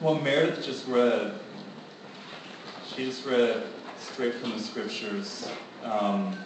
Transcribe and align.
What 0.00 0.22
Meredith 0.22 0.62
just 0.62 0.86
read, 0.86 1.40
she 2.86 3.06
just 3.06 3.24
read 3.24 3.62
straight 3.98 4.34
from 4.34 4.50
the 4.50 4.58
scriptures. 4.58 5.50
Um, 5.82 6.36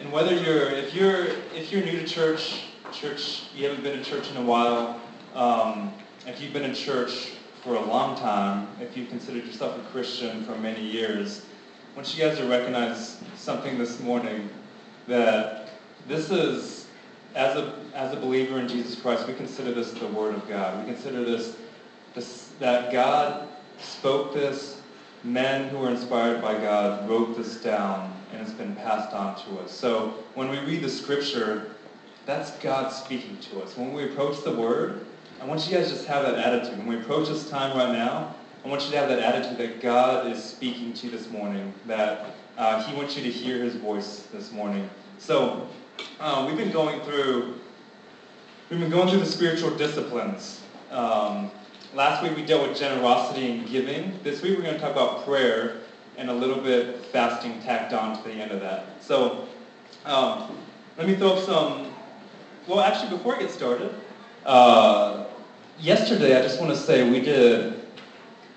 and 0.00 0.10
whether 0.10 0.34
you're, 0.34 0.68
if 0.70 0.92
you're, 0.92 1.26
if 1.54 1.70
you're 1.70 1.84
new 1.84 2.00
to 2.00 2.04
church, 2.04 2.64
church, 2.92 3.44
you 3.54 3.68
haven't 3.68 3.84
been 3.84 3.96
to 3.96 4.04
church 4.04 4.28
in 4.28 4.38
a 4.38 4.42
while, 4.42 5.00
um, 5.36 5.92
if 6.26 6.40
you've 6.40 6.52
been 6.52 6.64
in 6.64 6.74
church 6.74 7.34
for 7.62 7.76
a 7.76 7.80
long 7.80 8.18
time, 8.18 8.66
if 8.80 8.96
you've 8.96 9.08
considered 9.08 9.46
yourself 9.46 9.78
a 9.78 9.90
Christian 9.92 10.44
for 10.44 10.56
many 10.56 10.82
years, 10.82 11.46
I 11.92 11.96
want 11.96 12.12
you 12.12 12.24
guys 12.24 12.38
to 12.38 12.44
recognize 12.46 13.20
something 13.36 13.78
this 13.78 14.00
morning 14.00 14.50
that 15.06 15.70
this 16.08 16.28
is, 16.30 16.88
as 17.36 17.56
a, 17.56 17.72
as 17.94 18.12
a 18.12 18.16
believer 18.16 18.58
in 18.58 18.66
Jesus 18.66 19.00
Christ, 19.00 19.28
we 19.28 19.34
consider 19.34 19.72
this 19.72 19.92
the 19.92 20.08
Word 20.08 20.34
of 20.34 20.48
God. 20.48 20.80
We 20.80 20.92
consider 20.92 21.24
this, 21.24 21.56
this 22.14 22.50
that 22.58 22.92
God 22.92 23.48
spoke 23.78 24.32
this, 24.32 24.80
men 25.24 25.68
who 25.68 25.78
were 25.78 25.90
inspired 25.90 26.40
by 26.40 26.54
God 26.54 27.08
wrote 27.08 27.36
this 27.36 27.56
down, 27.56 28.14
and 28.32 28.40
it's 28.40 28.52
been 28.52 28.74
passed 28.76 29.12
on 29.14 29.36
to 29.44 29.60
us. 29.60 29.72
So 29.72 30.14
when 30.34 30.48
we 30.48 30.58
read 30.60 30.82
the 30.82 30.88
Scripture, 30.88 31.72
that's 32.26 32.52
God 32.58 32.90
speaking 32.90 33.36
to 33.38 33.62
us. 33.62 33.76
When 33.76 33.92
we 33.92 34.04
approach 34.04 34.42
the 34.44 34.54
Word, 34.54 35.04
I 35.40 35.44
want 35.44 35.68
you 35.68 35.76
guys 35.76 35.90
just 35.90 36.06
have 36.06 36.24
that 36.24 36.38
attitude. 36.38 36.78
When 36.78 36.86
we 36.86 36.96
approach 36.96 37.28
this 37.28 37.50
time 37.50 37.76
right 37.76 37.92
now, 37.92 38.34
I 38.64 38.68
want 38.68 38.84
you 38.84 38.92
to 38.92 38.98
have 38.98 39.08
that 39.08 39.18
attitude 39.18 39.58
that 39.58 39.80
God 39.80 40.30
is 40.30 40.42
speaking 40.42 40.92
to 40.94 41.06
you 41.06 41.12
this 41.12 41.28
morning, 41.30 41.72
that 41.86 42.36
uh, 42.56 42.82
He 42.84 42.94
wants 42.94 43.16
you 43.16 43.22
to 43.24 43.30
hear 43.30 43.62
His 43.64 43.74
voice 43.74 44.28
this 44.32 44.52
morning. 44.52 44.88
So 45.18 45.68
uh, 46.20 46.44
we've 46.46 46.56
been 46.56 46.70
going 46.72 47.00
through 47.00 47.58
we've 48.70 48.80
been 48.80 48.90
going 48.90 49.08
through 49.08 49.20
the 49.20 49.26
spiritual 49.26 49.70
disciplines. 49.76 50.62
Um, 50.90 51.50
last 51.94 52.22
week 52.22 52.36
we 52.36 52.44
dealt 52.44 52.68
with 52.68 52.78
generosity 52.78 53.50
and 53.50 53.68
giving. 53.68 54.18
This 54.22 54.42
week 54.42 54.56
we're 54.56 54.62
going 54.64 54.74
to 54.74 54.80
talk 54.80 54.92
about 54.92 55.24
prayer 55.24 55.78
and 56.16 56.30
a 56.30 56.32
little 56.32 56.60
bit 56.60 57.04
fasting 57.06 57.60
tacked 57.62 57.92
on 57.92 58.16
to 58.16 58.22
the 58.28 58.34
end 58.34 58.50
of 58.50 58.60
that. 58.60 58.86
So 59.02 59.46
um, 60.04 60.56
let 60.98 61.06
me 61.06 61.14
throw 61.14 61.34
up 61.34 61.44
some. 61.44 61.92
Well, 62.66 62.80
actually, 62.80 63.10
before 63.16 63.36
I 63.36 63.40
get 63.40 63.50
started, 63.50 63.92
uh, 64.46 65.24
yesterday 65.80 66.38
I 66.38 66.42
just 66.42 66.60
want 66.60 66.72
to 66.72 66.76
say 66.78 67.08
we 67.10 67.20
did 67.20 67.80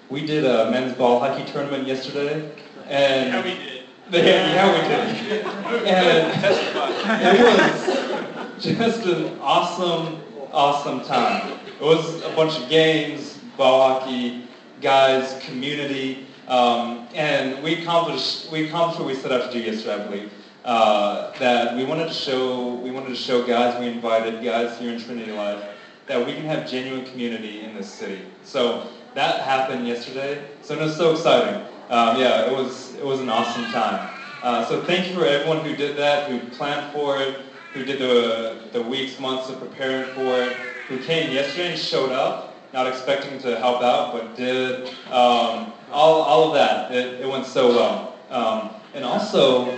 we 0.10 0.26
did 0.26 0.46
a 0.46 0.70
men's 0.70 0.94
ball 0.96 1.20
hockey 1.20 1.44
tournament 1.52 1.88
yesterday, 1.88 2.52
and 2.88 3.34
Yeah, 3.34 3.44
we 3.44 3.50
did. 3.56 3.84
yeah, 4.12 4.54
yeah, 4.54 5.20
we 5.22 5.28
did. 5.28 5.46
And 7.06 7.38
it 7.38 7.44
was 7.44 8.64
just 8.64 9.06
an 9.06 9.38
awesome, 9.42 10.22
awesome 10.52 11.02
time. 11.02 11.60
It 11.86 11.90
was 11.90 12.24
a 12.24 12.32
bunch 12.32 12.60
of 12.60 12.68
games, 12.68 13.38
hockey, 13.58 14.48
guys, 14.82 15.40
community, 15.46 16.26
um, 16.48 17.08
and 17.14 17.62
we 17.62 17.84
accomplished 17.84 18.52
we 18.52 18.66
accomplished 18.66 19.00
what 19.00 19.08
we 19.08 19.14
set 19.14 19.32
out 19.32 19.52
to 19.52 19.56
do 19.56 19.64
yesterday, 19.64 19.94
I 19.94 20.08
believe. 20.08 20.32
Uh, 20.64 21.38
that 21.38 21.78
we 21.78 21.86
wanted 21.86 22.08
to 22.08 22.14
show 22.14 22.74
we 22.74 22.90
wanted 22.90 23.10
to 23.10 23.16
show 23.16 23.46
guys 23.46 23.80
we 23.80 23.88
invited 23.88 24.44
guys 24.44 24.80
here 24.80 24.94
in 24.94 25.00
Trinity 25.00 25.32
Life 25.32 25.64
that 26.08 26.26
we 26.26 26.34
can 26.34 26.46
have 26.46 26.68
genuine 26.68 27.06
community 27.06 27.62
in 27.62 27.76
this 27.76 27.94
city. 27.94 28.24
So 28.44 28.88
that 29.14 29.42
happened 29.42 29.88
yesterday. 29.88 30.44
So 30.64 30.74
it 30.74 30.80
was 30.80 30.98
so 30.98 31.12
exciting. 31.12 31.68
Um, 31.92 32.20
yeah, 32.20 32.50
it 32.50 32.52
was 32.52 32.96
it 32.96 33.06
was 33.06 33.20
an 33.20 33.30
awesome 33.30 33.66
time. 33.66 34.10
Uh, 34.42 34.66
so 34.66 34.82
thank 34.86 35.08
you 35.08 35.14
for 35.14 35.28
everyone 35.28 35.60
who 35.64 35.76
did 35.76 35.96
that, 35.98 36.32
who 36.32 36.40
planned 36.56 36.92
for 36.94 37.22
it, 37.22 37.45
who 37.76 37.84
did 37.84 38.00
the 38.00 38.56
the 38.72 38.82
weeks, 38.82 39.20
months 39.20 39.50
of 39.50 39.60
preparing 39.60 40.10
for 40.16 40.42
it, 40.42 40.54
who 40.88 40.98
came 41.00 41.32
yesterday 41.32 41.72
and 41.72 41.80
showed 41.80 42.12
up, 42.12 42.56
not 42.74 42.88
expecting 42.88 43.38
to 43.40 43.60
help 43.60 43.84
out, 43.84 44.14
but 44.14 44.36
did. 44.36 44.88
Um, 45.12 45.74
all 45.92 46.22
all 46.22 46.48
of 46.48 46.54
that. 46.56 46.92
It, 46.92 47.22
it 47.22 47.28
went 47.28 47.46
so 47.46 47.70
well. 47.70 48.16
Um, 48.30 48.70
and 48.94 49.04
also 49.04 49.78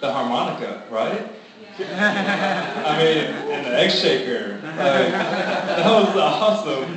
the 0.00 0.12
harmonica, 0.12 0.84
right? 0.90 1.32
I 1.80 2.98
mean, 2.98 3.18
and 3.52 3.66
the 3.66 3.78
egg 3.78 3.90
shaker. 3.90 4.60
Like, 4.62 5.12
that 5.12 5.86
was 5.86 6.16
awesome. 6.16 6.96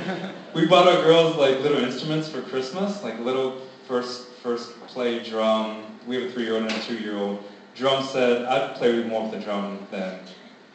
We 0.54 0.66
bought 0.66 0.88
our 0.88 1.02
girls 1.02 1.36
like 1.36 1.60
little 1.60 1.78
instruments 1.78 2.28
for 2.28 2.42
Christmas, 2.42 3.02
like 3.02 3.18
little 3.20 3.62
first 3.88 4.28
first 4.42 4.78
play 4.88 5.22
drum. 5.24 5.84
We 6.06 6.16
have 6.16 6.24
a 6.24 6.32
three-year-old 6.32 6.64
and 6.64 6.72
a 6.72 6.80
two-year-old. 6.82 7.42
Drum 7.82 8.04
set. 8.04 8.46
I 8.46 8.68
play 8.68 8.94
with 8.94 9.06
more 9.06 9.24
of 9.24 9.32
the 9.32 9.40
drum 9.40 9.86
than 9.90 10.18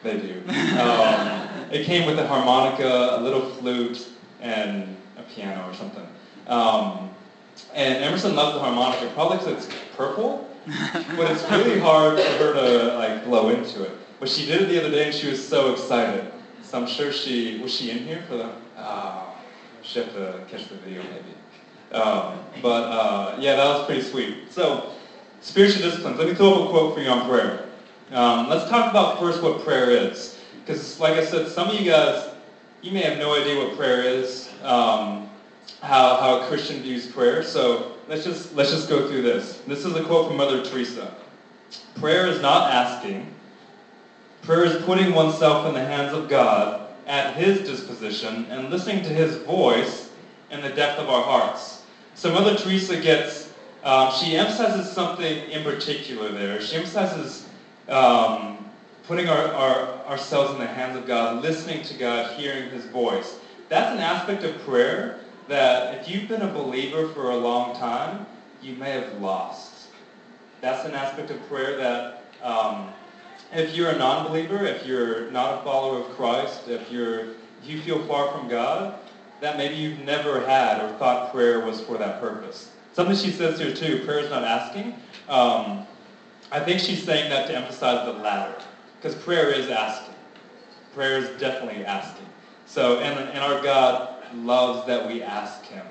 they 0.02 0.18
do. 0.18 0.42
Um, 0.78 1.48
it 1.72 1.84
came 1.84 2.06
with 2.06 2.18
a 2.18 2.26
harmonica, 2.26 3.16
a 3.18 3.20
little 3.20 3.48
flute, 3.56 4.08
and 4.40 4.96
a 5.16 5.22
piano 5.22 5.68
or 5.68 5.74
something. 5.74 6.06
Um, 6.46 7.10
and 7.74 8.04
Emerson 8.04 8.36
loves 8.36 8.54
the 8.54 8.60
harmonica, 8.60 9.10
probably 9.14 9.38
because 9.38 9.64
it's 9.64 9.74
purple 9.96 10.48
but 11.16 11.30
it's 11.30 11.50
really 11.50 11.78
hard 11.88 12.18
for 12.18 12.38
her 12.38 12.52
to 12.54 12.94
like 12.98 13.24
blow 13.24 13.48
into 13.50 13.84
it. 13.84 13.92
But 14.20 14.28
she 14.28 14.46
did 14.46 14.62
it 14.62 14.68
the 14.68 14.80
other 14.80 14.90
day, 14.90 15.06
and 15.06 15.14
she 15.14 15.28
was 15.28 15.46
so 15.46 15.72
excited. 15.72 16.30
So 16.62 16.80
I'm 16.80 16.86
sure 16.86 17.12
she 17.12 17.58
was 17.58 17.74
she 17.74 17.90
in 17.90 17.98
here 17.98 18.22
for 18.28 18.36
the. 18.36 18.50
Uh, 18.76 19.24
she 19.82 20.00
have 20.00 20.12
to 20.12 20.40
catch 20.50 20.68
the 20.68 20.74
video 20.76 21.02
maybe. 21.02 21.98
Um, 21.98 22.38
but 22.60 22.84
uh, 22.84 23.36
yeah, 23.38 23.56
that 23.56 23.64
was 23.64 23.86
pretty 23.86 24.02
sweet. 24.02 24.52
So 24.52 24.92
spiritual 25.40 25.82
disciplines. 25.82 26.18
Let 26.18 26.28
me 26.28 26.34
throw 26.34 26.54
up 26.54 26.68
a 26.68 26.70
quote 26.70 26.94
for 26.94 27.00
you 27.00 27.10
on 27.10 27.28
prayer. 27.28 27.66
Um, 28.12 28.48
let's 28.48 28.68
talk 28.70 28.90
about 28.90 29.18
first 29.18 29.42
what 29.42 29.64
prayer 29.64 29.90
is, 29.90 30.38
because 30.64 30.98
like 30.98 31.14
I 31.14 31.24
said, 31.24 31.48
some 31.48 31.68
of 31.68 31.74
you 31.74 31.90
guys, 31.90 32.30
you 32.82 32.92
may 32.92 33.00
have 33.02 33.18
no 33.18 33.40
idea 33.40 33.62
what 33.62 33.76
prayer 33.76 34.02
is. 34.02 34.50
Um, 34.62 35.28
how, 35.82 36.16
how 36.16 36.40
a 36.40 36.46
Christian 36.46 36.82
views 36.82 37.06
prayer. 37.06 37.42
So 37.42 37.92
let's 38.08 38.24
just, 38.24 38.54
let's 38.54 38.70
just 38.70 38.88
go 38.88 39.08
through 39.08 39.22
this. 39.22 39.62
This 39.66 39.84
is 39.84 39.94
a 39.94 40.04
quote 40.04 40.28
from 40.28 40.36
Mother 40.36 40.64
Teresa. 40.64 41.14
Prayer 41.96 42.26
is 42.26 42.40
not 42.40 42.72
asking. 42.72 43.32
Prayer 44.42 44.64
is 44.64 44.82
putting 44.84 45.14
oneself 45.14 45.66
in 45.66 45.74
the 45.74 45.84
hands 45.84 46.12
of 46.12 46.28
God 46.28 46.88
at 47.06 47.36
His 47.36 47.60
disposition 47.60 48.46
and 48.50 48.70
listening 48.70 49.02
to 49.04 49.10
His 49.10 49.36
voice 49.36 50.10
in 50.50 50.60
the 50.60 50.70
depth 50.70 50.98
of 50.98 51.08
our 51.08 51.22
hearts. 51.22 51.82
So 52.14 52.32
Mother 52.32 52.56
Teresa 52.56 53.00
gets, 53.00 53.47
um, 53.84 54.12
she 54.12 54.36
emphasizes 54.36 54.90
something 54.90 55.50
in 55.50 55.62
particular 55.62 56.30
there. 56.30 56.60
She 56.60 56.76
emphasizes 56.76 57.46
um, 57.88 58.68
putting 59.04 59.28
our, 59.28 59.52
our, 59.54 60.06
ourselves 60.06 60.52
in 60.52 60.58
the 60.58 60.66
hands 60.66 60.96
of 60.96 61.06
God, 61.06 61.42
listening 61.42 61.82
to 61.84 61.94
God, 61.94 62.38
hearing 62.38 62.70
His 62.70 62.84
voice. 62.86 63.38
That's 63.68 63.92
an 63.92 63.98
aspect 63.98 64.44
of 64.44 64.58
prayer 64.64 65.20
that 65.48 65.98
if 65.98 66.08
you've 66.08 66.28
been 66.28 66.42
a 66.42 66.52
believer 66.52 67.08
for 67.08 67.30
a 67.30 67.36
long 67.36 67.76
time, 67.76 68.26
you 68.62 68.74
may 68.74 68.90
have 68.90 69.20
lost. 69.20 69.88
That's 70.60 70.84
an 70.84 70.94
aspect 70.94 71.30
of 71.30 71.48
prayer 71.48 71.76
that 71.76 72.24
um, 72.42 72.88
if 73.52 73.74
you're 73.74 73.90
a 73.90 73.98
non-believer, 73.98 74.64
if 74.64 74.86
you're 74.86 75.30
not 75.30 75.60
a 75.60 75.64
follower 75.64 76.00
of 76.00 76.06
Christ, 76.16 76.68
if 76.68 76.90
you're 76.90 77.28
if 77.62 77.68
you 77.68 77.80
feel 77.82 78.04
far 78.06 78.30
from 78.30 78.48
God, 78.48 78.98
that 79.40 79.56
maybe 79.56 79.74
you've 79.74 80.00
never 80.00 80.46
had 80.46 80.80
or 80.82 80.96
thought 80.98 81.32
prayer 81.32 81.64
was 81.64 81.80
for 81.80 81.98
that 81.98 82.20
purpose. 82.20 82.70
Something 82.98 83.16
she 83.16 83.30
says 83.30 83.60
here 83.60 83.72
too, 83.72 84.02
prayer 84.04 84.18
is 84.18 84.28
not 84.28 84.42
asking. 84.42 84.92
Um, 85.28 85.86
I 86.50 86.58
think 86.58 86.80
she's 86.80 87.00
saying 87.04 87.30
that 87.30 87.46
to 87.46 87.56
emphasize 87.56 88.04
the 88.04 88.20
latter, 88.20 88.60
because 88.96 89.14
prayer 89.22 89.52
is 89.52 89.68
asking. 89.68 90.16
Prayer 90.94 91.18
is 91.18 91.28
definitely 91.40 91.84
asking. 91.84 92.26
So, 92.66 92.98
and, 92.98 93.16
and 93.16 93.38
our 93.38 93.62
God 93.62 94.16
loves 94.38 94.84
that 94.88 95.06
we 95.06 95.22
ask 95.22 95.64
him. 95.66 95.86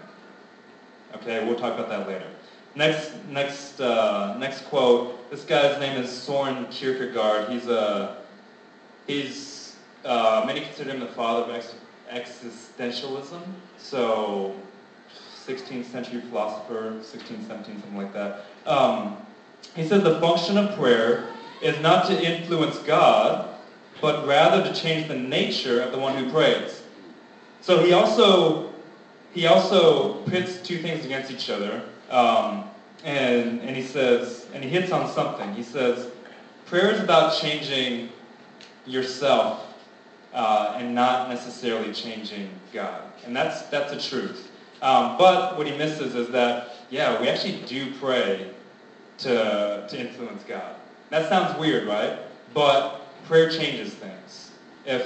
Okay, 1.15 1.45
we'll 1.47 1.57
talk 1.57 1.75
about 1.75 1.87
that 1.87 2.09
later. 2.09 2.27
Next, 2.75 3.13
next, 3.29 3.79
uh, 3.79 4.35
next 4.37 4.65
quote. 4.65 5.31
This 5.31 5.45
guy's 5.45 5.79
name 5.79 5.97
is 6.03 6.11
Soren 6.11 6.65
Kierkegaard. 6.65 7.47
He's 7.47 7.67
a, 7.67 8.17
he's 9.07 9.77
uh, 10.03 10.43
many 10.45 10.59
consider 10.59 10.91
him 10.91 10.99
the 10.99 11.07
father 11.07 11.53
of 11.53 11.55
ex- 11.55 11.75
existentialism. 12.11 13.43
So, 13.77 14.53
16th 15.47 15.85
century 15.85 16.21
philosopher, 16.21 16.99
16, 17.01 17.47
17, 17.47 17.81
something 17.81 17.97
like 17.97 18.13
that. 18.13 18.45
Um, 18.65 19.17
he 19.75 19.87
says 19.87 20.03
the 20.03 20.19
function 20.19 20.57
of 20.57 20.75
prayer 20.77 21.29
is 21.61 21.79
not 21.79 22.05
to 22.07 22.21
influence 22.21 22.77
God, 22.79 23.55
but 24.01 24.27
rather 24.27 24.63
to 24.63 24.73
change 24.79 25.07
the 25.07 25.15
nature 25.15 25.81
of 25.81 25.91
the 25.91 25.97
one 25.97 26.21
who 26.21 26.29
prays. 26.29 26.83
So 27.61 27.83
he 27.83 27.93
also 27.93 28.73
he 29.33 29.45
also 29.45 30.21
pits 30.23 30.61
two 30.61 30.79
things 30.79 31.05
against 31.05 31.31
each 31.31 31.49
other, 31.49 31.83
um, 32.09 32.65
and 33.03 33.61
and 33.61 33.75
he 33.75 33.83
says 33.83 34.47
and 34.53 34.63
he 34.63 34.69
hits 34.69 34.91
on 34.91 35.09
something. 35.09 35.53
He 35.53 35.63
says 35.63 36.09
prayer 36.65 36.91
is 36.91 36.99
about 36.99 37.39
changing 37.39 38.09
yourself 38.85 39.65
uh, 40.33 40.75
and 40.77 40.93
not 40.93 41.29
necessarily 41.29 41.93
changing 41.93 42.49
God, 42.73 43.01
and 43.25 43.35
that's 43.35 43.63
that's 43.63 43.91
the 43.91 43.99
truth. 43.99 44.51
Um, 44.81 45.17
but 45.17 45.57
what 45.57 45.67
he 45.67 45.77
misses 45.77 46.15
is 46.15 46.29
that 46.29 46.75
yeah, 46.89 47.19
we 47.19 47.27
actually 47.27 47.61
do 47.65 47.93
pray 47.95 48.49
to 49.19 49.85
to 49.89 49.99
influence 49.99 50.43
God. 50.43 50.75
That 51.09 51.29
sounds 51.29 51.57
weird, 51.59 51.87
right? 51.87 52.19
But 52.53 53.01
prayer 53.25 53.49
changes 53.49 53.93
things. 53.93 54.51
If 54.85 55.05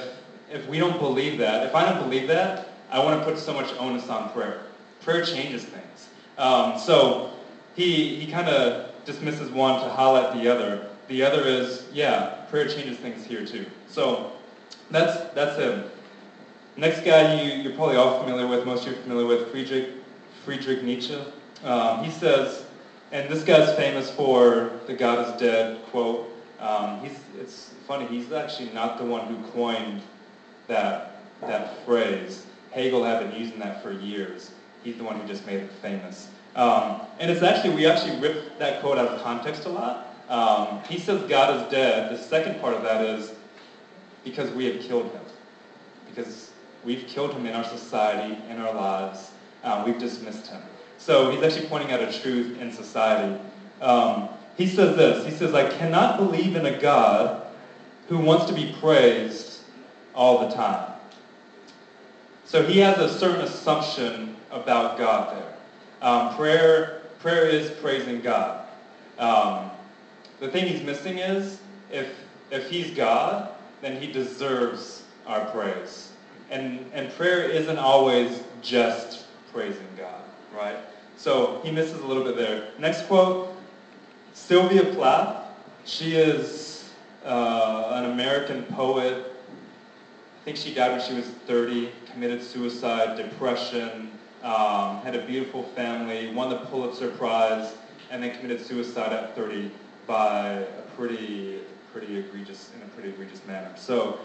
if 0.52 0.68
we 0.68 0.78
don't 0.78 1.00
believe 1.00 1.38
that, 1.40 1.66
if 1.66 1.76
I 1.76 1.86
don't 1.86 2.04
believe 2.04 2.28
that, 2.28 2.70
I 2.92 3.00
want 3.00 3.20
to 3.20 3.26
put 3.26 3.40
so 3.40 3.54
much 3.54 3.74
onus 3.80 4.10
on 4.10 4.30
prayer. 4.32 4.64
Prayer 5.02 5.24
changes 5.24 5.64
things. 5.64 6.10
Um, 6.38 6.78
so 6.78 7.32
he, 7.76 8.16
he 8.16 8.30
kind 8.32 8.50
of 8.50 8.92
dismisses 9.06 9.50
one 9.50 9.82
to 9.82 9.90
highlight 9.90 10.34
the 10.34 10.52
other. 10.52 10.88
The 11.08 11.24
other 11.24 11.44
is, 11.46 11.86
yeah, 11.94 12.46
prayer 12.50 12.68
changes 12.68 12.98
things 12.98 13.26
here 13.26 13.46
too. 13.46 13.66
So 13.88 14.34
that's, 14.90 15.34
that's 15.34 15.58
him. 15.58 15.86
Next 16.78 17.04
guy 17.04 17.42
you, 17.42 17.62
you're 17.62 17.74
probably 17.74 17.98
all 17.98 18.24
familiar 18.24 18.48
with, 18.48 18.66
most 18.66 18.88
of 18.88 18.94
you 18.94 18.98
are 18.98 19.02
familiar 19.02 19.26
with, 19.26 19.52
Friedrich, 19.52 19.90
Friedrich 20.46 20.84
Nietzsche. 20.84 21.20
Um, 21.64 22.04
he 22.04 22.10
says, 22.10 22.66
and 23.12 23.30
this 23.30 23.44
guy's 23.44 23.76
famous 23.76 24.10
for 24.10 24.72
the 24.88 24.94
God 24.94 25.28
is 25.28 25.40
dead 25.40 25.84
quote. 25.92 26.32
Um, 26.60 27.02
he's, 27.02 27.20
it's 27.40 27.74
funny, 27.88 28.06
he's 28.06 28.32
actually 28.32 28.70
not 28.70 28.98
the 28.98 29.04
one 29.04 29.28
who 29.28 29.46
coined 29.52 30.02
that, 30.68 31.22
that 31.42 31.86
phrase. 31.86 32.46
Hegel 32.72 33.04
had 33.04 33.20
been 33.20 33.40
using 33.40 33.60
that 33.60 33.84
for 33.84 33.92
years. 33.92 34.52
He's 34.84 34.96
the 34.96 35.04
one 35.04 35.20
who 35.20 35.28
just 35.28 35.46
made 35.46 35.60
it 35.60 35.72
famous. 35.82 36.30
Um, 36.56 37.02
and 37.20 37.30
it's 37.30 37.44
actually, 37.44 37.76
we 37.76 37.86
actually 37.86 38.18
rip 38.20 38.58
that 38.60 38.82
quote 38.82 38.98
out 38.98 39.10
of 39.10 39.22
context 39.22 39.66
a 39.66 39.70
lot. 39.70 40.16
Um, 40.30 40.82
he 40.88 40.98
says 40.98 41.22
God 41.28 41.62
is 41.62 41.70
dead. 41.70 42.18
The 42.18 42.18
second 42.18 42.62
part 42.62 42.74
of 42.76 42.84
that 42.84 43.04
is 43.04 43.34
because 44.24 44.50
we 44.52 44.66
have 44.66 44.82
killed 44.82 45.12
him. 45.12 45.22
Because 46.08 46.51
we've 46.84 47.08
killed 47.08 47.34
him 47.34 47.46
in 47.46 47.54
our 47.54 47.64
society, 47.64 48.38
in 48.50 48.60
our 48.60 48.74
lives. 48.74 49.32
Uh, 49.64 49.84
we've 49.86 50.00
dismissed 50.00 50.48
him. 50.48 50.62
So 50.98 51.32
he's 51.32 51.44
actually 51.44 51.68
pointing 51.68 51.92
out 51.92 52.02
a 52.02 52.12
truth 52.22 52.60
in 52.60 52.72
society. 52.72 53.40
Um, 53.82 54.30
he 54.58 54.68
says 54.68 54.96
this. 54.96 55.26
He 55.26 55.32
says, 55.32 55.54
I 55.54 55.70
cannot 55.70 56.18
believe 56.18 56.56
in 56.56 56.66
a 56.66 56.80
God 56.80 57.48
who 58.08 58.18
wants 58.18 58.46
to 58.46 58.54
be 58.54 58.76
praised 58.80 59.62
all 60.14 60.48
the 60.48 60.54
time. 60.54 60.94
So 62.46 62.62
he 62.64 62.80
has 62.80 62.98
a 62.98 63.18
certain 63.18 63.42
assumption 63.42 64.36
about 64.52 64.98
God 64.98 65.38
there. 65.38 65.54
Um, 66.02 66.36
prayer, 66.36 67.04
prayer 67.20 67.48
is 67.48 67.70
praising 67.80 68.22
God. 68.22 68.68
Um, 69.18 69.72
the 70.40 70.50
thing 70.50 70.68
he's 70.68 70.82
missing 70.82 71.20
is 71.20 71.60
if, 71.92 72.10
if 72.50 72.70
he's 72.70 72.92
God, 72.92 73.52
then 73.82 74.02
he 74.02 74.12
deserves 74.12 75.04
our 75.26 75.46
praise. 75.52 76.11
And, 76.52 76.86
and 76.94 77.12
prayer 77.14 77.44
isn't 77.44 77.80
always 77.80 78.44
just 78.62 79.26
praising 79.54 79.88
God, 79.98 80.22
right? 80.56 80.76
So 81.16 81.62
he 81.64 81.72
misses 81.72 82.02
a 82.02 82.06
little 82.06 82.26
bit 82.26 82.36
there. 82.36 82.68
Next 82.78 83.08
quote, 83.08 83.56
Sylvia 84.34 84.84
Plath. 84.94 85.46
She 85.86 86.16
is 86.16 86.92
uh, 87.26 87.92
an 87.94 88.12
American 88.12 88.64
poet. 88.64 89.34
I 90.42 90.44
think 90.44 90.58
she 90.58 90.74
died 90.74 90.92
when 90.92 91.02
she 91.02 91.14
was 91.14 91.26
30, 91.48 91.90
committed 92.12 92.44
suicide, 92.44 93.16
depression, 93.16 94.12
um, 94.44 95.02
had 95.02 95.16
a 95.16 95.26
beautiful 95.26 95.64
family, 95.64 96.34
won 96.34 96.50
the 96.50 96.58
Pulitzer 96.58 97.12
Prize, 97.12 97.76
and 98.10 98.22
then 98.22 98.36
committed 98.36 98.66
suicide 98.66 99.14
at 99.14 99.36
30 99.36 99.72
by 100.06 100.50
a 100.50 100.82
pretty, 100.98 101.60
pretty 101.94 102.18
egregious, 102.18 102.72
in 102.76 102.82
a 102.82 102.90
pretty 102.90 103.10
egregious 103.10 103.46
manner. 103.46 103.72
So 103.78 104.20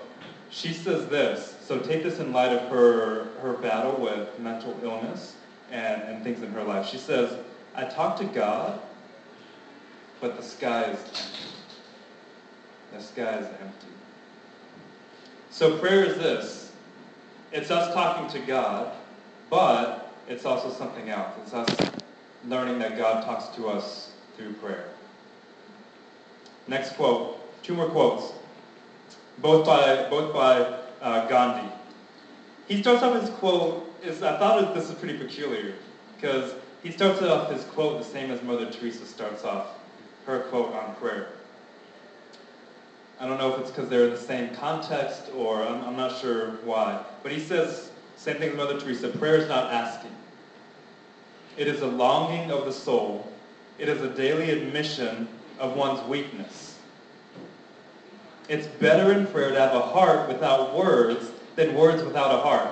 she 0.50 0.72
says 0.72 1.06
this. 1.08 1.56
So 1.62 1.78
take 1.78 2.02
this 2.02 2.18
in 2.18 2.32
light 2.32 2.52
of 2.52 2.68
her, 2.70 3.28
her 3.40 3.54
battle 3.54 4.00
with 4.00 4.38
mental 4.38 4.76
illness 4.82 5.36
and, 5.70 6.02
and 6.02 6.22
things 6.22 6.42
in 6.42 6.50
her 6.52 6.62
life. 6.62 6.86
She 6.86 6.98
says, 6.98 7.36
I 7.74 7.84
talk 7.84 8.18
to 8.18 8.24
God, 8.24 8.80
but 10.20 10.36
the 10.36 10.42
sky 10.42 10.84
is 10.84 10.98
empty. 10.98 11.46
The 12.92 13.02
sky 13.02 13.38
is 13.38 13.46
empty. 13.60 13.86
So 15.50 15.78
prayer 15.78 16.04
is 16.04 16.16
this. 16.16 16.72
It's 17.52 17.70
us 17.70 17.92
talking 17.94 18.28
to 18.40 18.46
God, 18.46 18.92
but 19.50 20.12
it's 20.28 20.44
also 20.44 20.70
something 20.70 21.08
else. 21.10 21.32
It's 21.42 21.54
us 21.54 21.90
learning 22.46 22.78
that 22.80 22.96
God 22.96 23.24
talks 23.24 23.54
to 23.56 23.68
us 23.68 24.12
through 24.36 24.52
prayer. 24.54 24.88
Next 26.68 26.94
quote. 26.96 27.40
Two 27.62 27.74
more 27.74 27.88
quotes. 27.88 28.32
Both 29.38 29.66
by, 29.66 30.08
both 30.08 30.32
by 30.32 30.78
uh, 31.02 31.28
Gandhi. 31.28 31.70
He 32.68 32.80
starts 32.82 33.02
off 33.02 33.20
his 33.20 33.30
quote, 33.30 33.92
is, 34.02 34.22
I 34.22 34.38
thought 34.38 34.74
this 34.74 34.88
is 34.88 34.94
pretty 34.96 35.18
peculiar, 35.18 35.74
because 36.16 36.54
he 36.82 36.90
starts 36.90 37.22
off 37.22 37.50
his 37.50 37.64
quote 37.64 37.98
the 37.98 38.04
same 38.04 38.30
as 38.30 38.42
Mother 38.42 38.70
Teresa 38.70 39.04
starts 39.04 39.44
off 39.44 39.68
her 40.26 40.40
quote 40.40 40.74
on 40.74 40.94
prayer. 40.96 41.28
I 43.18 43.26
don't 43.26 43.38
know 43.38 43.54
if 43.54 43.60
it's 43.60 43.70
because 43.70 43.88
they're 43.88 44.04
in 44.04 44.10
the 44.10 44.18
same 44.18 44.54
context 44.54 45.30
or 45.34 45.62
I'm, 45.62 45.82
I'm 45.84 45.96
not 45.96 46.18
sure 46.18 46.50
why. 46.64 47.02
But 47.22 47.32
he 47.32 47.40
says, 47.40 47.90
same 48.16 48.36
thing 48.36 48.50
as 48.50 48.56
Mother 48.56 48.78
Teresa, 48.78 49.08
prayer 49.08 49.36
is 49.36 49.48
not 49.48 49.72
asking. 49.72 50.14
It 51.56 51.68
is 51.68 51.80
a 51.80 51.86
longing 51.86 52.50
of 52.50 52.66
the 52.66 52.72
soul. 52.72 53.32
It 53.78 53.88
is 53.88 54.02
a 54.02 54.08
daily 54.08 54.50
admission 54.50 55.28
of 55.58 55.76
one's 55.76 56.06
weakness. 56.08 56.75
It's 58.48 58.66
better 58.66 59.12
in 59.12 59.26
prayer 59.26 59.50
to 59.50 59.58
have 59.58 59.74
a 59.74 59.80
heart 59.80 60.28
without 60.28 60.76
words 60.76 61.30
than 61.56 61.74
words 61.74 62.02
without 62.02 62.32
a 62.32 62.38
heart. 62.38 62.68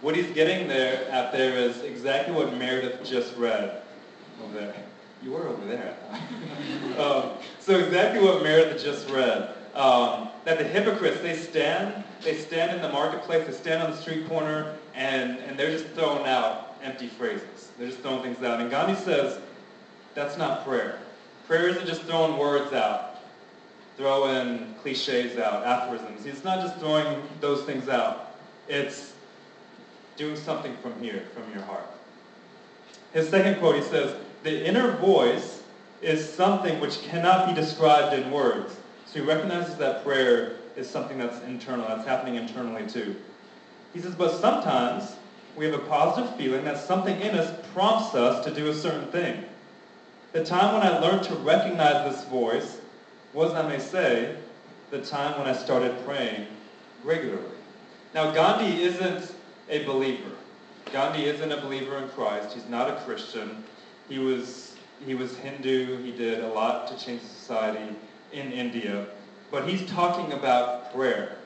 What 0.00 0.16
he's 0.16 0.30
getting 0.32 0.66
there 0.66 1.08
at 1.10 1.32
there 1.32 1.56
is 1.56 1.82
exactly 1.82 2.34
what 2.34 2.56
Meredith 2.56 3.04
just 3.04 3.36
read 3.36 3.82
over 4.42 4.54
there. 4.58 4.74
You 5.22 5.32
were 5.32 5.48
over 5.48 5.64
there. 5.66 5.96
um, 6.98 7.30
so 7.60 7.78
exactly 7.78 8.24
what 8.24 8.42
Meredith 8.42 8.82
just 8.82 9.08
read. 9.10 9.54
Um, 9.74 10.28
that 10.44 10.58
the 10.58 10.64
hypocrites, 10.64 11.20
they 11.20 11.36
stand, 11.36 12.02
they 12.22 12.34
stand 12.34 12.74
in 12.74 12.82
the 12.82 12.88
marketplace, 12.88 13.46
they 13.46 13.52
stand 13.52 13.82
on 13.82 13.90
the 13.90 13.96
street 13.96 14.28
corner, 14.28 14.74
and, 14.94 15.38
and 15.38 15.58
they're 15.58 15.70
just 15.70 15.86
throwing 15.88 16.26
out 16.26 16.76
empty 16.82 17.06
phrases. 17.06 17.70
They're 17.78 17.88
just 17.88 18.00
throwing 18.00 18.22
things 18.22 18.42
out. 18.42 18.60
And 18.60 18.70
Gandhi 18.70 19.00
says, 19.00 19.38
that's 20.14 20.36
not 20.36 20.64
prayer. 20.64 20.98
Prayer 21.46 21.68
isn't 21.68 21.86
just 21.86 22.02
throwing 22.02 22.36
words 22.38 22.72
out, 22.72 23.07
throwing 23.98 24.74
cliches 24.80 25.38
out, 25.38 25.66
aphorisms. 25.66 26.24
It's 26.24 26.44
not 26.44 26.60
just 26.60 26.78
throwing 26.78 27.20
those 27.40 27.64
things 27.64 27.88
out. 27.88 28.36
It's 28.68 29.12
doing 30.16 30.36
something 30.36 30.74
from 30.76 30.98
here, 31.02 31.24
from 31.34 31.52
your 31.52 31.62
heart. 31.62 31.86
His 33.12 33.28
second 33.28 33.58
quote, 33.58 33.74
he 33.74 33.82
says, 33.82 34.14
the 34.44 34.66
inner 34.66 34.96
voice 34.98 35.62
is 36.00 36.26
something 36.26 36.80
which 36.80 37.02
cannot 37.02 37.48
be 37.48 37.54
described 37.60 38.14
in 38.14 38.30
words. 38.30 38.76
So 39.06 39.20
he 39.20 39.26
recognizes 39.26 39.74
that 39.76 40.04
prayer 40.04 40.56
is 40.76 40.88
something 40.88 41.18
that's 41.18 41.42
internal, 41.42 41.88
that's 41.88 42.06
happening 42.06 42.36
internally 42.36 42.86
too. 42.88 43.16
He 43.92 44.00
says, 44.00 44.14
but 44.14 44.40
sometimes 44.40 45.16
we 45.56 45.64
have 45.64 45.74
a 45.74 45.84
positive 45.86 46.36
feeling 46.36 46.64
that 46.64 46.78
something 46.78 47.20
in 47.20 47.34
us 47.34 47.52
prompts 47.74 48.14
us 48.14 48.44
to 48.44 48.54
do 48.54 48.68
a 48.68 48.74
certain 48.74 49.10
thing. 49.10 49.44
The 50.32 50.44
time 50.44 50.74
when 50.74 50.82
I 50.82 50.98
learned 50.98 51.24
to 51.24 51.34
recognize 51.36 52.14
this 52.14 52.24
voice 52.26 52.77
was, 53.38 53.54
I 53.54 53.62
may 53.62 53.78
say, 53.78 54.34
the 54.90 55.00
time 55.00 55.38
when 55.38 55.48
I 55.48 55.52
started 55.52 55.94
praying 56.04 56.48
regularly. 57.04 57.44
Now, 58.12 58.32
Gandhi 58.32 58.82
isn't 58.82 59.32
a 59.68 59.84
believer. 59.84 60.32
Gandhi 60.92 61.26
isn't 61.26 61.52
a 61.52 61.60
believer 61.60 61.98
in 61.98 62.08
Christ. 62.08 62.52
He's 62.52 62.68
not 62.68 62.90
a 62.90 62.96
Christian. 63.04 63.62
He 64.08 64.18
was, 64.18 64.74
he 65.06 65.14
was 65.14 65.36
Hindu. 65.36 66.02
He 66.02 66.10
did 66.10 66.42
a 66.42 66.48
lot 66.48 66.88
to 66.88 67.04
change 67.04 67.22
society 67.22 67.94
in 68.32 68.50
India. 68.50 69.06
But 69.52 69.68
he's 69.68 69.88
talking 69.88 70.32
about 70.32 70.92
prayer. 70.92 71.36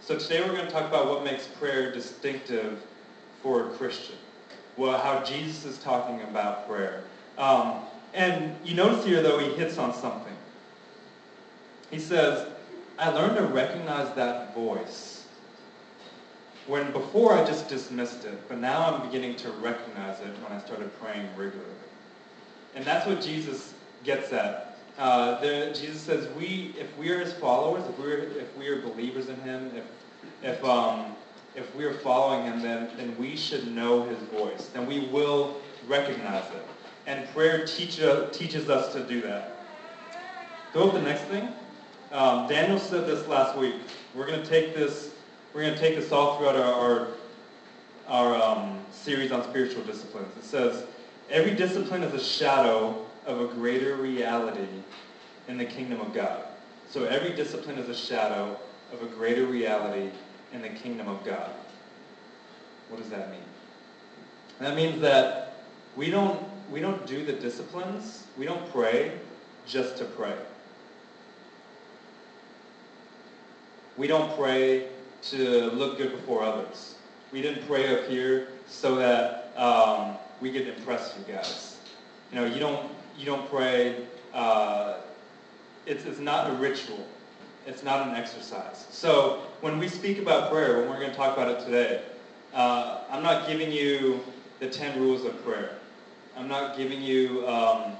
So 0.00 0.18
today 0.18 0.40
we're 0.40 0.56
going 0.56 0.66
to 0.66 0.72
talk 0.72 0.88
about 0.88 1.08
what 1.08 1.22
makes 1.22 1.46
prayer 1.46 1.92
distinctive 1.92 2.82
for 3.40 3.68
a 3.68 3.70
Christian. 3.70 4.16
Well, 4.76 4.98
how 4.98 5.22
Jesus 5.22 5.64
is 5.64 5.78
talking 5.78 6.22
about 6.22 6.68
prayer. 6.68 7.04
Um, 7.38 7.82
and 8.14 8.56
you 8.64 8.74
notice 8.74 9.04
here, 9.04 9.22
though, 9.22 9.38
he 9.38 9.54
hits 9.54 9.78
on 9.78 9.94
something. 9.94 10.35
He 11.90 11.98
says, 11.98 12.48
I 12.98 13.10
learned 13.10 13.36
to 13.36 13.44
recognize 13.44 14.14
that 14.14 14.54
voice. 14.54 15.26
When 16.66 16.90
before 16.92 17.32
I 17.32 17.44
just 17.44 17.68
dismissed 17.68 18.24
it, 18.24 18.48
but 18.48 18.58
now 18.58 18.92
I'm 18.92 19.06
beginning 19.06 19.36
to 19.36 19.50
recognize 19.52 20.20
it 20.20 20.34
when 20.42 20.52
I 20.52 20.58
started 20.60 20.90
praying 21.00 21.28
regularly. 21.36 21.70
And 22.74 22.84
that's 22.84 23.06
what 23.06 23.20
Jesus 23.20 23.74
gets 24.02 24.32
at. 24.32 24.76
Uh, 24.98 25.38
there, 25.40 25.72
Jesus 25.72 26.00
says, 26.00 26.28
we, 26.36 26.74
if 26.78 26.96
we 26.98 27.10
are 27.10 27.20
his 27.20 27.34
followers, 27.34 27.84
if 27.88 27.98
we're, 27.98 28.18
if 28.18 28.56
we 28.56 28.66
are 28.68 28.80
believers 28.80 29.28
in 29.28 29.36
him, 29.40 29.70
if, 29.76 29.84
if, 30.42 30.64
um, 30.64 31.14
if 31.54 31.74
we 31.76 31.84
are 31.84 31.94
following 31.94 32.44
him, 32.44 32.62
then, 32.62 32.90
then 32.96 33.16
we 33.18 33.36
should 33.36 33.72
know 33.72 34.04
his 34.04 34.18
voice. 34.30 34.68
Then 34.72 34.86
we 34.86 35.06
will 35.08 35.60
recognize 35.86 36.44
it. 36.50 36.66
And 37.06 37.28
prayer 37.28 37.66
teach, 37.66 38.00
uh, 38.00 38.28
teaches 38.30 38.68
us 38.68 38.92
to 38.94 39.04
do 39.04 39.20
that. 39.20 39.56
Go 40.72 40.86
with 40.86 40.94
the 40.94 41.02
next 41.02 41.22
thing. 41.24 41.48
Um, 42.16 42.48
Daniel 42.48 42.78
said 42.78 43.06
this 43.06 43.28
last 43.28 43.58
week. 43.58 43.74
We're 44.14 44.26
going 44.26 44.40
to 44.40 44.48
take 44.48 44.74
this. 44.74 45.10
We're 45.52 45.60
going 45.60 45.74
to 45.74 45.78
take 45.78 45.96
this 45.96 46.12
all 46.12 46.38
throughout 46.38 46.56
our 46.56 46.72
our, 46.72 47.08
our 48.08 48.42
um, 48.42 48.80
series 48.90 49.32
on 49.32 49.44
spiritual 49.44 49.82
disciplines. 49.82 50.34
It 50.38 50.44
says 50.44 50.84
every 51.28 51.54
discipline 51.54 52.02
is 52.02 52.14
a 52.14 52.24
shadow 52.24 53.04
of 53.26 53.42
a 53.42 53.48
greater 53.48 53.96
reality 53.96 54.66
in 55.46 55.58
the 55.58 55.66
kingdom 55.66 56.00
of 56.00 56.14
God. 56.14 56.44
So 56.88 57.04
every 57.04 57.36
discipline 57.36 57.76
is 57.76 57.90
a 57.90 57.94
shadow 57.94 58.58
of 58.94 59.02
a 59.02 59.06
greater 59.14 59.44
reality 59.44 60.08
in 60.54 60.62
the 60.62 60.70
kingdom 60.70 61.08
of 61.08 61.22
God. 61.22 61.50
What 62.88 62.98
does 62.98 63.10
that 63.10 63.30
mean? 63.30 63.40
That 64.58 64.74
means 64.74 65.02
that 65.02 65.58
we 65.96 66.08
don't, 66.08 66.42
we 66.70 66.80
don't 66.80 67.06
do 67.06 67.26
the 67.26 67.34
disciplines, 67.34 68.26
we 68.38 68.46
don't 68.46 68.72
pray 68.72 69.12
just 69.66 69.98
to 69.98 70.06
pray. 70.06 70.34
We 73.96 74.06
don't 74.06 74.36
pray 74.36 74.88
to 75.30 75.70
look 75.70 75.96
good 75.96 76.12
before 76.12 76.42
others. 76.42 76.96
We 77.32 77.40
didn't 77.40 77.66
pray 77.66 77.98
up 77.98 78.08
here 78.08 78.48
so 78.66 78.96
that 78.96 79.52
um, 79.56 80.16
we 80.40 80.52
could 80.52 80.68
impress 80.68 81.16
you 81.18 81.32
guys. 81.32 81.78
You 82.30 82.40
know, 82.40 82.44
you 82.46 82.60
don't, 82.60 82.90
you 83.18 83.24
don't 83.24 83.48
pray, 83.50 84.04
uh, 84.34 84.98
it's, 85.86 86.04
it's 86.04 86.18
not 86.18 86.50
a 86.50 86.52
ritual. 86.54 87.06
It's 87.66 87.82
not 87.82 88.06
an 88.06 88.14
exercise. 88.14 88.86
So 88.90 89.42
when 89.60 89.78
we 89.78 89.88
speak 89.88 90.18
about 90.18 90.50
prayer, 90.50 90.80
when 90.80 90.90
we're 90.90 91.00
going 91.00 91.10
to 91.10 91.16
talk 91.16 91.36
about 91.36 91.48
it 91.48 91.64
today, 91.64 92.02
uh, 92.52 93.00
I'm 93.10 93.22
not 93.22 93.48
giving 93.48 93.72
you 93.72 94.20
the 94.60 94.68
10 94.68 95.00
rules 95.00 95.24
of 95.24 95.42
prayer. 95.44 95.78
I'm 96.36 96.48
not 96.48 96.76
giving 96.76 97.00
you, 97.00 97.48
um, 97.48 97.92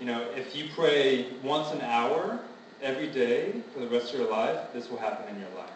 you 0.00 0.06
know, 0.06 0.26
if 0.34 0.56
you 0.56 0.64
pray 0.74 1.26
once 1.42 1.70
an 1.72 1.82
hour 1.82 2.40
every 2.82 3.08
day 3.08 3.54
for 3.72 3.80
the 3.80 3.88
rest 3.88 4.12
of 4.12 4.20
your 4.20 4.30
life, 4.30 4.58
this 4.72 4.90
will 4.90 4.98
happen 4.98 5.34
in 5.34 5.40
your 5.40 5.50
life. 5.56 5.70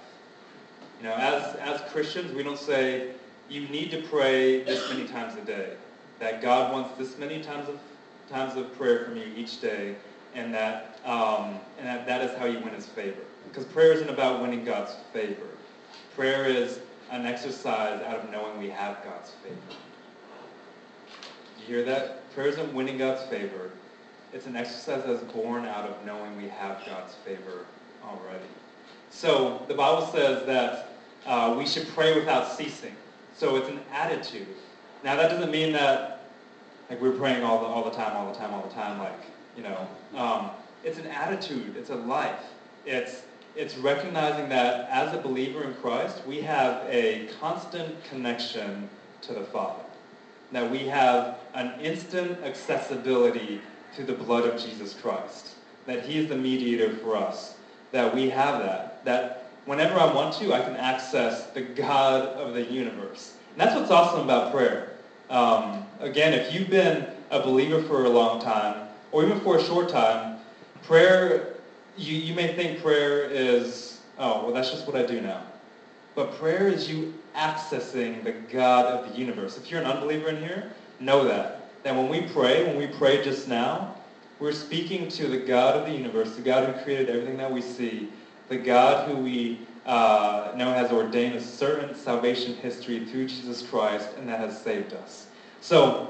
You 0.99 1.09
know, 1.09 1.15
as, 1.15 1.57
as 1.57 1.81
Christians, 1.91 2.33
we 2.35 2.43
don't 2.43 2.59
say, 2.59 3.13
you 3.49 3.69
need 3.69 3.91
to 3.91 4.03
pray 4.03 4.63
this 4.63 4.89
many 4.89 5.07
times 5.07 5.37
a 5.37 5.45
day. 5.45 5.75
That 6.19 6.41
God 6.41 6.73
wants 6.73 6.97
this 6.97 7.19
many 7.19 7.43
times 7.43 7.69
of, 7.69 7.79
times 8.31 8.57
of 8.57 8.77
prayer 8.79 9.05
from 9.05 9.17
you 9.17 9.27
each 9.37 9.61
day, 9.61 9.97
and 10.35 10.55
that, 10.55 10.99
um, 11.05 11.59
and 11.79 11.87
that, 11.87 12.07
that 12.07 12.23
is 12.23 12.37
how 12.39 12.47
you 12.47 12.59
win 12.61 12.73
his 12.75 12.87
favor. 12.87 13.21
Because 13.49 13.65
prayer 13.67 13.93
isn't 13.93 14.09
about 14.09 14.41
winning 14.41 14.65
God's 14.65 14.95
favor. 15.13 15.47
Prayer 16.15 16.47
is 16.47 16.81
an 17.11 17.27
exercise 17.27 18.01
out 18.03 18.21
of 18.21 18.31
knowing 18.31 18.59
we 18.59 18.71
have 18.71 19.05
God's 19.05 19.31
favor. 19.43 19.57
Do 21.57 21.61
you 21.61 21.67
hear 21.67 21.85
that? 21.85 22.33
Prayer 22.35 22.49
isn't 22.49 22.73
winning 22.73 22.99
God's 22.99 23.23
favor. 23.25 23.71
It's 24.35 24.47
an 24.47 24.57
exercise 24.57 25.05
that's 25.07 25.23
born 25.33 25.65
out 25.65 25.89
of 25.89 26.05
knowing 26.05 26.37
we 26.37 26.49
have 26.49 26.85
God's 26.85 27.15
favor 27.25 27.67
already. 28.03 28.45
So 29.11 29.63
the 29.69 29.75
Bible 29.75 30.09
says 30.09 30.45
that 30.47 30.89
uh, 31.25 31.55
we 31.57 31.65
should 31.65 31.87
pray 31.91 32.19
without 32.19 32.51
ceasing. 32.51 32.97
So 33.37 33.55
it's 33.55 33.69
an 33.69 33.79
attitude. 33.93 34.49
Now 35.05 35.15
that 35.15 35.31
doesn't 35.31 35.53
mean 35.53 35.73
that 35.75 36.27
like 36.91 37.01
we're 37.01 37.13
praying 37.13 37.45
all 37.45 37.61
the, 37.61 37.67
all 37.67 37.85
the 37.85 37.93
time, 37.93 38.17
all 38.17 38.33
the 38.33 38.37
time, 38.37 38.53
all 38.53 38.63
the 38.63 38.75
time, 38.75 38.99
like, 38.99 39.21
you 39.57 39.63
know. 39.63 39.87
Um, 40.17 40.51
it's 40.83 40.99
an 40.99 41.07
attitude. 41.07 41.77
It's 41.77 41.91
a 41.91 41.95
life. 41.95 42.41
It's, 42.85 43.23
it's 43.55 43.77
recognizing 43.79 44.49
that 44.49 44.91
as 44.91 45.15
a 45.15 45.19
believer 45.19 45.63
in 45.63 45.75
Christ, 45.75 46.27
we 46.27 46.41
have 46.41 46.85
a 46.89 47.29
constant 47.41 48.03
connection 48.03 48.91
to 49.23 49.33
the 49.33 49.45
Father. 49.45 49.85
That 50.51 50.69
we 50.69 50.81
have 50.89 51.39
an 51.55 51.79
instant 51.81 52.43
accessibility 52.43 53.61
to 53.97 54.05
the 54.05 54.13
blood 54.13 54.45
of 54.45 54.61
Jesus 54.61 54.95
Christ. 54.95 55.55
That 55.87 56.05
he 56.05 56.19
is 56.19 56.29
the 56.29 56.37
mediator 56.37 56.97
for 56.97 57.17
us. 57.17 57.57
That 57.93 58.15
we 58.15 58.31
have 58.31 58.61
that. 58.61 59.05
That 59.05 59.51
whenever 59.67 59.99
I 59.99 60.13
want 60.13 60.35
to, 60.37 60.53
I 60.53 60.61
can 60.61 60.77
access 60.77 61.47
the 61.49 61.63
God 61.63 62.29
of 62.29 62.55
the 62.55 62.65
universe. 62.65 63.35
And 63.53 63.61
that's 63.61 63.79
what's 63.79 63.91
awesome 63.91 64.21
about 64.21 64.53
prayer. 64.53 64.93
Um, 65.31 65.87
again, 66.01 66.33
if 66.33 66.53
you've 66.53 66.71
been 66.71 67.07
a 67.31 67.41
believer 67.41 67.83
for 67.83 68.05
a 68.05 68.09
long 68.09 68.41
time, 68.41 68.89
or 69.13 69.25
even 69.25 69.41
for 69.41 69.59
a 69.59 69.63
short 69.63 69.89
time, 69.89 70.39
prayer, 70.83 71.55
you, 71.97 72.17
you 72.17 72.35
may 72.35 72.55
think 72.55 72.83
prayer 72.83 73.25
is, 73.25 74.01
oh, 74.19 74.45
well, 74.45 74.53
that's 74.53 74.71
just 74.71 74.87
what 74.87 74.97
I 74.97 75.07
do 75.07 75.21
now. 75.21 75.43
But 76.15 76.35
prayer 76.39 76.69
is 76.69 76.89
you 76.89 77.15
accessing 77.37 78.23
the 78.23 78.33
God 78.33 78.87
of 78.87 79.13
the 79.13 79.19
universe. 79.19 79.57
If 79.57 79.71
you're 79.71 79.81
an 79.81 79.87
unbeliever 79.87 80.29
in 80.29 80.37
here, 80.37 80.73
know 81.01 81.25
that. 81.25 81.64
That 81.85 81.95
when 81.95 82.09
we 82.09 82.23
pray, 82.23 82.65
when 82.65 82.77
we 82.77 82.87
pray 82.87 83.23
just 83.23 83.47
now, 83.47 83.95
we're 84.41 84.53
speaking 84.53 85.07
to 85.11 85.29
the 85.29 85.37
God 85.37 85.77
of 85.77 85.87
the 85.87 85.93
universe, 85.93 86.35
the 86.35 86.43
God 86.43 86.67
who 86.67 86.83
created 86.83 87.11
everything 87.11 87.37
that 87.37 87.53
we 87.53 87.61
see, 87.61 88.09
the 88.49 88.57
God 88.57 89.07
who 89.07 89.19
we 89.19 89.61
uh, 89.85 90.53
know 90.57 90.73
has 90.73 90.91
ordained 90.91 91.35
a 91.35 91.41
certain 91.43 91.95
salvation 91.95 92.55
history 92.55 93.05
through 93.05 93.29
Jesus 93.29 93.63
Christ 93.63 94.09
and 94.19 94.27
that 94.31 94.41
has 94.41 94.61
saved 94.61 94.95
us. 94.95 95.27
So, 95.61 96.09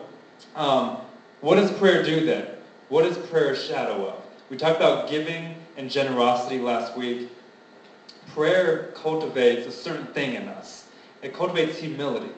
um, 0.55 0.99
what 1.41 1.57
does 1.57 1.73
prayer 1.73 2.05
do 2.05 2.25
then? 2.25 2.47
What 2.89 3.05
is 3.05 3.19
prayer 3.19 3.51
a 3.51 3.57
shadow 3.57 4.07
of? 4.07 4.23
We 4.51 4.57
talked 4.57 4.77
about 4.77 5.11
giving 5.11 5.57
and 5.77 5.91
generosity 5.91 6.61
last 6.61 6.97
week. 6.97 7.31
Prayer 8.29 8.93
cultivates 8.95 9.67
a 9.67 9.73
certain 9.73 10.07
thing 10.07 10.35
in 10.35 10.47
us. 10.49 10.87
It 11.23 11.35
cultivates 11.35 11.79
humility. 11.79 12.31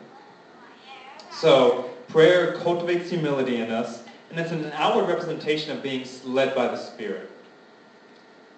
So, 1.30 1.90
prayer 2.08 2.54
cultivates 2.54 3.10
humility 3.10 3.56
in 3.56 3.70
us, 3.70 4.02
and 4.30 4.38
it's 4.38 4.52
an 4.52 4.70
outward 4.74 5.08
representation 5.08 5.76
of 5.76 5.82
being 5.82 6.06
led 6.24 6.54
by 6.54 6.68
the 6.68 6.76
Spirit. 6.76 7.30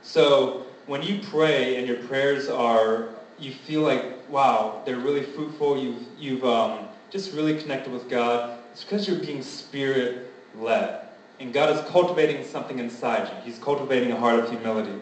So, 0.03 0.65
when 0.87 1.03
you 1.03 1.21
pray 1.23 1.77
and 1.77 1.87
your 1.87 1.99
prayers 2.05 2.49
are, 2.49 3.09
you 3.39 3.53
feel 3.53 3.83
like, 3.83 4.29
wow, 4.31 4.83
they're 4.87 4.97
really 4.97 5.23
fruitful, 5.23 5.79
you've, 5.79 6.03
you've 6.19 6.45
um, 6.45 6.89
just 7.11 7.35
really 7.35 7.61
connected 7.61 7.93
with 7.93 8.09
God, 8.09 8.59
it's 8.73 8.85
because 8.85 9.07
you're 9.07 9.19
being 9.19 9.43
Spirit-led. 9.43 11.01
And 11.41 11.53
God 11.53 11.77
is 11.77 11.81
cultivating 11.91 12.45
something 12.45 12.79
inside 12.79 13.29
you. 13.29 13.35
He's 13.45 13.63
cultivating 13.63 14.13
a 14.13 14.17
heart 14.17 14.39
of 14.41 14.51
humility. 14.51 14.95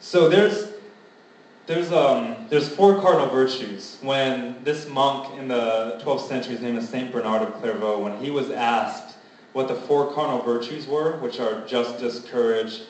So 0.00 0.28
there's, 0.28 0.71
there's, 1.66 1.92
um, 1.92 2.46
there's 2.48 2.68
four 2.68 3.00
cardinal 3.00 3.28
virtues. 3.28 3.98
When 4.02 4.62
this 4.64 4.88
monk 4.88 5.38
in 5.38 5.48
the 5.48 6.00
12th 6.02 6.28
century, 6.28 6.52
his 6.52 6.60
name 6.60 6.76
is 6.76 6.88
Saint 6.88 7.12
Bernard 7.12 7.42
of 7.42 7.54
Clairvaux, 7.54 8.02
when 8.02 8.18
he 8.18 8.30
was 8.30 8.50
asked 8.50 9.16
what 9.52 9.68
the 9.68 9.74
four 9.74 10.12
cardinal 10.12 10.42
virtues 10.42 10.86
were, 10.86 11.18
which 11.18 11.38
are 11.38 11.64
justice, 11.66 12.20
courage, 12.20 12.82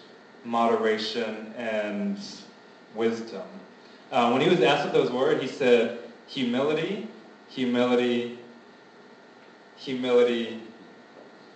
moderation, 0.44 1.52
and 1.56 2.18
wisdom. 2.94 3.42
Uh, 4.10 4.30
when 4.30 4.40
he 4.40 4.48
was 4.48 4.60
asked 4.60 4.84
what 4.84 4.92
those 4.92 5.10
were, 5.10 5.38
he 5.38 5.46
said 5.46 5.98
humility, 6.26 7.08
humility, 7.48 8.38
humility. 9.76 10.60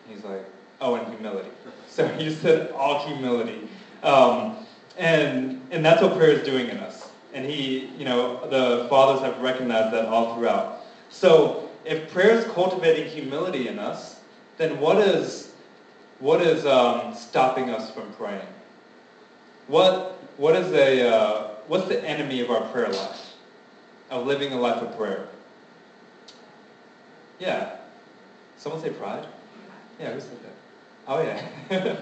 He's 0.09 0.25
like, 0.25 0.45
oh, 0.81 0.95
and 0.97 1.07
humility. 1.15 1.51
So 1.89 2.07
he 2.09 2.25
just 2.25 2.43
said 2.43 2.73
all 2.73 3.07
humility. 3.07 3.71
Um, 4.03 4.67
and, 4.99 5.67
and 5.71 5.83
that's 5.83 6.03
what 6.03 6.15
prayer 6.15 6.29
is 6.29 6.45
doing 6.45 6.69
in 6.69 6.77
us. 6.77 7.06
And 7.37 7.45
he, 7.45 7.91
you 7.99 8.07
know, 8.07 8.49
the 8.49 8.89
fathers 8.89 9.23
have 9.23 9.43
recognized 9.43 9.95
that 9.95 10.07
all 10.07 10.35
throughout. 10.35 10.81
So 11.11 11.69
if 11.85 12.11
prayer 12.11 12.31
is 12.31 12.47
cultivating 12.47 13.11
humility 13.11 13.69
in 13.69 13.79
us, 13.79 14.21
then 14.57 14.81
what 14.81 14.97
is, 14.97 15.53
what 16.19 16.41
is 16.41 16.65
um, 16.65 17.15
stopping 17.15 17.69
us 17.69 17.91
from 17.91 18.11
praying? 18.15 18.49
What, 19.67 20.19
what 20.39 20.57
is 20.57 20.73
a, 20.73 21.15
uh, 21.15 21.49
what's 21.67 21.87
the 21.89 22.03
enemy 22.09 22.41
of 22.41 22.51
our 22.51 22.63
prayer 22.69 22.89
life? 22.89 23.35
Of 24.09 24.27
living 24.27 24.55
a 24.55 24.59
life 24.59 24.83
of 24.83 24.97
prayer? 24.97 25.29
Yeah. 27.39 27.77
Someone 28.57 28.81
say 28.81 28.91
pride? 28.91 29.27
Yeah, 30.01 30.15
who 30.15 30.21
said 30.21 30.39
that? 30.43 30.55
Oh 31.07 31.21
yeah. 31.21 31.97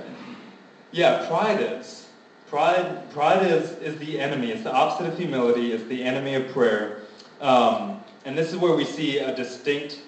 yeah, 0.92 1.26
pride 1.26 1.60
is. 1.60 2.03
Pride, 2.48 3.10
pride 3.10 3.46
is, 3.46 3.70
is 3.78 3.98
the 3.98 4.20
enemy. 4.20 4.50
It's 4.50 4.62
the 4.62 4.72
opposite 4.72 5.12
of 5.12 5.18
humility. 5.18 5.72
It's 5.72 5.84
the 5.84 6.02
enemy 6.02 6.34
of 6.34 6.48
prayer. 6.48 7.00
Um, 7.40 8.02
and 8.24 8.36
this 8.36 8.52
is 8.52 8.56
where 8.56 8.74
we 8.74 8.84
see 8.84 9.18
a 9.18 9.34
distinct, 9.34 10.00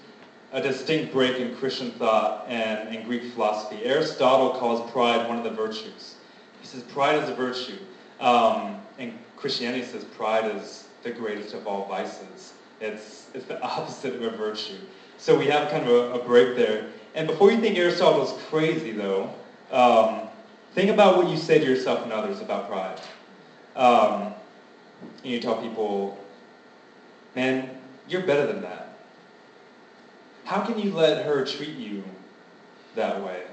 a 0.53 0.61
distinct 0.61 1.13
break 1.13 1.39
in 1.39 1.57
Christian 1.57 1.91
thought 1.93 2.47
and 2.49 2.95
in 2.95 3.05
Greek 3.05 3.33
philosophy. 3.33 3.85
Aristotle 3.85 4.51
calls 4.59 4.91
pride 4.91 5.29
one 5.29 5.39
of 5.39 5.45
the 5.45 5.51
virtues. 5.51 6.17
He 6.61 6.67
says 6.67 6.83
pride 6.85 7.23
is 7.23 7.29
a 7.29 7.35
virtue. 7.35 7.79
Um, 8.21 8.81
and 8.99 9.13
Christianity 9.37 9.85
says 9.85 10.05
pride 10.05 10.55
is 10.57 10.89
the 11.03 11.11
greatest 11.11 11.55
of 11.55 11.67
all 11.67 11.87
vices. 11.89 12.55
It's, 12.81 13.29
it's 13.35 13.47
the 13.47 13.61
opposite 13.63 14.15
of 14.15 14.23
a 14.23 14.31
virtue. 14.31 14.79
So 15.19 15.37
we 15.37 15.47
have 15.47 15.71
kind 15.71 15.87
of 15.87 15.91
a, 15.91 16.21
a 16.21 16.25
break 16.25 16.57
there. 16.57 16.87
And 17.15 17.27
before 17.27 17.51
you 17.51 17.61
think 17.61 17.79
Aristotle 17.79 18.23
is 18.23 18.33
crazy, 18.45 18.93
though, 18.93 19.33
um, 19.73 20.26
think 20.77 20.91
about 20.91 21.17
what 21.17 21.31
you 21.31 21.39
say 21.39 21.59
to 21.59 21.65
yourself 21.65 22.03
and 22.03 22.13
others 22.13 22.43
about 22.43 22.69
pride. 22.69 23.01
Um, 23.77 24.35
and 25.25 25.33
you 25.33 25.41
tell 25.41 25.57
people, 25.57 26.19
man, 27.35 27.71
you're 28.11 28.27
better 28.27 28.47
than 28.47 28.61
that. 28.61 28.99
How 30.45 30.61
can 30.61 30.79
you 30.79 30.93
let 30.93 31.25
her 31.25 31.47
treat 31.47 31.77
you 31.77 32.05
that 32.95 33.25
way? 33.25 33.45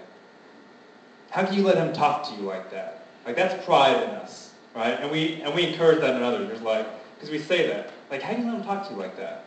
How 1.29 1.45
can 1.45 1.53
you 1.55 1.63
let 1.63 1.77
him 1.77 1.93
talk 1.93 2.27
to 2.27 2.35
you 2.35 2.41
like 2.41 2.69
that? 2.71 3.07
Like 3.25 3.37
that's 3.37 3.63
pride 3.63 4.03
in 4.03 4.09
us, 4.09 4.53
right? 4.75 4.99
And 4.99 5.09
we 5.09 5.41
and 5.43 5.55
we 5.55 5.67
encourage 5.67 6.01
that 6.01 6.17
in 6.17 6.21
others. 6.21 6.61
Like 6.61 6.87
because 7.15 7.31
we 7.31 7.39
say 7.39 7.67
that. 7.67 7.93
Like, 8.11 8.21
how 8.21 8.33
can 8.33 8.43
you 8.43 8.51
let 8.51 8.59
him 8.59 8.65
talk 8.65 8.85
to 8.89 8.93
you 8.93 8.99
like 8.99 9.15
that? 9.15 9.45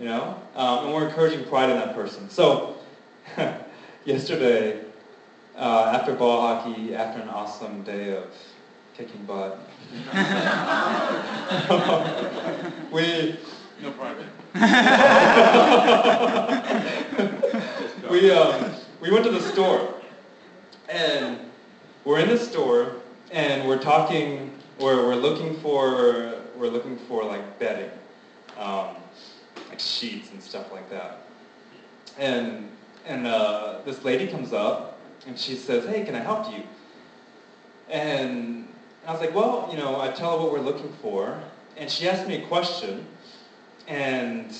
You 0.00 0.06
know? 0.06 0.42
Um, 0.56 0.86
and 0.86 0.92
we're 0.92 1.06
encouraging 1.06 1.44
pride 1.44 1.70
in 1.70 1.76
that 1.76 1.94
person. 1.94 2.28
So, 2.28 2.76
yesterday, 4.04 4.83
uh, 5.56 5.92
after 5.94 6.14
ball 6.14 6.40
hockey, 6.40 6.94
after 6.94 7.20
an 7.22 7.28
awesome 7.28 7.82
day 7.82 8.16
of 8.16 8.24
kicking 8.96 9.24
butt, 9.24 9.58
we, 12.92 13.38
No 13.82 13.90
private. 13.92 14.26
we 18.10 18.30
um, 18.30 18.72
we 19.00 19.10
went 19.10 19.24
to 19.24 19.30
the 19.30 19.40
store, 19.40 19.94
and 20.88 21.38
we're 22.04 22.20
in 22.20 22.28
the 22.28 22.38
store, 22.38 22.96
and 23.32 23.66
we're 23.68 23.80
talking. 23.80 24.52
We're 24.78 25.04
we're 25.04 25.16
looking 25.16 25.56
for 25.58 26.34
we're 26.56 26.68
looking 26.68 26.96
for 26.96 27.24
like 27.24 27.58
bedding, 27.58 27.90
um, 28.58 28.96
like 29.68 29.80
sheets 29.80 30.30
and 30.30 30.42
stuff 30.42 30.72
like 30.72 30.88
that. 30.90 31.26
And 32.18 32.68
and 33.06 33.26
uh, 33.26 33.80
this 33.84 34.04
lady 34.04 34.28
comes 34.28 34.52
up, 34.52 34.93
and 35.26 35.38
she 35.38 35.54
says, 35.56 35.86
"Hey, 35.86 36.04
can 36.04 36.14
I 36.14 36.20
help 36.20 36.52
you?" 36.52 36.62
And 37.88 38.68
I 39.06 39.12
was 39.12 39.20
like, 39.20 39.34
"Well, 39.34 39.68
you 39.70 39.78
know," 39.78 40.00
I 40.00 40.08
tell 40.08 40.32
her 40.32 40.44
what 40.44 40.52
we're 40.52 40.60
looking 40.60 40.92
for, 41.02 41.38
and 41.76 41.90
she 41.90 42.08
asked 42.08 42.26
me 42.26 42.42
a 42.42 42.46
question, 42.46 43.06
and 43.86 44.56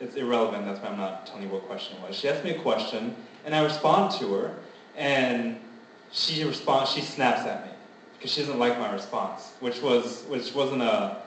it's 0.00 0.16
irrelevant. 0.16 0.66
That's 0.66 0.80
why 0.82 0.88
I'm 0.88 0.98
not 0.98 1.26
telling 1.26 1.44
you 1.44 1.48
what 1.48 1.66
question 1.66 1.96
it 1.96 2.08
was. 2.08 2.16
She 2.16 2.28
asked 2.28 2.44
me 2.44 2.50
a 2.50 2.58
question, 2.58 3.16
and 3.44 3.54
I 3.54 3.62
respond 3.62 4.12
to 4.20 4.32
her, 4.34 4.54
and 4.96 5.58
she 6.12 6.44
responds. 6.44 6.90
She 6.92 7.00
snaps 7.00 7.46
at 7.46 7.66
me 7.66 7.72
because 8.16 8.32
she 8.32 8.40
doesn't 8.40 8.58
like 8.58 8.78
my 8.78 8.92
response, 8.92 9.52
which 9.60 9.80
was 9.82 10.24
which 10.28 10.54
wasn't 10.54 10.82
a. 10.82 11.18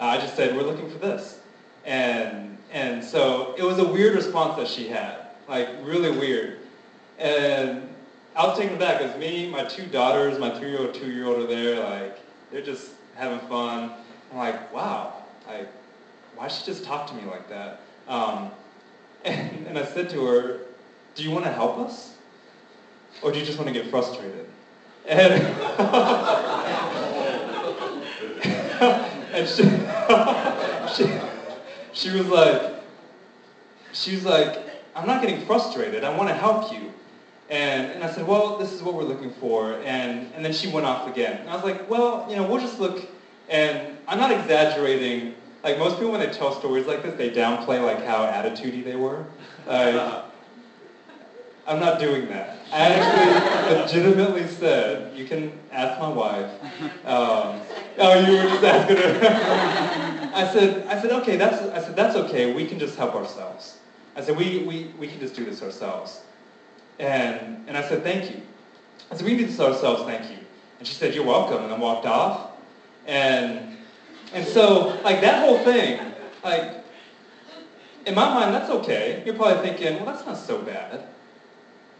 I 0.00 0.18
just 0.18 0.36
said 0.36 0.56
we're 0.56 0.62
looking 0.62 0.90
for 0.90 0.98
this, 0.98 1.40
and 1.84 2.56
and 2.72 3.02
so 3.02 3.54
it 3.56 3.62
was 3.62 3.78
a 3.78 3.84
weird 3.84 4.14
response 4.14 4.56
that 4.56 4.68
she 4.68 4.88
had, 4.88 5.16
like 5.48 5.68
really 5.82 6.10
weird, 6.10 6.58
and 7.18 7.87
I 8.38 8.46
was 8.46 8.56
taken 8.56 8.76
aback 8.76 9.00
because 9.00 9.18
me, 9.18 9.50
my 9.50 9.64
two 9.64 9.84
daughters, 9.86 10.38
my 10.38 10.56
three-year-old, 10.56 10.94
two-year-old 10.94 11.38
are 11.38 11.46
there, 11.48 11.82
like 11.82 12.20
they're 12.52 12.62
just 12.62 12.92
having 13.16 13.40
fun. 13.48 13.90
I'm 14.30 14.38
like, 14.38 14.72
wow, 14.72 15.24
like 15.48 15.68
why 16.36 16.46
she 16.46 16.64
just 16.64 16.84
talk 16.84 17.08
to 17.08 17.14
me 17.14 17.24
like 17.24 17.48
that? 17.48 17.80
Um, 18.06 18.52
and, 19.24 19.66
and 19.66 19.76
I 19.76 19.84
said 19.84 20.08
to 20.10 20.24
her, 20.24 20.60
do 21.16 21.24
you 21.24 21.32
want 21.32 21.46
to 21.46 21.52
help 21.52 21.78
us? 21.78 22.14
Or 23.22 23.32
do 23.32 23.40
you 23.40 23.44
just 23.44 23.58
want 23.58 23.66
to 23.66 23.74
get 23.74 23.90
frustrated? 23.90 24.46
And, 25.08 25.32
and 29.34 29.48
she, 29.48 29.64
she, 30.94 31.10
she 31.92 32.16
was 32.16 32.28
like, 32.28 32.84
she 33.92 34.14
was 34.14 34.24
like, 34.24 34.60
I'm 34.94 35.08
not 35.08 35.22
getting 35.22 35.44
frustrated. 35.44 36.04
I 36.04 36.16
want 36.16 36.28
to 36.28 36.36
help 36.36 36.72
you. 36.72 36.92
And, 37.50 37.92
and 37.92 38.04
I 38.04 38.10
said, 38.10 38.26
well, 38.26 38.58
this 38.58 38.72
is 38.72 38.82
what 38.82 38.94
we're 38.94 39.04
looking 39.04 39.32
for. 39.32 39.74
And, 39.84 40.30
and 40.34 40.44
then 40.44 40.52
she 40.52 40.68
went 40.68 40.86
off 40.86 41.08
again. 41.08 41.40
And 41.40 41.50
I 41.50 41.54
was 41.54 41.64
like, 41.64 41.88
well, 41.88 42.26
you 42.28 42.36
know, 42.36 42.46
we'll 42.46 42.60
just 42.60 42.78
look. 42.78 43.06
And 43.48 43.96
I'm 44.06 44.18
not 44.18 44.30
exaggerating 44.30 45.34
like 45.64 45.78
most 45.78 45.96
people 45.96 46.12
when 46.12 46.20
they 46.20 46.32
tell 46.32 46.58
stories 46.58 46.86
like 46.86 47.02
this, 47.02 47.16
they 47.16 47.30
downplay 47.30 47.82
like 47.82 48.04
how 48.04 48.24
attitudey 48.26 48.84
they 48.84 48.96
were. 48.96 49.24
Uh, 49.66 50.24
I'm 51.66 51.80
not 51.80 51.98
doing 51.98 52.26
that. 52.28 52.58
I 52.72 52.78
actually 52.78 53.76
legitimately 53.76 54.46
said, 54.46 55.14
you 55.14 55.26
can 55.26 55.52
ask 55.70 56.00
my 56.00 56.08
wife. 56.08 56.50
Um, 57.04 57.60
oh, 57.98 58.26
you 58.26 58.38
were 58.38 58.48
just 58.48 58.64
asking 58.64 58.96
her. 58.96 60.30
I 60.34 60.50
said, 60.50 60.86
I 60.86 61.00
said, 61.00 61.12
okay, 61.12 61.36
that's, 61.36 61.60
I 61.62 61.80
said, 61.80 61.94
that's 61.94 62.16
okay. 62.16 62.54
We 62.54 62.66
can 62.66 62.78
just 62.78 62.96
help 62.96 63.14
ourselves. 63.14 63.78
I 64.16 64.22
said, 64.22 64.36
we, 64.36 64.64
we, 64.64 64.92
we 64.98 65.08
can 65.08 65.20
just 65.20 65.34
do 65.34 65.44
this 65.44 65.62
ourselves. 65.62 66.22
And, 66.98 67.64
and 67.66 67.76
I 67.76 67.88
said, 67.88 68.02
thank 68.02 68.30
you. 68.30 68.40
I 69.10 69.16
said, 69.16 69.24
we 69.24 69.30
can 69.32 69.38
do 69.38 69.46
this 69.46 69.60
ourselves, 69.60 70.02
thank 70.04 70.30
you. 70.30 70.38
And 70.78 70.86
she 70.86 70.94
said, 70.94 71.14
you're 71.14 71.24
welcome, 71.24 71.64
and 71.64 71.72
I 71.72 71.78
walked 71.78 72.06
off. 72.06 72.50
And 73.06 73.78
and 74.32 74.46
so, 74.46 74.98
like 75.02 75.20
that 75.22 75.40
whole 75.40 75.58
thing, 75.60 76.00
like, 76.44 76.84
in 78.04 78.14
my 78.14 78.28
mind, 78.28 78.54
that's 78.54 78.70
okay. 78.70 79.22
You're 79.24 79.34
probably 79.34 79.66
thinking, 79.68 79.96
well, 79.96 80.06
that's 80.06 80.26
not 80.26 80.36
so 80.36 80.60
bad. 80.60 81.06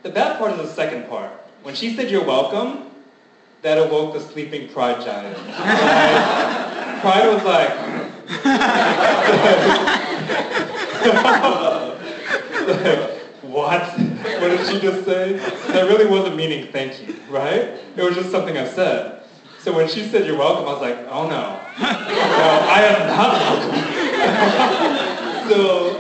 The 0.03 0.11
bad 0.11 0.39
part 0.39 0.53
is 0.53 0.59
the 0.59 0.69
second 0.69 1.09
part. 1.09 1.33
When 1.63 1.75
she 1.75 1.97
said 1.97 2.11
you're 2.11 2.25
welcome, 2.25 2.91
that 3.63 3.79
awoke 3.79 4.13
the 4.15 4.21
sleeping 4.21 4.69
pride 4.69 5.03
giant. 5.05 5.37
Pride 7.01 7.29
was 7.29 7.45
like, 7.45 7.71
what? 13.43 13.83
What 14.19 14.49
did 14.49 14.67
she 14.67 14.81
just 14.81 15.05
say? 15.05 15.35
That 15.69 15.89
really 15.89 16.07
wasn't 16.07 16.37
meaning 16.37 16.73
thank 16.73 17.07
you, 17.07 17.15
right? 17.31 17.79
It 17.97 18.03
was 18.03 18.15
just 18.15 18.31
something 18.31 18.57
I 18.57 18.67
said. 18.67 19.23
So 19.61 19.73
when 19.73 19.89
she 19.89 20.09
said 20.09 20.27
you're 20.27 20.37
welcome, 20.37 20.67
I 20.67 20.73
was 20.73 20.81
like, 20.81 20.99
oh 21.09 21.29
no. 21.29 21.61
no 21.81 21.81
I 21.81 22.83
am 22.83 23.07
not 23.09 23.33
welcome. 23.41 23.89
so 25.49 25.97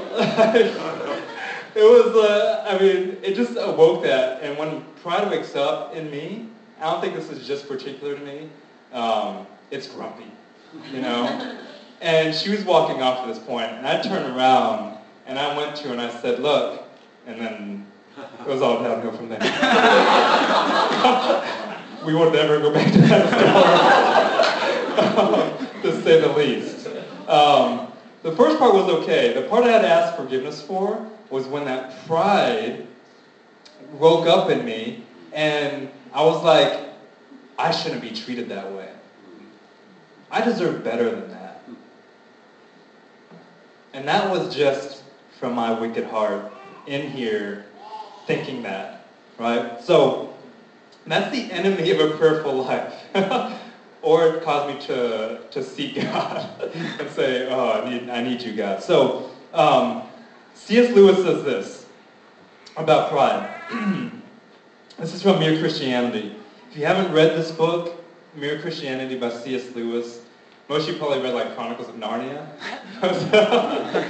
it 1.74 1.84
was, 1.84 2.16
uh, 2.16 2.64
I 2.68 2.78
mean, 2.82 3.16
it 3.22 3.34
just 3.34 3.56
awoke 3.56 4.02
that. 4.02 4.42
And 4.42 4.58
when 4.58 4.82
pride 5.02 5.30
wakes 5.30 5.54
up 5.54 5.94
in 5.94 6.10
me, 6.10 6.48
I 6.80 6.90
don't 6.90 7.00
think 7.00 7.14
this 7.14 7.30
is 7.30 7.46
just 7.46 7.68
particular 7.68 8.16
to 8.16 8.24
me. 8.24 8.48
Um, 8.92 9.46
it's 9.70 9.86
grumpy, 9.86 10.24
you 10.92 11.00
know? 11.00 11.56
And 12.00 12.34
she 12.34 12.50
was 12.50 12.64
walking 12.64 13.02
off 13.02 13.20
at 13.20 13.28
this 13.28 13.38
point, 13.38 13.70
and 13.70 13.86
I 13.86 14.00
turned 14.00 14.36
around, 14.36 14.98
and 15.26 15.38
I 15.38 15.56
went 15.56 15.76
to 15.76 15.88
her 15.88 15.92
and 15.92 16.00
I 16.00 16.10
said, 16.20 16.40
look, 16.40 16.87
and 17.28 17.40
then 17.40 17.86
it 18.40 18.48
was 18.48 18.60
all 18.62 18.82
downhill 18.82 19.12
from 19.12 19.28
there 19.28 19.38
we 22.04 22.14
would 22.14 22.32
never 22.32 22.58
go 22.58 22.72
back 22.72 22.90
to 22.90 22.98
that 23.02 23.28
store, 25.14 25.52
to 25.92 26.02
say 26.02 26.20
the 26.20 26.32
least. 26.32 26.88
Um, 27.28 27.92
the 28.22 28.34
first 28.34 28.58
part 28.58 28.72
was 28.72 28.88
okay. 29.02 29.34
The 29.34 29.42
part 29.42 29.64
I 29.64 29.72
had 29.72 29.82
to 29.82 29.88
ask 29.88 30.16
forgiveness 30.16 30.62
for 30.62 31.06
was 31.28 31.46
when 31.46 31.66
that 31.66 32.06
pride 32.06 32.86
woke 33.92 34.26
up 34.26 34.48
in 34.48 34.64
me, 34.64 35.04
and 35.34 35.90
I 36.14 36.24
was 36.24 36.42
like, 36.42 36.80
I 37.58 37.70
shouldn't 37.70 38.00
be 38.00 38.10
treated 38.10 38.48
that 38.48 38.72
way. 38.72 38.90
I 40.30 40.42
deserve 40.42 40.82
better 40.82 41.10
than 41.10 41.28
that. 41.30 41.62
And 43.92 44.08
that 44.08 44.30
was 44.30 44.54
just 44.54 45.02
from 45.38 45.54
my 45.54 45.78
wicked 45.78 46.04
heart 46.04 46.50
in 46.88 47.10
here 47.10 47.66
thinking 48.26 48.62
that, 48.62 49.04
right? 49.38 49.80
So 49.82 50.34
that's 51.06 51.30
the 51.30 51.52
enemy 51.52 51.90
of 51.90 52.00
a 52.00 52.16
prayerful 52.16 52.54
life. 52.54 52.94
or 54.02 54.26
it 54.26 54.42
caused 54.42 54.74
me 54.74 54.80
to, 54.86 55.40
to 55.50 55.62
seek 55.62 55.94
God 56.02 56.48
and 56.98 57.10
say, 57.10 57.48
oh, 57.50 57.82
I 57.82 57.90
need, 57.90 58.08
I 58.08 58.22
need 58.22 58.42
you, 58.42 58.54
God. 58.54 58.82
So 58.82 59.30
um, 59.52 60.02
C.S. 60.54 60.94
Lewis 60.94 61.16
says 61.18 61.44
this 61.44 61.86
about 62.76 63.10
pride. 63.10 63.48
this 64.98 65.14
is 65.14 65.22
from 65.22 65.40
Mere 65.40 65.58
Christianity. 65.58 66.36
If 66.70 66.76
you 66.76 66.86
haven't 66.86 67.12
read 67.12 67.36
this 67.36 67.50
book, 67.50 68.02
Mere 68.34 68.60
Christianity 68.60 69.18
by 69.18 69.30
C.S. 69.30 69.74
Lewis, 69.74 70.22
most 70.68 70.86
of 70.86 70.94
you 70.94 71.00
probably 71.00 71.22
read 71.22 71.34
like 71.34 71.54
Chronicles 71.54 71.88
of 71.88 71.96
Narnia. 71.96 72.46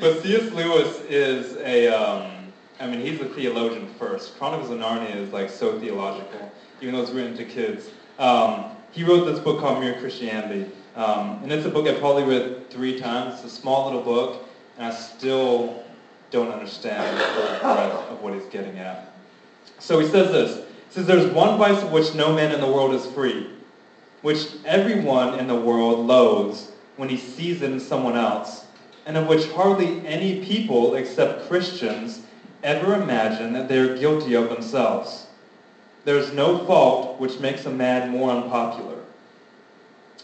but 0.00 0.22
C.S. 0.22 0.50
Lewis 0.52 1.00
is 1.08 1.56
a, 1.58 1.88
um, 1.88 2.52
I 2.80 2.86
mean, 2.86 3.00
he's 3.00 3.20
a 3.20 3.26
theologian 3.26 3.88
first. 3.98 4.36
Chronicles 4.38 4.70
of 4.70 4.78
Narnia 4.78 5.16
is 5.16 5.32
like 5.32 5.50
so 5.50 5.78
theological, 5.78 6.52
even 6.80 6.94
though 6.94 7.02
it's 7.02 7.12
written 7.12 7.36
to 7.36 7.44
kids. 7.44 7.90
Um, 8.18 8.66
he 8.92 9.04
wrote 9.04 9.24
this 9.24 9.38
book 9.38 9.60
called 9.60 9.80
Mere 9.80 9.98
Christianity. 10.00 10.70
Um, 10.94 11.40
and 11.42 11.52
it's 11.52 11.66
a 11.66 11.70
book 11.70 11.86
I 11.86 11.98
probably 11.98 12.24
read 12.24 12.70
three 12.70 12.98
times. 12.98 13.34
It's 13.34 13.44
a 13.44 13.56
small 13.56 13.86
little 13.86 14.02
book, 14.02 14.48
and 14.78 14.86
I 14.86 14.90
still 14.94 15.84
don't 16.30 16.50
understand 16.50 17.18
the 17.18 17.58
breadth 17.60 18.10
of 18.10 18.22
what 18.22 18.34
he's 18.34 18.46
getting 18.46 18.78
at. 18.78 19.12
So 19.78 19.98
he 19.98 20.06
says 20.06 20.32
this. 20.32 20.66
He 20.88 20.94
says, 20.94 21.06
There's 21.06 21.30
one 21.32 21.58
vice 21.58 21.82
of 21.82 21.92
which 21.92 22.14
no 22.14 22.34
man 22.34 22.52
in 22.52 22.60
the 22.60 22.66
world 22.66 22.94
is 22.94 23.06
free, 23.06 23.50
which 24.22 24.46
everyone 24.64 25.38
in 25.38 25.46
the 25.46 25.54
world 25.54 26.06
loathes 26.06 26.72
when 26.96 27.08
he 27.08 27.16
sees 27.16 27.62
it 27.62 27.70
in 27.70 27.78
someone 27.78 28.16
else, 28.16 28.65
and 29.06 29.16
of 29.16 29.28
which 29.28 29.48
hardly 29.52 30.04
any 30.06 30.44
people 30.44 30.96
except 30.96 31.48
Christians 31.48 32.20
ever 32.62 33.00
imagine 33.00 33.52
that 33.52 33.68
they 33.68 33.78
are 33.78 33.96
guilty 33.96 34.34
of 34.34 34.48
themselves. 34.48 35.26
There 36.04 36.18
is 36.18 36.32
no 36.32 36.64
fault 36.66 37.18
which 37.20 37.38
makes 37.38 37.66
a 37.66 37.70
man 37.70 38.10
more 38.10 38.30
unpopular, 38.30 38.98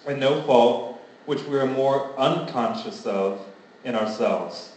and 0.06 0.18
no 0.18 0.42
fault 0.42 1.00
which 1.26 1.44
we 1.44 1.58
are 1.58 1.66
more 1.66 2.12
unconscious 2.18 3.06
of 3.06 3.46
in 3.84 3.94
ourselves. 3.94 4.72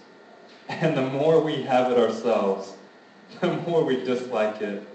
And 0.70 0.96
the 0.96 1.10
more 1.10 1.42
we 1.42 1.64
have 1.64 1.92
it 1.92 1.98
ourselves, 1.98 2.74
the 3.42 3.54
more 3.54 3.84
we 3.84 4.04
dislike 4.04 4.62
it 4.62 4.88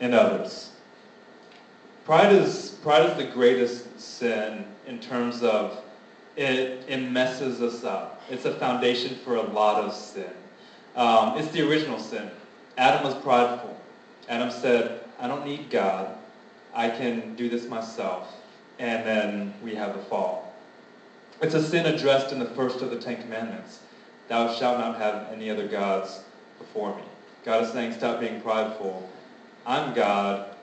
in 0.00 0.14
others. 0.14 0.70
Pride 2.04 2.32
is, 2.32 2.70
pride 2.82 3.08
is 3.08 3.16
the 3.16 3.32
greatest 3.32 4.00
sin 4.00 4.64
in 4.88 4.98
terms 4.98 5.42
of 5.42 5.80
it, 6.36 6.84
it 6.88 7.10
messes 7.10 7.60
us 7.60 7.84
up. 7.84 8.11
It's 8.30 8.44
a 8.44 8.54
foundation 8.54 9.16
for 9.24 9.36
a 9.36 9.42
lot 9.42 9.82
of 9.82 9.94
sin. 9.94 10.30
Um, 10.96 11.38
it's 11.38 11.50
the 11.52 11.66
original 11.68 11.98
sin. 11.98 12.30
Adam 12.78 13.04
was 13.04 13.14
prideful. 13.22 13.76
Adam 14.28 14.50
said, 14.50 15.00
I 15.18 15.28
don't 15.28 15.46
need 15.46 15.70
God. 15.70 16.16
I 16.74 16.88
can 16.88 17.34
do 17.34 17.48
this 17.48 17.68
myself. 17.68 18.28
And 18.78 19.06
then 19.06 19.54
we 19.62 19.74
have 19.74 19.94
the 19.94 20.02
fall. 20.04 20.54
It's 21.40 21.54
a 21.54 21.62
sin 21.62 21.86
addressed 21.86 22.32
in 22.32 22.38
the 22.38 22.46
first 22.46 22.82
of 22.82 22.90
the 22.90 22.96
Ten 22.96 23.20
Commandments. 23.20 23.80
Thou 24.28 24.52
shalt 24.54 24.78
not 24.78 24.96
have 24.98 25.28
any 25.32 25.50
other 25.50 25.66
gods 25.66 26.20
before 26.58 26.94
me. 26.96 27.02
God 27.44 27.64
is 27.64 27.72
saying, 27.72 27.92
stop 27.92 28.20
being 28.20 28.40
prideful. 28.40 29.08
I'm 29.66 29.92
God, 29.94 30.54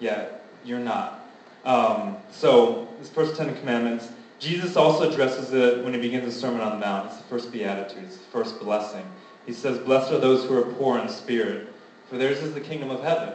yet 0.00 0.44
you're 0.64 0.78
not. 0.78 1.28
Um, 1.64 2.16
so, 2.30 2.88
this 2.98 3.10
first 3.10 3.36
Ten 3.36 3.54
Commandments, 3.56 4.08
Jesus 4.42 4.74
also 4.76 5.08
addresses 5.08 5.52
it 5.52 5.84
when 5.84 5.94
he 5.94 6.00
begins 6.00 6.24
the 6.24 6.32
Sermon 6.32 6.60
on 6.60 6.72
the 6.72 6.84
Mount. 6.84 7.06
It's 7.06 7.16
the 7.16 7.22
first 7.24 7.52
beatitude, 7.52 8.02
it's 8.02 8.16
the 8.16 8.24
first 8.24 8.58
blessing. 8.58 9.04
He 9.46 9.52
says, 9.52 9.78
Blessed 9.78 10.10
are 10.10 10.18
those 10.18 10.44
who 10.44 10.58
are 10.58 10.64
poor 10.74 10.98
in 10.98 11.08
spirit, 11.08 11.72
for 12.10 12.18
theirs 12.18 12.42
is 12.42 12.52
the 12.52 12.60
kingdom 12.60 12.90
of 12.90 13.04
heaven. 13.04 13.34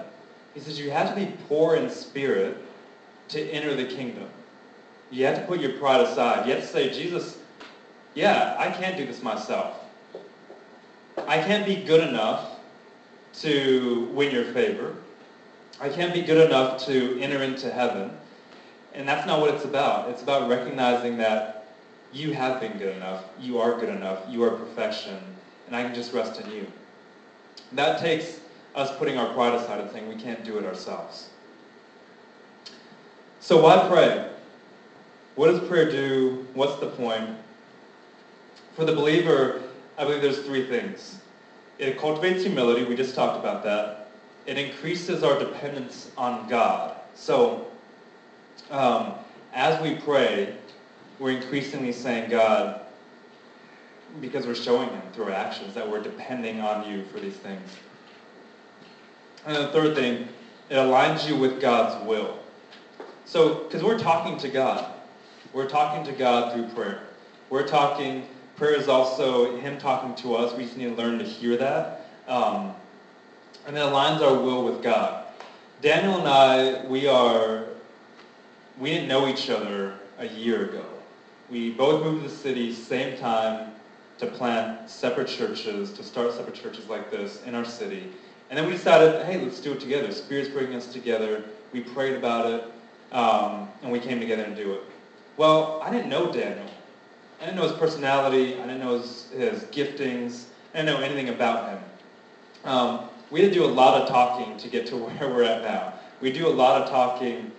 He 0.53 0.59
says, 0.59 0.77
You 0.77 0.91
have 0.91 1.09
to 1.09 1.15
be 1.15 1.31
poor 1.47 1.77
in 1.77 1.89
spirit 1.89 2.57
to 3.29 3.41
enter 3.51 3.73
the 3.73 3.85
kingdom. 3.85 4.27
You 5.09 5.25
have 5.27 5.39
to 5.39 5.45
put 5.45 5.61
your 5.61 5.77
pride 5.79 6.01
aside. 6.01 6.45
You 6.45 6.55
have 6.55 6.63
to 6.63 6.67
say, 6.67 6.91
Jesus, 6.91 7.37
yeah, 8.13 8.57
I 8.59 8.69
can't 8.69 8.97
do 8.97 9.05
this 9.05 9.23
myself. 9.23 9.77
I 11.25 11.37
can't 11.37 11.65
be 11.65 11.77
good 11.77 12.05
enough 12.05 12.59
to 13.35 14.09
win 14.13 14.33
your 14.33 14.43
favor. 14.51 14.97
I 15.79 15.87
can't 15.87 16.13
be 16.13 16.21
good 16.21 16.45
enough 16.45 16.85
to 16.87 17.17
enter 17.21 17.43
into 17.43 17.71
heaven. 17.71 18.11
And 18.97 19.07
that's 19.07 19.27
not 19.27 19.39
what 19.39 19.53
it's 19.53 19.63
about. 19.63 20.09
It's 20.09 20.23
about 20.23 20.49
recognizing 20.49 21.17
that 21.17 21.67
you 22.11 22.33
have 22.33 22.59
been 22.59 22.79
good 22.79 22.95
enough. 22.97 23.23
You 23.39 23.59
are 23.59 23.79
good 23.79 23.89
enough. 23.89 24.21
You 24.27 24.43
are 24.43 24.49
perfection. 24.49 25.19
And 25.67 25.75
I 25.75 25.83
can 25.83 25.93
just 25.93 26.13
rest 26.13 26.41
in 26.41 26.49
you. 26.49 26.65
That 27.73 27.99
takes 27.99 28.39
us 28.73 28.97
putting 28.97 29.19
our 29.19 29.31
pride 29.35 29.53
aside 29.53 29.81
and 29.81 29.91
saying 29.91 30.09
we 30.09 30.15
can't 30.15 30.43
do 30.43 30.57
it 30.57 30.65
ourselves. 30.65 31.29
So 33.39 33.61
why 33.61 33.87
pray? 33.87 34.31
What 35.35 35.51
does 35.51 35.59
prayer 35.69 35.91
do? 35.91 36.47
What's 36.55 36.79
the 36.79 36.87
point? 36.87 37.29
For 38.73 38.83
the 38.83 38.93
believer, 38.93 39.61
I 39.99 40.05
believe 40.05 40.23
there's 40.23 40.39
three 40.39 40.65
things. 40.65 41.19
It 41.77 41.99
cultivates 41.99 42.43
humility. 42.43 42.83
We 42.83 42.95
just 42.95 43.13
talked 43.13 43.37
about 43.37 43.63
that. 43.63 44.09
It 44.47 44.57
increases 44.57 45.23
our 45.23 45.37
dependence 45.37 46.09
on 46.17 46.49
God. 46.49 46.95
So 47.13 47.66
um, 48.71 49.13
as 49.53 49.81
we 49.81 49.95
pray, 49.95 50.55
we're 51.19 51.31
increasingly 51.31 51.91
saying, 51.91 52.29
God, 52.29 52.81
because 54.21 54.45
we're 54.45 54.55
showing 54.55 54.89
him 54.89 55.01
through 55.13 55.25
our 55.25 55.31
actions 55.31 55.73
that 55.73 55.89
we're 55.89 56.01
depending 56.01 56.61
on 56.61 56.89
you 56.89 57.03
for 57.05 57.19
these 57.19 57.35
things. 57.35 57.69
And 59.45 59.55
the 59.55 59.67
third 59.69 59.95
thing, 59.95 60.27
it 60.69 60.75
aligns 60.75 61.27
you 61.27 61.35
with 61.35 61.61
God's 61.61 62.05
will. 62.05 62.39
So, 63.25 63.63
because 63.63 63.83
we're 63.83 63.99
talking 63.99 64.37
to 64.39 64.49
God. 64.49 64.93
We're 65.53 65.69
talking 65.69 66.05
to 66.05 66.17
God 66.17 66.53
through 66.53 66.67
prayer. 66.69 67.03
We're 67.49 67.67
talking, 67.67 68.25
prayer 68.55 68.75
is 68.75 68.87
also 68.87 69.57
Him 69.57 69.77
talking 69.77 70.15
to 70.23 70.35
us. 70.35 70.55
We 70.57 70.65
just 70.65 70.77
need 70.77 70.95
to 70.95 70.95
learn 70.95 71.19
to 71.19 71.25
hear 71.25 71.57
that. 71.57 72.05
Um, 72.27 72.73
and 73.65 73.77
it 73.77 73.79
aligns 73.79 74.21
our 74.21 74.33
will 74.33 74.63
with 74.63 74.83
God. 74.83 75.25
Daniel 75.81 76.17
and 76.17 76.27
I, 76.27 76.85
we 76.87 77.07
are, 77.07 77.65
we 78.79 78.91
didn't 78.91 79.07
know 79.07 79.27
each 79.27 79.49
other 79.49 79.93
a 80.19 80.27
year 80.27 80.65
ago. 80.65 80.85
We 81.49 81.71
both 81.71 82.03
moved 82.03 82.23
to 82.23 82.29
the 82.29 82.35
city 82.35 82.73
same 82.73 83.17
time 83.17 83.71
to 84.19 84.27
plant 84.27 84.89
separate 84.89 85.27
churches, 85.27 85.91
to 85.93 86.03
start 86.03 86.33
separate 86.33 86.55
churches 86.55 86.87
like 86.89 87.09
this 87.09 87.43
in 87.43 87.55
our 87.55 87.65
city. 87.65 88.11
And 88.49 88.57
then 88.57 88.65
we 88.65 88.73
decided, 88.73 89.25
hey, 89.25 89.41
let's 89.41 89.59
do 89.59 89.73
it 89.73 89.79
together. 89.79 90.11
Spirit's 90.11 90.49
bringing 90.49 90.75
us 90.75 90.87
together. 90.87 91.43
We 91.73 91.81
prayed 91.81 92.15
about 92.15 92.51
it, 92.51 92.63
um, 93.11 93.69
and 93.81 93.91
we 93.91 93.99
came 93.99 94.19
together 94.19 94.43
and 94.43 94.55
do 94.55 94.73
it. 94.73 94.81
Well, 95.37 95.81
I 95.83 95.91
didn't 95.91 96.09
know 96.09 96.31
Daniel. 96.31 96.65
I 97.41 97.45
didn't 97.45 97.57
know 97.57 97.67
his 97.67 97.73
personality. 97.73 98.55
I 98.55 98.61
didn't 98.61 98.79
know 98.79 98.97
his, 98.99 99.29
his 99.31 99.63
giftings. 99.65 100.45
I 100.73 100.79
didn't 100.79 100.95
know 100.97 101.05
anything 101.05 101.29
about 101.29 101.69
him. 101.69 101.79
Um, 102.63 103.09
we 103.29 103.41
had 103.41 103.53
to 103.53 103.59
do 103.59 103.65
a 103.65 103.67
lot 103.67 104.01
of 104.01 104.07
talking 104.07 104.57
to 104.57 104.69
get 104.69 104.87
to 104.87 104.97
where 104.97 105.29
we're 105.29 105.43
at 105.43 105.61
now. 105.61 105.93
We 106.21 106.31
do 106.31 106.47
a 106.47 106.49
lot 106.49 106.81
of 106.81 106.89
talking 106.89 107.51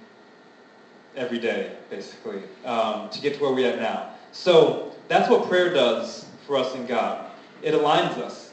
every 1.19 1.39
day, 1.39 1.77
basically, 1.91 2.43
um, 2.65 3.11
to 3.11 3.21
get 3.21 3.35
to 3.35 3.43
where 3.43 3.53
we're 3.53 3.71
at 3.71 3.81
now. 3.81 4.15
So 4.33 4.93
that's 5.09 5.29
what 5.29 5.49
prayer 5.49 5.73
does 5.73 6.27
for 6.47 6.57
us 6.57 6.75
in 6.75 6.87
God. 6.87 7.31
It 7.63 7.75
aligns 7.75 8.17
us 8.19 8.53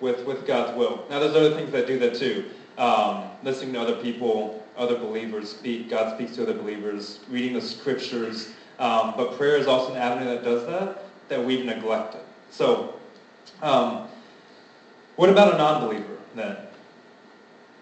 with, 0.00 0.24
with 0.26 0.46
God's 0.46 0.76
will. 0.76 1.06
Now, 1.08 1.20
there's 1.20 1.34
other 1.34 1.54
things 1.54 1.72
that 1.72 1.86
do 1.86 1.98
that 2.00 2.14
too. 2.14 2.50
Um, 2.78 3.24
listening 3.42 3.72
to 3.74 3.80
other 3.80 3.96
people, 3.96 4.64
other 4.76 4.96
believers 4.96 5.50
speak. 5.50 5.88
God 5.88 6.14
speaks 6.16 6.36
to 6.36 6.42
other 6.42 6.54
believers. 6.54 7.20
Reading 7.28 7.54
the 7.54 7.60
scriptures. 7.60 8.50
Um, 8.78 9.14
but 9.16 9.36
prayer 9.36 9.56
is 9.56 9.66
also 9.66 9.92
an 9.92 9.98
avenue 9.98 10.30
that 10.30 10.44
does 10.44 10.66
that 10.66 11.04
that 11.28 11.44
we've 11.44 11.64
neglected. 11.64 12.20
So, 12.50 12.94
um, 13.62 14.08
what 15.16 15.30
about 15.30 15.54
a 15.54 15.58
non-believer 15.58 16.16
then? 16.34 16.56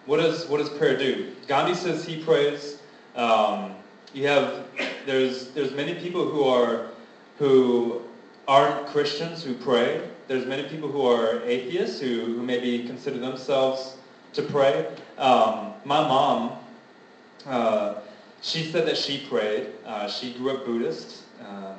What 0.07 0.19
does 0.19 0.47
what 0.49 0.59
does 0.59 0.69
prayer 0.69 0.97
do? 0.97 1.35
Gandhi 1.47 1.75
says 1.75 2.05
he 2.05 2.23
prays. 2.23 2.79
Um, 3.17 3.75
you 4.13 4.27
have 4.27 4.67
there's 5.07 5.49
there's 5.49 5.73
many 5.73 5.95
people 5.95 6.29
who 6.29 6.45
are 6.45 6.87
who 7.39 8.03
aren't 8.49 8.87
Christians 8.89 9.43
who 9.45 9.55
pray. 9.55 10.07
There's 10.27 10.47
many 10.47 10.65
people 10.69 10.89
who 10.89 11.07
are 11.07 11.43
atheists 11.45 12.01
who, 12.01 12.25
who 12.25 12.43
maybe 12.43 12.87
consider 12.87 13.19
themselves 13.19 13.97
to 14.33 14.43
pray. 14.43 14.87
Um, 15.19 15.75
my 15.85 16.01
mom, 16.01 16.59
uh, 17.47 18.01
she 18.43 18.71
said 18.71 18.87
that 18.87 18.97
she 18.97 19.27
prayed. 19.29 19.69
Uh, 19.87 20.09
she 20.09 20.35
grew 20.35 20.51
up 20.51 20.67
Buddhist, 20.67 21.23
um, 21.47 21.77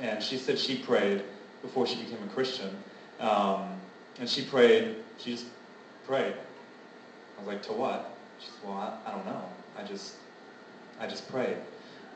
and 0.00 0.22
she 0.22 0.36
said 0.36 0.58
she 0.58 0.78
prayed 0.78 1.22
before 1.62 1.86
she 1.86 1.96
became 1.96 2.22
a 2.22 2.32
Christian. 2.32 2.70
Um, 3.20 3.80
and 4.20 4.28
she 4.28 4.44
prayed, 4.44 4.96
she 5.18 5.32
just 5.32 5.46
prayed. 6.06 6.34
I 7.36 7.40
was 7.40 7.48
like, 7.48 7.62
to 7.64 7.72
what? 7.72 8.16
She 8.38 8.46
said, 8.46 8.68
well, 8.68 8.76
I, 8.76 9.10
I 9.10 9.12
don't 9.12 9.26
know. 9.26 9.44
I 9.78 9.82
just, 9.84 10.14
I 11.00 11.06
just 11.06 11.30
prayed. 11.30 11.56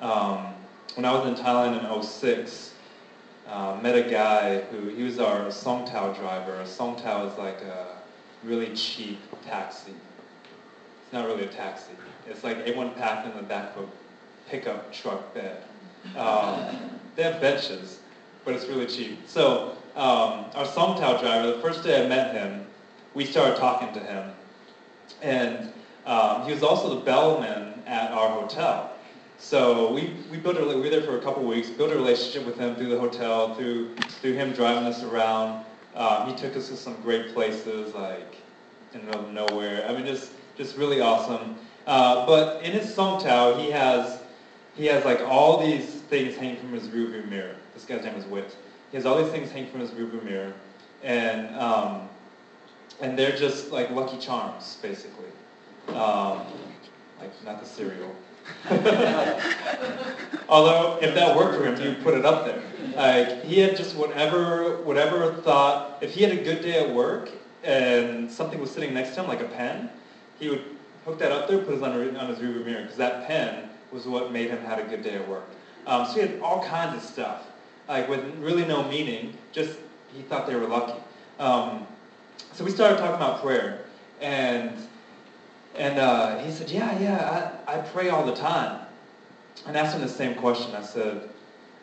Um, 0.00 0.54
when 0.94 1.04
I 1.04 1.12
was 1.12 1.26
in 1.26 1.44
Thailand 1.44 1.96
in 1.96 2.02
06, 2.02 2.74
uh, 3.48 3.78
met 3.82 3.94
a 3.94 4.08
guy 4.08 4.60
who, 4.60 4.88
he 4.88 5.02
was 5.02 5.18
our 5.18 5.46
Songthaew 5.46 6.16
driver. 6.16 6.60
A 6.60 6.64
Songthaew 6.64 7.32
is 7.32 7.38
like 7.38 7.60
a 7.62 7.96
really 8.44 8.74
cheap 8.74 9.20
taxi. 9.44 9.92
It's 9.92 11.12
not 11.12 11.26
really 11.26 11.44
a 11.44 11.48
taxi. 11.48 11.92
It's 12.28 12.44
like 12.44 12.58
everyone 12.58 12.92
packed 12.94 13.26
in 13.26 13.36
the 13.36 13.42
back 13.42 13.74
of 13.76 13.84
a 13.84 14.50
pickup 14.50 14.92
truck 14.92 15.32
bed. 15.34 15.62
Um, 16.16 16.90
they 17.16 17.22
have 17.22 17.40
benches, 17.40 18.00
but 18.44 18.54
it's 18.54 18.66
really 18.66 18.86
cheap. 18.86 19.18
So 19.26 19.76
um, 19.96 20.46
our 20.54 20.66
Songthaew 20.66 21.20
driver, 21.20 21.52
the 21.52 21.62
first 21.62 21.82
day 21.82 22.04
I 22.04 22.08
met 22.08 22.34
him, 22.34 22.66
we 23.14 23.24
started 23.24 23.56
talking 23.56 23.92
to 23.94 24.00
him. 24.00 24.30
And 25.22 25.72
um, 26.06 26.44
he 26.44 26.52
was 26.52 26.62
also 26.62 26.94
the 26.94 27.00
bellman 27.00 27.82
at 27.86 28.12
our 28.12 28.28
hotel. 28.28 28.87
So 29.38 29.92
we, 29.92 30.16
we 30.30 30.36
built 30.36 30.58
a, 30.58 30.64
we 30.64 30.74
were 30.74 30.90
there 30.90 31.02
for 31.02 31.16
a 31.16 31.20
couple 31.22 31.44
weeks, 31.44 31.70
built 31.70 31.92
a 31.92 31.94
relationship 31.94 32.44
with 32.44 32.58
him 32.58 32.74
through 32.74 32.88
the 32.88 32.98
hotel, 32.98 33.54
through, 33.54 33.94
through 34.20 34.34
him 34.34 34.52
driving 34.52 34.84
us 34.84 35.02
around. 35.04 35.64
Um, 35.94 36.28
he 36.28 36.34
took 36.34 36.56
us 36.56 36.68
to 36.68 36.76
some 36.76 37.00
great 37.02 37.32
places, 37.32 37.94
like 37.94 38.36
in 38.92 39.00
the 39.00 39.06
middle 39.06 39.26
of 39.26 39.32
nowhere. 39.32 39.86
I 39.88 39.92
mean, 39.92 40.04
just, 40.04 40.32
just 40.56 40.76
really 40.76 41.00
awesome. 41.00 41.56
Uh, 41.86 42.26
but 42.26 42.62
in 42.64 42.72
his 42.72 42.94
Songthaew, 42.94 43.60
he 43.60 43.70
has, 43.70 44.20
he 44.74 44.86
has 44.86 45.04
like 45.04 45.20
all 45.20 45.64
these 45.64 45.86
things 45.86 46.36
hanging 46.36 46.56
from 46.56 46.72
his 46.72 46.88
rearview 46.88 47.26
mirror. 47.28 47.54
This 47.74 47.84
guy's 47.84 48.04
name 48.04 48.16
is 48.16 48.26
Wit. 48.26 48.56
He 48.90 48.96
has 48.96 49.06
all 49.06 49.22
these 49.22 49.32
things 49.32 49.50
hanging 49.50 49.70
from 49.70 49.80
his 49.80 49.90
rearview 49.90 50.22
mirror. 50.24 50.52
And, 51.02 51.54
um, 51.56 52.08
and 53.00 53.16
they're 53.16 53.36
just 53.36 53.70
like 53.70 53.90
Lucky 53.90 54.18
Charms, 54.18 54.78
basically. 54.82 55.30
Um, 55.88 56.42
like, 57.20 57.32
not 57.44 57.60
the 57.60 57.66
cereal. 57.66 58.14
Although, 60.48 60.98
if 61.02 61.14
that 61.14 61.36
worked 61.36 61.56
for 61.56 61.64
him, 61.64 61.80
you 61.82 62.02
put 62.02 62.14
it 62.14 62.24
up 62.24 62.44
there. 62.46 62.62
Like 62.96 63.44
he 63.44 63.60
had 63.60 63.76
just 63.76 63.96
whatever, 63.96 64.78
whatever 64.78 65.34
thought. 65.34 65.98
If 66.00 66.12
he 66.12 66.22
had 66.22 66.32
a 66.32 66.42
good 66.42 66.62
day 66.62 66.84
at 66.84 66.94
work 66.94 67.30
and 67.62 68.30
something 68.30 68.58
was 68.58 68.70
sitting 68.70 68.94
next 68.94 69.14
to 69.14 69.22
him, 69.22 69.28
like 69.28 69.40
a 69.40 69.48
pen, 69.48 69.90
he 70.38 70.48
would 70.48 70.64
hook 71.04 71.18
that 71.18 71.32
up 71.32 71.48
there, 71.48 71.58
put 71.58 71.74
it 71.74 71.82
on, 71.82 72.16
on 72.16 72.28
his 72.28 72.38
rearview 72.38 72.64
mirror, 72.64 72.82
because 72.82 72.96
that 72.96 73.26
pen 73.26 73.68
was 73.92 74.06
what 74.06 74.32
made 74.32 74.50
him 74.50 74.58
have 74.64 74.78
a 74.78 74.82
good 74.84 75.02
day 75.02 75.14
at 75.14 75.28
work. 75.28 75.48
Um, 75.86 76.06
so 76.06 76.14
he 76.14 76.20
had 76.20 76.40
all 76.40 76.62
kinds 76.64 76.96
of 76.96 77.02
stuff, 77.02 77.46
like 77.88 78.08
with 78.08 78.24
really 78.38 78.64
no 78.64 78.82
meaning. 78.88 79.36
Just 79.52 79.78
he 80.14 80.22
thought 80.22 80.46
they 80.46 80.56
were 80.56 80.66
lucky. 80.66 80.98
Um, 81.38 81.86
so 82.52 82.64
we 82.64 82.70
started 82.70 82.98
talking 82.98 83.16
about 83.16 83.42
prayer, 83.42 83.84
and 84.20 84.72
and 85.78 85.98
uh, 86.00 86.38
he 86.40 86.50
said, 86.50 86.70
yeah, 86.70 86.98
yeah, 86.98 87.52
I, 87.68 87.78
I 87.78 87.80
pray 87.82 88.08
all 88.08 88.26
the 88.26 88.34
time. 88.34 88.80
And 89.64 89.76
I 89.76 89.80
asked 89.80 89.94
him 89.94 90.02
the 90.02 90.08
same 90.08 90.34
question. 90.34 90.74
I 90.74 90.82
said, 90.82 91.28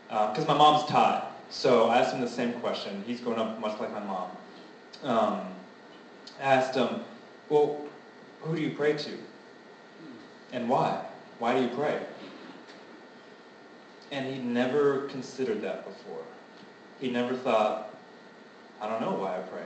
because 0.09 0.43
uh, 0.45 0.53
my 0.53 0.57
mom's 0.57 0.87
Thai, 0.89 1.25
so 1.49 1.87
I 1.87 1.99
asked 1.99 2.13
him 2.13 2.19
the 2.19 2.27
same 2.27 2.53
question. 2.59 3.03
He's 3.07 3.21
grown 3.21 3.39
up 3.39 3.57
much 3.61 3.79
like 3.79 3.93
my 3.93 4.03
mom. 4.03 4.29
Um, 5.03 5.41
I 6.41 6.55
asked 6.55 6.75
him, 6.75 7.05
well, 7.47 7.85
who 8.41 8.57
do 8.57 8.61
you 8.61 8.71
pray 8.71 8.97
to? 8.97 9.11
And 10.51 10.67
why? 10.67 11.01
Why 11.39 11.55
do 11.55 11.61
you 11.61 11.69
pray? 11.69 12.01
And 14.11 14.27
he 14.27 14.41
never 14.41 15.07
considered 15.07 15.61
that 15.61 15.85
before. 15.85 16.23
He 16.99 17.11
never 17.11 17.33
thought, 17.33 17.95
I 18.81 18.89
don't 18.89 19.01
know 19.01 19.13
why 19.13 19.37
I 19.37 19.41
pray. 19.41 19.65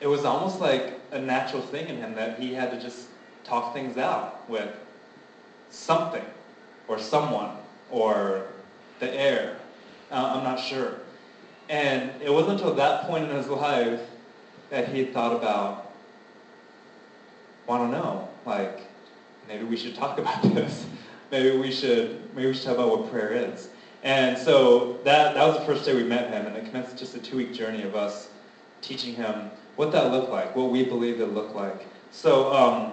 It 0.00 0.08
was 0.08 0.24
almost 0.24 0.60
like 0.60 0.98
a 1.12 1.20
natural 1.20 1.62
thing 1.62 1.88
in 1.88 1.96
him 1.96 2.14
that 2.14 2.38
he 2.38 2.54
had 2.54 2.70
to 2.72 2.80
just 2.80 3.06
talk 3.44 3.74
things 3.74 3.96
out 3.96 4.48
with 4.48 4.74
something 5.70 6.24
or 6.88 6.98
someone 6.98 7.56
or 7.90 8.46
the 8.98 9.12
air. 9.12 9.56
Uh, 10.10 10.34
I'm 10.36 10.44
not 10.44 10.58
sure. 10.58 10.94
And 11.68 12.10
it 12.20 12.32
wasn't 12.32 12.54
until 12.54 12.74
that 12.74 13.06
point 13.06 13.30
in 13.30 13.36
his 13.36 13.46
life 13.48 14.00
that 14.70 14.88
he 14.88 15.04
thought 15.04 15.34
about, 15.34 15.92
well, 17.66 17.78
I 17.78 17.80
don't 17.82 17.92
know, 17.92 18.28
like, 18.44 18.80
maybe 19.46 19.64
we 19.64 19.76
should 19.76 19.94
talk 19.94 20.18
about 20.22 20.42
this. 20.42 20.86
maybe 21.30 21.56
we 21.58 21.70
should, 21.70 22.34
maybe 22.34 22.48
we 22.48 22.54
should 22.54 22.64
talk 22.64 22.74
about 22.74 22.98
what 22.98 23.10
prayer 23.10 23.32
is. 23.32 23.68
And 24.02 24.36
so 24.36 24.98
that, 25.04 25.34
that 25.34 25.46
was 25.46 25.58
the 25.58 25.64
first 25.64 25.84
day 25.84 25.94
we 25.94 26.04
met 26.04 26.30
him, 26.30 26.46
and 26.46 26.56
it 26.56 26.64
commenced 26.66 26.96
just 26.96 27.14
a 27.14 27.18
two-week 27.18 27.52
journey 27.52 27.82
of 27.82 27.94
us 27.94 28.30
teaching 28.80 29.14
him 29.14 29.50
what 29.76 29.92
that 29.92 30.10
looked 30.10 30.30
like, 30.30 30.56
what 30.56 30.70
we 30.70 30.84
believed 30.84 31.20
it 31.20 31.26
looked 31.26 31.54
like. 31.54 31.86
So, 32.10 32.52
um, 32.52 32.92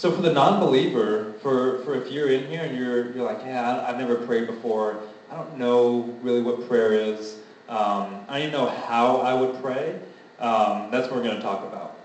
so 0.00 0.10
for 0.10 0.22
the 0.22 0.32
non-believer, 0.32 1.34
for, 1.42 1.84
for 1.84 1.94
if 1.94 2.10
you're 2.10 2.30
in 2.30 2.46
here 2.46 2.62
and 2.62 2.74
you're, 2.74 3.12
you're 3.12 3.22
like, 3.22 3.40
yeah, 3.44 3.84
I've 3.86 3.98
never 3.98 4.14
prayed 4.14 4.46
before, 4.46 4.98
I 5.30 5.36
don't 5.36 5.58
know 5.58 6.16
really 6.22 6.40
what 6.40 6.66
prayer 6.66 6.94
is, 6.94 7.36
um, 7.68 8.24
I 8.26 8.38
don't 8.38 8.48
even 8.48 8.52
know 8.52 8.66
how 8.66 9.18
I 9.18 9.34
would 9.34 9.60
pray, 9.60 10.00
um, 10.38 10.90
that's 10.90 11.08
what 11.08 11.16
we're 11.16 11.24
going 11.24 11.36
to 11.36 11.42
talk 11.42 11.66
about. 11.66 11.98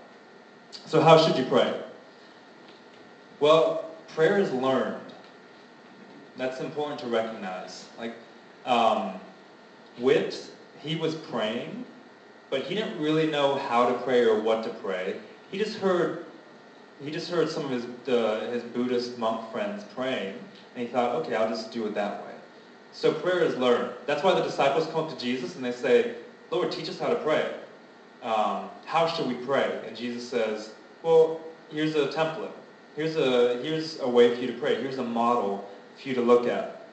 So 0.84 1.00
how 1.00 1.16
should 1.16 1.38
you 1.38 1.46
pray? 1.46 1.74
Well, 3.40 3.90
prayer 4.08 4.36
is 4.36 4.52
learned. 4.52 5.00
That's 6.36 6.60
important 6.60 7.00
to 7.00 7.06
recognize. 7.06 7.86
Like, 7.98 8.14
um, 8.66 9.14
he 9.96 10.96
was 10.96 11.14
praying, 11.14 11.86
but 12.50 12.60
he 12.60 12.74
didn't 12.74 13.00
really 13.00 13.26
know 13.26 13.54
how 13.54 13.88
to 13.88 13.94
pray 14.00 14.26
or 14.26 14.38
what 14.38 14.64
to 14.64 14.68
pray. 14.68 15.16
He 15.50 15.56
just 15.56 15.78
heard, 15.78 16.25
he 17.04 17.10
just 17.10 17.30
heard 17.30 17.48
some 17.48 17.64
of 17.64 17.70
his, 17.70 17.84
uh, 18.08 18.50
his 18.52 18.62
Buddhist 18.62 19.18
monk 19.18 19.50
friends 19.52 19.84
praying, 19.94 20.38
and 20.74 20.86
he 20.86 20.92
thought, 20.92 21.14
okay, 21.16 21.34
I'll 21.34 21.48
just 21.48 21.70
do 21.72 21.86
it 21.86 21.94
that 21.94 22.24
way. 22.24 22.32
So 22.92 23.12
prayer 23.12 23.40
is 23.40 23.56
learned. 23.56 23.92
That's 24.06 24.22
why 24.22 24.34
the 24.34 24.42
disciples 24.42 24.86
come 24.86 25.04
up 25.04 25.10
to 25.10 25.18
Jesus 25.22 25.56
and 25.56 25.64
they 25.64 25.72
say, 25.72 26.14
Lord, 26.50 26.72
teach 26.72 26.88
us 26.88 26.98
how 26.98 27.08
to 27.08 27.16
pray. 27.16 27.52
Um, 28.22 28.70
how 28.86 29.06
should 29.06 29.26
we 29.26 29.34
pray? 29.34 29.80
And 29.86 29.94
Jesus 29.94 30.26
says, 30.26 30.72
well, 31.02 31.40
here's 31.70 31.94
a 31.94 32.08
template. 32.08 32.50
Here's 32.94 33.16
a, 33.16 33.62
here's 33.62 34.00
a 34.00 34.08
way 34.08 34.34
for 34.34 34.40
you 34.40 34.46
to 34.46 34.54
pray. 34.54 34.80
Here's 34.80 34.96
a 34.96 35.04
model 35.04 35.68
for 36.00 36.08
you 36.08 36.14
to 36.14 36.22
look 36.22 36.46
at. 36.46 36.88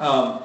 Um, 0.00 0.42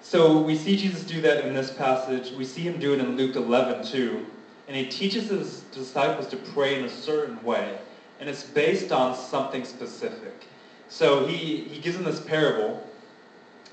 so 0.00 0.40
we 0.40 0.56
see 0.56 0.76
Jesus 0.76 1.04
do 1.04 1.20
that 1.20 1.44
in 1.44 1.52
this 1.52 1.70
passage. 1.70 2.32
We 2.32 2.46
see 2.46 2.62
him 2.62 2.78
do 2.78 2.94
it 2.94 3.00
in 3.00 3.16
Luke 3.16 3.36
11 3.36 3.84
too. 3.84 4.24
And 4.66 4.76
he 4.76 4.86
teaches 4.86 5.28
his 5.28 5.60
disciples 5.72 6.26
to 6.28 6.36
pray 6.36 6.78
in 6.78 6.86
a 6.86 6.88
certain 6.88 7.42
way. 7.44 7.78
And 8.20 8.28
it's 8.28 8.42
based 8.42 8.92
on 8.92 9.14
something 9.14 9.64
specific. 9.64 10.46
So 10.88 11.26
he, 11.26 11.64
he 11.64 11.80
gives 11.80 11.96
them 11.96 12.04
this 12.04 12.20
parable. 12.20 12.82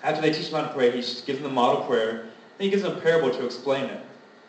After 0.03 0.21
they 0.21 0.33
teach 0.33 0.49
them 0.49 0.61
how 0.61 0.67
to 0.67 0.73
pray, 0.73 0.91
he 0.91 0.97
gives 0.97 1.25
them 1.25 1.43
the 1.43 1.49
model 1.49 1.83
prayer. 1.85 2.25
Then 2.57 2.65
he 2.65 2.69
gives 2.69 2.83
them 2.83 2.97
a 2.97 3.01
parable 3.01 3.31
to 3.31 3.45
explain 3.45 3.85
it. 3.85 4.01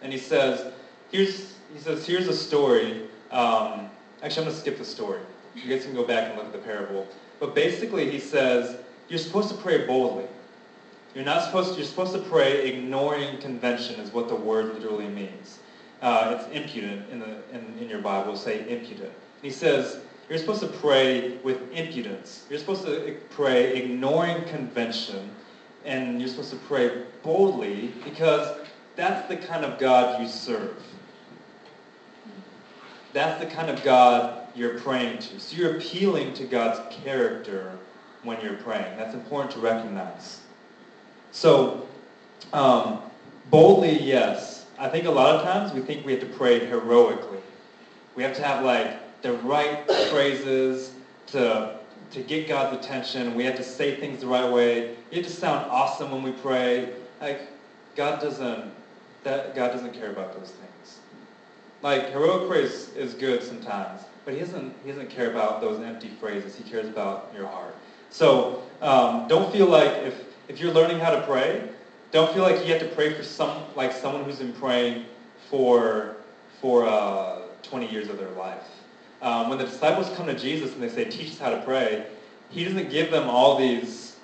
And 0.03 0.13
he 0.13 0.19
says, 0.19 0.73
here's, 1.11 1.55
he 1.73 1.79
says, 1.79 2.07
here's 2.07 2.29
a 2.29 2.37
story. 2.37 3.09
Um, 3.31 3.89
actually, 4.23 4.43
I'm 4.43 4.49
going 4.49 4.55
to 4.55 4.61
skip 4.61 4.79
the 4.79 4.85
story. 4.85 5.21
You 5.55 5.69
guys 5.69 5.85
can 5.85 5.95
go 5.95 6.05
back 6.05 6.29
and 6.29 6.37
look 6.37 6.47
at 6.47 6.53
the 6.53 6.59
parable. 6.59 7.07
But 7.39 7.55
basically, 7.55 8.11
he 8.11 8.19
says, 8.19 8.77
you're 9.09 9.19
supposed 9.19 9.49
to 9.51 9.57
pray 9.57 9.87
boldly. 9.87 10.27
You're 11.15 11.25
not 11.25 11.45
supposed 11.45 11.71
to, 11.71 11.77
you're 11.77 11.87
supposed 11.87 12.13
to 12.13 12.19
pray 12.19 12.69
ignoring 12.69 13.39
convention 13.39 14.01
is 14.01 14.13
what 14.13 14.29
the 14.29 14.35
word 14.35 14.75
literally 14.75 15.09
means. 15.09 15.61
Uh, 16.03 16.37
it's 16.39 16.53
impudent 16.53 17.09
in, 17.11 17.21
the, 17.21 17.37
in, 17.53 17.79
in 17.81 17.89
your 17.89 18.01
Bible, 18.01 18.37
say 18.37 18.69
impudent. 18.69 19.13
He 19.45 19.51
says, 19.51 19.99
you're 20.31 20.39
supposed 20.39 20.63
to 20.63 20.69
pray 20.69 21.37
with 21.45 21.71
impudence. 21.71 22.47
You're 22.49 22.59
supposed 22.59 22.87
to 22.87 23.15
pray 23.29 23.77
ignoring 23.77 24.43
convention, 24.45 25.31
and 25.85 26.19
you're 26.19 26.31
supposed 26.31 26.49
to 26.53 26.57
pray 26.57 27.03
boldly 27.23 27.93
because 28.05 28.59
that's 28.97 29.29
the 29.29 29.37
kind 29.37 29.63
of 29.63 29.79
God 29.79 30.19
you 30.19 30.27
serve. 30.27 30.83
That's 33.13 33.39
the 33.39 33.51
kind 33.51 33.69
of 33.69 33.85
God 33.85 34.49
you're 34.55 34.79
praying 34.79 35.19
to. 35.19 35.39
So 35.39 35.59
you're 35.59 35.77
appealing 35.77 36.33
to 36.35 36.45
God's 36.45 36.81
character 37.05 37.77
when 38.23 38.41
you're 38.41 38.57
praying. 38.57 38.97
That's 38.97 39.13
important 39.13 39.51
to 39.53 39.61
recognize. 39.61 40.41
So, 41.33 41.87
um, 42.55 43.03
boldly, 43.51 44.01
yes. 44.01 44.65
I 44.79 44.89
think 44.89 45.05
a 45.05 45.11
lot 45.11 45.37
of 45.37 45.43
times 45.43 45.75
we 45.75 45.83
think 45.83 46.07
we 46.07 46.13
have 46.13 46.23
to 46.23 46.35
pray 46.35 46.65
heroically. 46.65 47.41
We 48.15 48.23
have 48.23 48.35
to 48.37 48.43
have 48.43 48.65
like 48.65 49.04
the 49.25 49.33
right 49.39 49.91
phrases 50.11 50.93
to 51.29 51.79
to 52.11 52.21
get 52.21 52.47
God's 52.47 52.77
attention. 52.77 53.35
We 53.35 53.43
have 53.45 53.57
to 53.57 53.65
say 53.65 53.97
things 53.97 54.21
the 54.21 54.27
right 54.27 54.49
way. 54.49 54.95
We 55.11 55.17
have 55.17 55.27
to 55.27 55.33
sound 55.33 55.69
awesome 55.71 56.13
when 56.13 56.23
we 56.23 56.31
pray. 56.31 56.91
Like 57.21 57.41
God 57.97 58.21
doesn't 58.21 58.71
that 59.25 59.57
God 59.57 59.73
doesn't 59.73 59.95
care 59.95 60.11
about 60.11 60.39
those 60.39 60.51
things. 60.51 60.99
Like 61.81 62.11
heroic 62.11 62.49
praise 62.49 62.91
is 62.97 63.15
good 63.15 63.43
sometimes, 63.43 64.03
but 64.27 64.35
he 64.35 64.41
doesn't 64.41 64.75
he 64.85 64.91
doesn't 64.91 65.09
care 65.09 65.31
about 65.31 65.63
those 65.63 65.81
empty 65.81 66.11
phrases. 66.21 66.55
He 66.55 66.63
cares 66.63 66.87
about 66.87 67.33
your 67.35 67.47
heart. 67.47 67.75
So 68.11 68.63
um, 68.83 69.27
don't 69.27 69.51
feel 69.51 69.67
like 69.67 69.91
if 70.03 70.23
if 70.49 70.61
you're 70.61 70.75
learning 70.75 71.01
how 71.01 71.11
to 71.11 71.23
pray, 71.23 71.67
don't 72.13 72.31
feel 72.35 72.43
like 72.43 72.67
you 72.67 72.75
have 72.75 72.83
to 72.83 72.95
pray 72.95 73.15
for 73.15 73.23
some 73.23 73.57
like 73.75 73.93
someone 73.93 74.23
who's 74.25 74.39
been 74.41 74.53
praying 74.53 75.07
for 75.49 76.17
for 76.61 76.87
uh, 76.87 77.39
20 77.63 77.91
years 77.91 78.11
of 78.11 78.19
their 78.19 78.31
life. 78.31 78.63
Um, 79.25 79.49
when 79.49 79.57
the 79.57 79.65
disciples 79.65 80.11
come 80.17 80.27
to 80.27 80.39
Jesus 80.39 80.75
and 80.75 80.83
they 80.83 80.89
say, 80.91 81.07
"Teach 81.07 81.31
us 81.33 81.39
how 81.39 81.49
to 81.49 81.63
pray," 81.63 82.07
he 82.51 82.63
doesn't 82.65 82.91
give 82.91 83.11
them 83.11 83.27
all 83.29 83.57
these. 83.57 84.17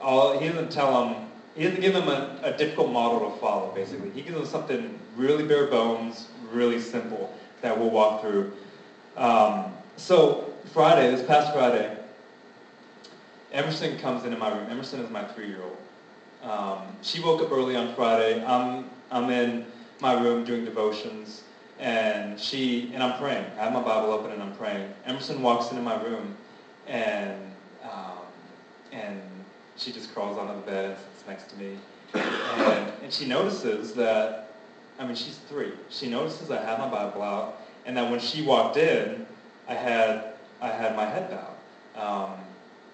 All 0.00 0.36
he 0.36 0.48
doesn't 0.48 0.72
tell 0.72 1.04
them. 1.04 1.30
He 1.54 1.62
doesn't 1.62 1.80
give 1.80 1.94
them 1.94 2.08
a, 2.08 2.40
a 2.42 2.56
difficult 2.56 2.90
model 2.90 3.30
to 3.30 3.36
follow. 3.38 3.72
Basically, 3.72 4.10
he 4.10 4.22
gives 4.22 4.34
them 4.34 4.46
something 4.46 4.98
really 5.16 5.44
bare 5.44 5.66
bones, 5.66 6.26
really 6.50 6.80
simple 6.80 7.32
that 7.60 7.78
we'll 7.78 7.90
walk 7.90 8.20
through. 8.20 8.52
Um, 9.16 9.72
so 9.96 10.52
Friday, 10.72 11.10
this 11.10 11.24
past 11.24 11.52
Friday, 11.52 11.96
Emerson 13.52 13.96
comes 13.98 14.24
into 14.24 14.38
my 14.38 14.48
room. 14.48 14.66
Emerson 14.70 15.00
is 15.00 15.10
my 15.10 15.22
three-year-old. 15.22 15.76
Um, 16.42 16.78
she 17.02 17.22
woke 17.22 17.42
up 17.42 17.52
early 17.52 17.76
on 17.76 17.94
Friday. 17.94 18.44
I'm, 18.44 18.90
I'm 19.12 19.30
in 19.30 19.66
my 20.00 20.20
room 20.20 20.44
doing 20.44 20.64
devotions, 20.64 21.42
and 21.82 22.38
she 22.38 22.92
and 22.94 23.02
I'm 23.02 23.18
praying. 23.18 23.44
I 23.58 23.64
have 23.64 23.72
my 23.72 23.82
Bible 23.82 24.12
open 24.12 24.30
and 24.30 24.40
I'm 24.40 24.54
praying. 24.54 24.88
Emerson 25.04 25.42
walks 25.42 25.70
into 25.70 25.82
my 25.82 26.00
room, 26.02 26.36
and 26.86 27.36
um, 27.82 28.20
and 28.92 29.20
she 29.76 29.90
just 29.92 30.14
crawls 30.14 30.38
onto 30.38 30.54
the 30.54 30.60
bed 30.60 30.90
and 30.90 30.98
sits 30.98 31.26
next 31.26 31.50
to 31.50 31.56
me, 31.56 31.76
and, 32.14 32.92
and 33.02 33.12
she 33.12 33.26
notices 33.26 33.92
that. 33.94 34.48
I 34.98 35.06
mean, 35.06 35.16
she's 35.16 35.38
three. 35.48 35.72
She 35.88 36.08
notices 36.08 36.50
I 36.50 36.62
have 36.62 36.78
my 36.78 36.88
Bible 36.88 37.22
out, 37.22 37.62
and 37.84 37.96
that 37.96 38.08
when 38.08 38.20
she 38.20 38.42
walked 38.42 38.76
in, 38.76 39.26
I 39.68 39.74
had 39.74 40.34
I 40.60 40.68
had 40.68 40.94
my 40.94 41.04
head 41.04 41.30
bowed. 41.30 41.56
Um, 42.00 42.38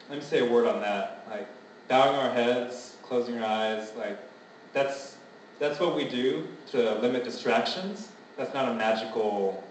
let 0.08 0.18
me 0.18 0.24
say 0.24 0.48
a 0.48 0.50
word 0.50 0.66
on 0.66 0.80
that. 0.80 1.26
Like 1.28 1.46
bowing 1.88 2.16
our 2.16 2.30
heads, 2.32 2.96
closing 3.02 3.38
our 3.38 3.44
eyes, 3.44 3.92
like 3.98 4.18
that's 4.72 5.16
that's 5.58 5.78
what 5.78 5.94
we 5.94 6.08
do 6.08 6.48
to 6.70 6.94
limit 7.00 7.24
distractions. 7.24 8.08
That's 8.38 8.54
not 8.54 8.68
a 8.68 8.74
magical 8.74 9.64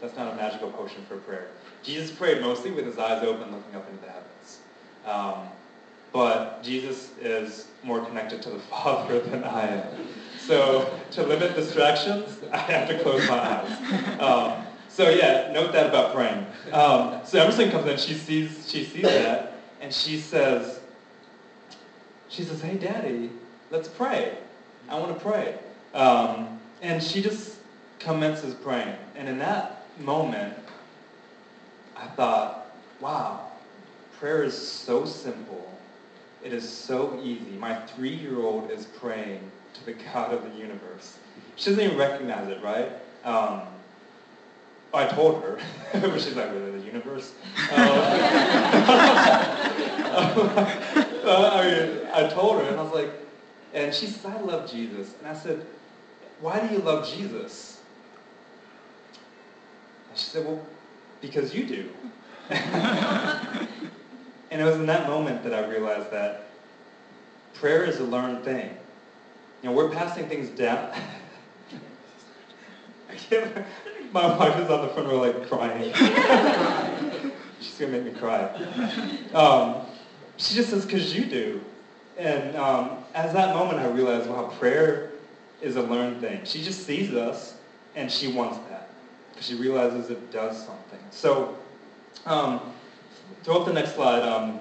that's 0.00 0.16
not 0.16 0.32
a 0.32 0.36
magical 0.36 0.70
potion 0.72 1.04
for 1.08 1.18
prayer. 1.18 1.48
Jesus 1.82 2.10
prayed 2.10 2.40
mostly 2.42 2.70
with 2.70 2.84
his 2.84 2.98
eyes 2.98 3.22
open, 3.22 3.52
looking 3.52 3.74
up 3.76 3.88
into 3.88 4.04
the 4.04 4.10
heavens. 4.10 4.60
Um, 5.06 5.48
but 6.12 6.62
Jesus 6.62 7.12
is 7.20 7.68
more 7.82 8.04
connected 8.04 8.42
to 8.42 8.50
the 8.50 8.58
Father 8.70 9.20
than 9.20 9.44
I 9.44 9.66
am. 9.68 10.08
So 10.38 10.98
to 11.12 11.22
limit 11.22 11.54
distractions, 11.54 12.38
I 12.52 12.58
have 12.58 12.88
to 12.88 12.98
close 13.02 13.26
my 13.28 13.38
eyes. 13.38 14.20
Um, 14.20 14.66
so 14.88 15.10
yeah, 15.10 15.52
note 15.52 15.72
that 15.72 15.86
about 15.86 16.14
praying. 16.14 16.46
Um, 16.72 17.20
so 17.24 17.40
Emerson 17.40 17.70
comes 17.70 17.86
in, 17.86 17.98
she 17.98 18.14
sees 18.14 18.70
she 18.70 18.84
sees 18.84 19.02
that, 19.02 19.58
and 19.80 19.92
she 19.92 20.18
says, 20.18 20.80
she 22.28 22.42
says, 22.42 22.60
hey, 22.62 22.76
Daddy, 22.76 23.30
let's 23.70 23.88
pray. 23.88 24.38
I 24.88 24.98
want 24.98 25.16
to 25.16 25.24
pray. 25.24 25.58
Um, 25.94 26.60
and 26.82 27.02
she 27.02 27.22
just 27.22 27.53
commences 28.04 28.54
praying. 28.54 28.94
And 29.16 29.28
in 29.28 29.38
that 29.38 29.86
moment, 29.98 30.54
I 31.96 32.06
thought, 32.08 32.76
wow, 33.00 33.48
prayer 34.18 34.44
is 34.44 34.56
so 34.56 35.04
simple. 35.04 35.70
It 36.42 36.52
is 36.52 36.68
so 36.68 37.18
easy. 37.22 37.52
My 37.58 37.74
three-year-old 37.74 38.70
is 38.70 38.84
praying 38.84 39.40
to 39.74 39.86
the 39.86 39.94
God 39.94 40.32
of 40.32 40.42
the 40.44 40.58
universe. 40.58 41.18
She 41.56 41.70
doesn't 41.70 41.84
even 41.84 41.96
recognize 41.96 42.48
it, 42.48 42.62
right? 42.62 42.90
Um, 43.24 43.62
I 44.92 45.06
told 45.06 45.42
her, 45.42 45.58
but 45.92 46.20
she's 46.20 46.36
like, 46.36 46.52
really, 46.52 46.72
the 46.72 46.86
universe? 46.86 47.32
Uh, 47.70 47.74
uh, 51.24 51.50
I 51.54 51.64
mean, 51.64 52.06
I 52.12 52.28
told 52.28 52.60
her, 52.60 52.68
and 52.68 52.78
I 52.78 52.82
was 52.82 52.92
like, 52.92 53.10
and 53.72 53.92
she 53.92 54.06
said, 54.06 54.32
I 54.32 54.40
love 54.40 54.70
Jesus. 54.70 55.14
And 55.18 55.26
I 55.26 55.34
said, 55.34 55.66
why 56.40 56.64
do 56.64 56.72
you 56.72 56.80
love 56.80 57.08
Jesus? 57.08 57.73
She 60.14 60.26
said, 60.26 60.46
well, 60.46 60.64
because 61.20 61.54
you 61.54 61.66
do. 61.66 61.88
and 62.50 63.68
it 64.50 64.64
was 64.64 64.76
in 64.76 64.86
that 64.86 65.08
moment 65.08 65.42
that 65.42 65.54
I 65.54 65.66
realized 65.66 66.10
that 66.10 66.46
prayer 67.54 67.84
is 67.84 67.98
a 67.98 68.04
learned 68.04 68.44
thing. 68.44 68.76
You 69.62 69.70
know, 69.70 69.76
we're 69.76 69.90
passing 69.90 70.28
things 70.28 70.50
down. 70.50 70.92
My 74.12 74.36
wife 74.36 74.58
is 74.58 74.70
on 74.70 74.86
the 74.86 74.92
front 74.92 75.08
row 75.08 75.20
like 75.20 75.48
crying. 75.48 75.92
She's 77.60 77.78
gonna 77.78 77.92
make 77.92 78.04
me 78.04 78.10
cry. 78.12 78.44
Um, 79.32 79.86
she 80.36 80.54
just 80.54 80.70
says, 80.70 80.84
because 80.84 81.16
you 81.16 81.24
do. 81.24 81.60
And 82.16 82.56
um, 82.56 83.04
as 83.14 83.32
that 83.32 83.54
moment, 83.54 83.78
I 83.78 83.88
realized, 83.88 84.28
wow, 84.28 84.52
prayer 84.58 85.10
is 85.62 85.76
a 85.76 85.82
learned 85.82 86.20
thing. 86.20 86.40
She 86.44 86.62
just 86.62 86.86
sees 86.86 87.14
us, 87.14 87.56
and 87.96 88.10
she 88.10 88.32
wants 88.32 88.58
that. 88.68 88.73
Because 89.34 89.46
she 89.46 89.54
realizes 89.56 90.10
it 90.10 90.30
does 90.30 90.56
something. 90.58 91.00
So, 91.10 91.56
um, 92.26 92.60
throw 93.42 93.60
up 93.60 93.66
the 93.66 93.72
next 93.72 93.94
slide. 93.94 94.22
Um, 94.22 94.60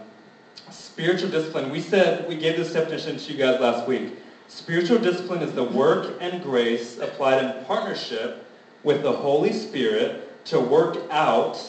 spiritual 0.72 1.30
discipline. 1.30 1.70
We 1.72 1.80
said, 1.80 2.28
we 2.28 2.36
gave 2.36 2.58
this 2.58 2.74
definition 2.74 3.18
to 3.18 3.32
you 3.32 3.38
guys 3.38 3.60
last 3.60 3.88
week. 3.88 4.18
Spiritual 4.48 5.00
discipline 5.00 5.42
is 5.42 5.54
the 5.54 5.64
work 5.64 6.18
and 6.20 6.42
grace 6.44 6.98
applied 6.98 7.44
in 7.44 7.66
partnership 7.66 8.46
with 8.84 9.04
the 9.04 9.12
Holy 9.12 9.54
Spirit 9.54 10.44
to 10.46 10.60
work 10.60 10.98
out, 11.10 11.60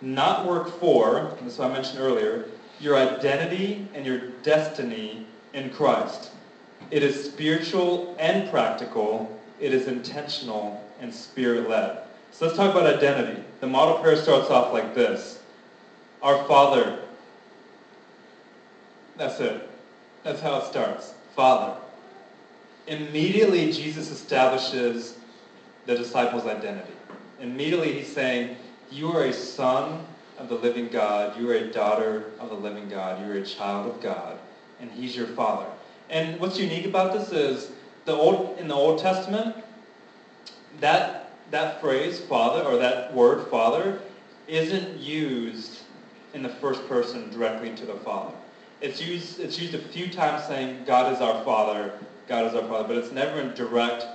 not 0.00 0.46
work 0.46 0.78
for, 0.78 1.36
is 1.46 1.58
what 1.58 1.70
I 1.70 1.72
mentioned 1.72 2.00
earlier, 2.00 2.44
your 2.80 2.96
identity 2.96 3.88
and 3.94 4.04
your 4.04 4.28
destiny 4.42 5.26
in 5.54 5.70
Christ. 5.70 6.30
It 6.90 7.02
is 7.02 7.24
spiritual 7.24 8.14
and 8.18 8.48
practical. 8.50 9.36
It 9.58 9.72
is 9.72 9.88
intentional 9.88 10.84
and 11.00 11.12
spirit-led. 11.12 11.98
So 12.38 12.44
let's 12.46 12.56
talk 12.56 12.70
about 12.70 12.86
identity. 12.86 13.42
The 13.58 13.66
model 13.66 13.98
prayer 13.98 14.14
starts 14.14 14.48
off 14.48 14.72
like 14.72 14.94
this. 14.94 15.40
Our 16.22 16.44
Father. 16.44 17.00
That's 19.16 19.40
it. 19.40 19.68
That's 20.22 20.40
how 20.40 20.58
it 20.60 20.66
starts. 20.66 21.14
Father. 21.34 21.76
Immediately, 22.86 23.72
Jesus 23.72 24.12
establishes 24.12 25.18
the 25.86 25.96
disciples' 25.96 26.46
identity. 26.46 26.92
Immediately, 27.40 27.94
he's 27.94 28.12
saying, 28.12 28.56
you 28.88 29.10
are 29.10 29.24
a 29.24 29.32
son 29.32 30.06
of 30.38 30.48
the 30.48 30.54
living 30.54 30.86
God. 30.86 31.36
You 31.40 31.50
are 31.50 31.54
a 31.54 31.72
daughter 31.72 32.30
of 32.38 32.50
the 32.50 32.54
living 32.54 32.88
God. 32.88 33.20
You 33.20 33.32
are 33.32 33.38
a 33.38 33.44
child 33.44 33.92
of 33.92 34.00
God. 34.00 34.38
And 34.80 34.88
he's 34.92 35.16
your 35.16 35.26
father. 35.26 35.66
And 36.08 36.38
what's 36.38 36.56
unique 36.56 36.86
about 36.86 37.14
this 37.14 37.32
is 37.32 37.72
the 38.04 38.12
old 38.12 38.56
in 38.58 38.68
the 38.68 38.76
Old 38.76 39.00
Testament, 39.00 39.56
that 40.78 41.17
that 41.50 41.80
phrase, 41.80 42.20
father, 42.20 42.62
or 42.62 42.76
that 42.76 43.12
word 43.14 43.48
father, 43.48 44.00
isn't 44.46 44.98
used 44.98 45.80
in 46.34 46.42
the 46.42 46.48
first 46.48 46.86
person 46.88 47.30
directly 47.30 47.74
to 47.74 47.86
the 47.86 47.94
Father. 47.94 48.34
It's 48.80 49.00
used, 49.00 49.40
it's 49.40 49.58
used 49.58 49.74
a 49.74 49.78
few 49.78 50.08
times 50.08 50.44
saying 50.44 50.84
God 50.86 51.12
is 51.12 51.20
our 51.20 51.42
Father, 51.44 51.98
God 52.26 52.46
is 52.46 52.54
our 52.54 52.66
Father, 52.68 52.86
but 52.86 52.96
it's 52.96 53.12
never 53.12 53.40
in 53.40 53.54
direct 53.54 54.06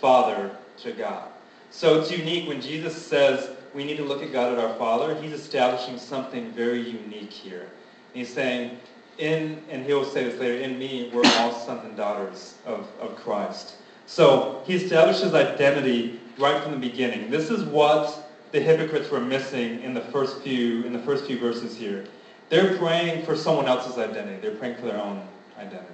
Father 0.00 0.56
to 0.78 0.92
God. 0.92 1.28
So 1.70 2.00
it's 2.00 2.10
unique 2.10 2.46
when 2.46 2.60
Jesus 2.60 2.94
says 2.94 3.50
we 3.74 3.84
need 3.84 3.96
to 3.96 4.04
look 4.04 4.22
at 4.22 4.32
God 4.32 4.52
as 4.52 4.58
our 4.62 4.74
Father, 4.76 5.20
he's 5.20 5.32
establishing 5.32 5.98
something 5.98 6.52
very 6.52 6.80
unique 6.80 7.32
here. 7.32 7.68
He's 8.12 8.32
saying, 8.32 8.78
in, 9.18 9.62
and 9.68 9.84
he'll 9.84 10.04
say 10.04 10.24
this 10.24 10.38
later, 10.38 10.62
in 10.62 10.78
me, 10.78 11.10
we're 11.12 11.22
all 11.38 11.52
sons 11.52 11.84
and 11.84 11.96
daughters 11.96 12.54
of, 12.64 12.88
of 13.00 13.16
Christ. 13.16 13.76
So 14.06 14.62
he 14.66 14.74
establishes 14.74 15.34
identity 15.34 16.20
right 16.38 16.62
from 16.62 16.72
the 16.72 16.78
beginning. 16.78 17.30
This 17.30 17.50
is 17.50 17.64
what 17.64 18.30
the 18.52 18.60
hypocrites 18.60 19.10
were 19.10 19.20
missing 19.20 19.82
in 19.82 19.94
the 19.94 20.00
first 20.00 20.40
few, 20.42 20.84
in 20.84 20.92
the 20.92 20.98
first 21.00 21.26
few 21.26 21.38
verses 21.38 21.76
here. 21.76 22.06
They're 22.48 22.76
praying 22.76 23.24
for 23.24 23.36
someone 23.36 23.66
else's 23.66 23.98
identity. 23.98 24.38
They're 24.40 24.56
praying 24.56 24.76
for 24.76 24.86
their 24.86 25.00
own 25.00 25.26
identity. 25.58 25.88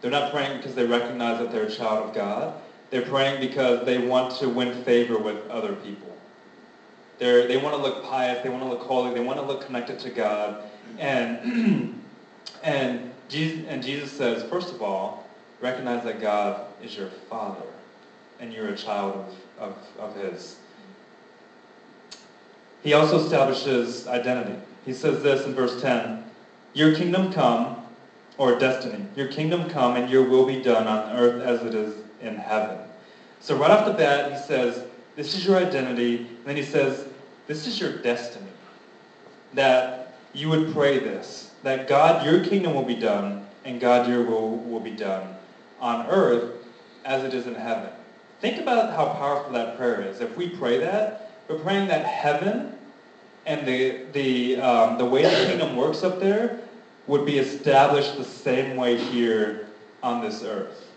They're 0.00 0.10
not 0.10 0.32
praying 0.32 0.58
because 0.58 0.74
they 0.74 0.86
recognize 0.86 1.38
that 1.38 1.52
they're 1.52 1.64
a 1.64 1.70
child 1.70 2.08
of 2.08 2.14
God. 2.14 2.60
They're 2.90 3.02
praying 3.02 3.40
because 3.40 3.84
they 3.84 4.06
want 4.06 4.34
to 4.36 4.48
win 4.48 4.82
favor 4.84 5.18
with 5.18 5.48
other 5.48 5.74
people. 5.74 6.16
They're, 7.18 7.46
they 7.46 7.56
want 7.56 7.76
to 7.76 7.82
look 7.82 8.04
pious. 8.04 8.42
They 8.42 8.48
want 8.48 8.62
to 8.64 8.68
look 8.68 8.82
holy. 8.82 9.14
They 9.14 9.20
want 9.20 9.38
to 9.38 9.44
look 9.44 9.64
connected 9.66 9.98
to 10.00 10.10
God. 10.10 10.64
And, 10.98 12.02
and, 12.62 13.12
Jesus, 13.28 13.64
and 13.68 13.82
Jesus 13.82 14.12
says, 14.12 14.42
first 14.44 14.74
of 14.74 14.82
all, 14.82 15.26
recognize 15.60 16.04
that 16.04 16.20
God 16.20 16.66
is 16.82 16.96
your 16.96 17.08
Father 17.30 17.64
and 18.40 18.52
you're 18.52 18.68
a 18.68 18.76
child 18.76 19.34
of, 19.58 19.70
of, 19.98 20.16
of 20.16 20.16
His. 20.16 20.56
He 22.82 22.92
also 22.92 23.18
establishes 23.18 24.06
identity. 24.06 24.58
He 24.84 24.92
says 24.92 25.22
this 25.22 25.46
in 25.46 25.54
verse 25.54 25.80
10, 25.80 26.24
Your 26.74 26.94
kingdom 26.94 27.32
come, 27.32 27.84
or 28.36 28.58
destiny, 28.58 29.06
your 29.16 29.28
kingdom 29.28 29.70
come 29.70 29.96
and 29.96 30.10
your 30.10 30.28
will 30.28 30.46
be 30.46 30.60
done 30.60 30.86
on 30.86 31.16
earth 31.16 31.42
as 31.42 31.62
it 31.62 31.74
is 31.74 31.94
in 32.20 32.36
heaven. 32.36 32.78
So 33.40 33.56
right 33.56 33.70
off 33.70 33.86
the 33.86 33.92
bat, 33.92 34.32
he 34.32 34.38
says, 34.38 34.84
this 35.16 35.34
is 35.34 35.46
your 35.46 35.56
identity. 35.56 36.18
And 36.18 36.44
then 36.44 36.56
he 36.56 36.62
says, 36.62 37.06
this 37.46 37.66
is 37.66 37.78
your 37.78 37.98
destiny. 37.98 38.50
That 39.52 40.16
you 40.32 40.48
would 40.48 40.72
pray 40.72 40.98
this. 40.98 41.52
That 41.62 41.86
God, 41.86 42.26
your 42.26 42.44
kingdom 42.44 42.74
will 42.74 42.84
be 42.84 42.96
done, 42.96 43.46
and 43.64 43.80
God, 43.80 44.08
your 44.08 44.24
will 44.24 44.56
will 44.56 44.80
be 44.80 44.90
done 44.90 45.34
on 45.80 46.06
earth 46.06 46.66
as 47.04 47.22
it 47.22 47.34
is 47.34 47.46
in 47.46 47.54
heaven. 47.54 47.90
Think 48.40 48.60
about 48.60 48.94
how 48.94 49.06
powerful 49.14 49.52
that 49.52 49.76
prayer 49.76 50.02
is. 50.02 50.20
If 50.20 50.36
we 50.36 50.48
pray 50.48 50.78
that, 50.78 51.32
we're 51.48 51.58
praying 51.58 51.88
that 51.88 52.04
heaven 52.04 52.76
and 53.46 53.66
the, 53.66 54.02
the, 54.12 54.60
um, 54.60 54.98
the 54.98 55.04
way 55.04 55.22
the 55.22 55.46
kingdom 55.46 55.76
works 55.76 56.02
up 56.02 56.20
there 56.20 56.60
would 57.06 57.26
be 57.26 57.38
established 57.38 58.16
the 58.16 58.24
same 58.24 58.76
way 58.76 58.96
here 58.96 59.66
on 60.02 60.22
this 60.22 60.42
earth. 60.42 60.90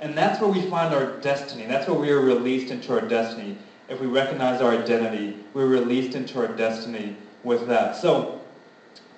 And 0.00 0.16
that's 0.16 0.40
where 0.40 0.50
we 0.50 0.62
find 0.62 0.94
our 0.94 1.12
destiny. 1.20 1.66
That's 1.66 1.88
where 1.88 1.98
we 1.98 2.10
are 2.10 2.20
released 2.20 2.70
into 2.70 2.92
our 2.92 3.06
destiny. 3.06 3.56
If 3.88 4.00
we 4.00 4.06
recognize 4.06 4.60
our 4.60 4.72
identity, 4.72 5.38
we're 5.54 5.68
released 5.68 6.16
into 6.16 6.38
our 6.38 6.48
destiny 6.48 7.16
with 7.44 7.66
that. 7.68 7.96
So, 7.96 8.40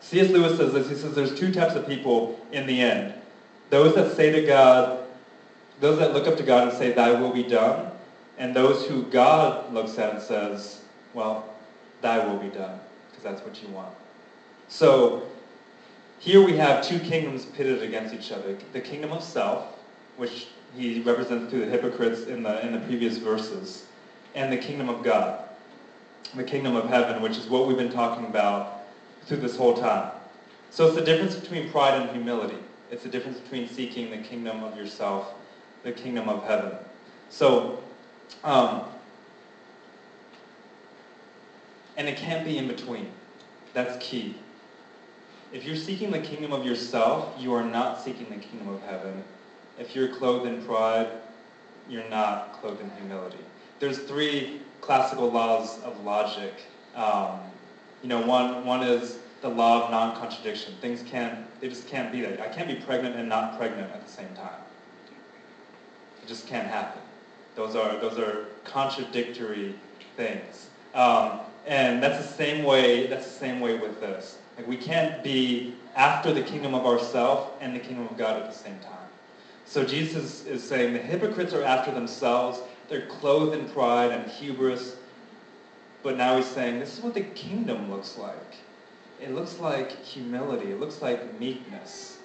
C.S. 0.00 0.30
Lewis 0.30 0.56
says 0.56 0.72
this. 0.72 0.88
He 0.88 0.94
says 0.94 1.14
there's 1.14 1.38
two 1.38 1.52
types 1.52 1.74
of 1.74 1.86
people 1.86 2.38
in 2.52 2.66
the 2.66 2.80
end. 2.80 3.14
Those 3.70 3.94
that 3.96 4.14
say 4.14 4.30
to 4.30 4.46
God, 4.46 5.07
those 5.80 5.98
that 5.98 6.12
look 6.12 6.26
up 6.26 6.36
to 6.36 6.42
God 6.42 6.68
and 6.68 6.76
say, 6.76 6.92
thy 6.92 7.18
will 7.18 7.32
be 7.32 7.42
done, 7.42 7.90
and 8.38 8.54
those 8.54 8.86
who 8.86 9.02
God 9.04 9.72
looks 9.72 9.98
at 9.98 10.14
and 10.14 10.22
says, 10.22 10.82
well, 11.14 11.52
thy 12.00 12.24
will 12.24 12.38
be 12.38 12.48
done, 12.48 12.78
because 13.10 13.24
that's 13.24 13.42
what 13.42 13.62
you 13.62 13.68
want. 13.68 13.94
So, 14.68 15.26
here 16.18 16.44
we 16.44 16.56
have 16.56 16.84
two 16.84 16.98
kingdoms 16.98 17.44
pitted 17.44 17.82
against 17.82 18.12
each 18.12 18.32
other. 18.32 18.56
The 18.72 18.80
kingdom 18.80 19.12
of 19.12 19.22
self, 19.22 19.78
which 20.16 20.48
he 20.76 21.00
represents 21.00 21.50
through 21.50 21.64
the 21.64 21.70
hypocrites 21.70 22.22
in 22.22 22.42
the, 22.42 22.64
in 22.66 22.72
the 22.72 22.80
previous 22.80 23.18
verses, 23.18 23.86
and 24.34 24.52
the 24.52 24.56
kingdom 24.56 24.88
of 24.88 25.02
God, 25.02 25.44
the 26.34 26.44
kingdom 26.44 26.76
of 26.76 26.88
heaven, 26.88 27.22
which 27.22 27.38
is 27.38 27.46
what 27.46 27.66
we've 27.66 27.76
been 27.76 27.92
talking 27.92 28.26
about 28.26 28.82
through 29.26 29.38
this 29.38 29.56
whole 29.56 29.76
time. 29.76 30.10
So 30.70 30.86
it's 30.86 30.96
the 30.96 31.04
difference 31.04 31.34
between 31.36 31.70
pride 31.70 32.00
and 32.00 32.10
humility. 32.10 32.58
It's 32.90 33.02
the 33.02 33.08
difference 33.08 33.38
between 33.38 33.68
seeking 33.68 34.10
the 34.10 34.18
kingdom 34.18 34.62
of 34.62 34.76
yourself, 34.76 35.34
the 35.82 35.92
kingdom 35.92 36.28
of 36.28 36.44
heaven. 36.44 36.72
So, 37.30 37.82
um, 38.44 38.82
and 41.96 42.08
it 42.08 42.16
can't 42.16 42.44
be 42.44 42.58
in 42.58 42.68
between. 42.68 43.10
That's 43.74 43.96
key. 44.04 44.36
If 45.52 45.64
you're 45.64 45.76
seeking 45.76 46.10
the 46.10 46.20
kingdom 46.20 46.52
of 46.52 46.64
yourself, 46.64 47.34
you 47.38 47.54
are 47.54 47.64
not 47.64 48.02
seeking 48.02 48.28
the 48.28 48.36
kingdom 48.36 48.68
of 48.68 48.82
heaven. 48.82 49.22
If 49.78 49.94
you're 49.94 50.08
clothed 50.08 50.46
in 50.46 50.62
pride, 50.64 51.08
you're 51.88 52.08
not 52.08 52.60
clothed 52.60 52.80
in 52.80 52.90
humility. 52.90 53.38
There's 53.80 53.98
three 53.98 54.60
classical 54.80 55.30
laws 55.30 55.80
of 55.82 56.04
logic. 56.04 56.54
Um, 56.94 57.40
you 58.02 58.08
know, 58.08 58.20
one, 58.26 58.64
one 58.64 58.82
is 58.82 59.18
the 59.40 59.48
law 59.48 59.84
of 59.84 59.90
non-contradiction. 59.90 60.74
Things 60.80 61.02
can't, 61.02 61.38
they 61.60 61.68
just 61.68 61.86
can't 61.88 62.12
be 62.12 62.20
that. 62.22 62.40
I 62.40 62.48
can't 62.48 62.68
be 62.68 62.74
pregnant 62.74 63.16
and 63.16 63.28
not 63.28 63.58
pregnant 63.58 63.90
at 63.92 64.04
the 64.04 64.12
same 64.12 64.28
time. 64.34 64.60
Just 66.28 66.46
can't 66.46 66.68
happen. 66.68 67.00
Those 67.56 67.74
are, 67.74 67.98
those 67.98 68.18
are 68.18 68.44
contradictory 68.64 69.74
things. 70.16 70.68
Um, 70.94 71.40
and 71.66 72.02
that's 72.02 72.24
the 72.24 72.32
same 72.32 72.64
way, 72.64 73.06
that's 73.06 73.26
the 73.26 73.38
same 73.38 73.60
way 73.60 73.78
with 73.78 74.00
this. 74.00 74.38
Like 74.56 74.68
we 74.68 74.76
can't 74.76 75.24
be 75.24 75.74
after 75.96 76.32
the 76.32 76.42
kingdom 76.42 76.74
of 76.74 76.86
ourself 76.86 77.52
and 77.60 77.74
the 77.74 77.80
kingdom 77.80 78.06
of 78.06 78.16
God 78.16 78.40
at 78.40 78.46
the 78.50 78.56
same 78.56 78.78
time. 78.80 78.92
So 79.64 79.84
Jesus 79.84 80.46
is 80.46 80.62
saying 80.62 80.92
the 80.92 80.98
hypocrites 80.98 81.52
are 81.54 81.64
after 81.64 81.90
themselves. 81.90 82.60
They're 82.88 83.06
clothed 83.06 83.54
in 83.58 83.68
pride 83.70 84.12
and 84.12 84.30
hubris. 84.30 84.96
But 86.02 86.16
now 86.16 86.36
he's 86.36 86.46
saying 86.46 86.78
this 86.78 86.96
is 86.96 87.04
what 87.04 87.14
the 87.14 87.22
kingdom 87.22 87.90
looks 87.90 88.16
like. 88.18 88.56
it 89.20 89.34
looks 89.34 89.58
like 89.58 89.90
humility. 90.04 90.70
It 90.72 90.80
looks 90.80 91.02
like 91.02 91.38
meekness. 91.40 92.17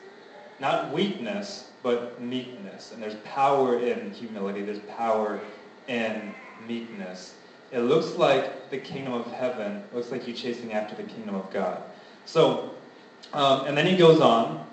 Not 0.59 0.93
weakness, 0.93 1.71
but 1.81 2.21
meekness. 2.21 2.91
And 2.91 3.01
there's 3.01 3.15
power 3.25 3.79
in 3.79 4.11
humility. 4.11 4.61
There's 4.61 4.79
power 4.79 5.39
in 5.87 6.33
meekness. 6.67 7.35
It 7.71 7.79
looks 7.79 8.15
like 8.15 8.69
the 8.69 8.77
kingdom 8.77 9.13
of 9.13 9.25
heaven. 9.31 9.77
It 9.77 9.95
looks 9.95 10.11
like 10.11 10.27
you 10.27 10.33
chasing 10.33 10.73
after 10.73 10.95
the 10.95 11.03
kingdom 11.03 11.35
of 11.35 11.51
God. 11.51 11.81
So, 12.25 12.71
um, 13.33 13.65
and 13.65 13.75
then 13.75 13.87
he 13.87 13.97
goes 13.97 14.21
on, 14.21 14.65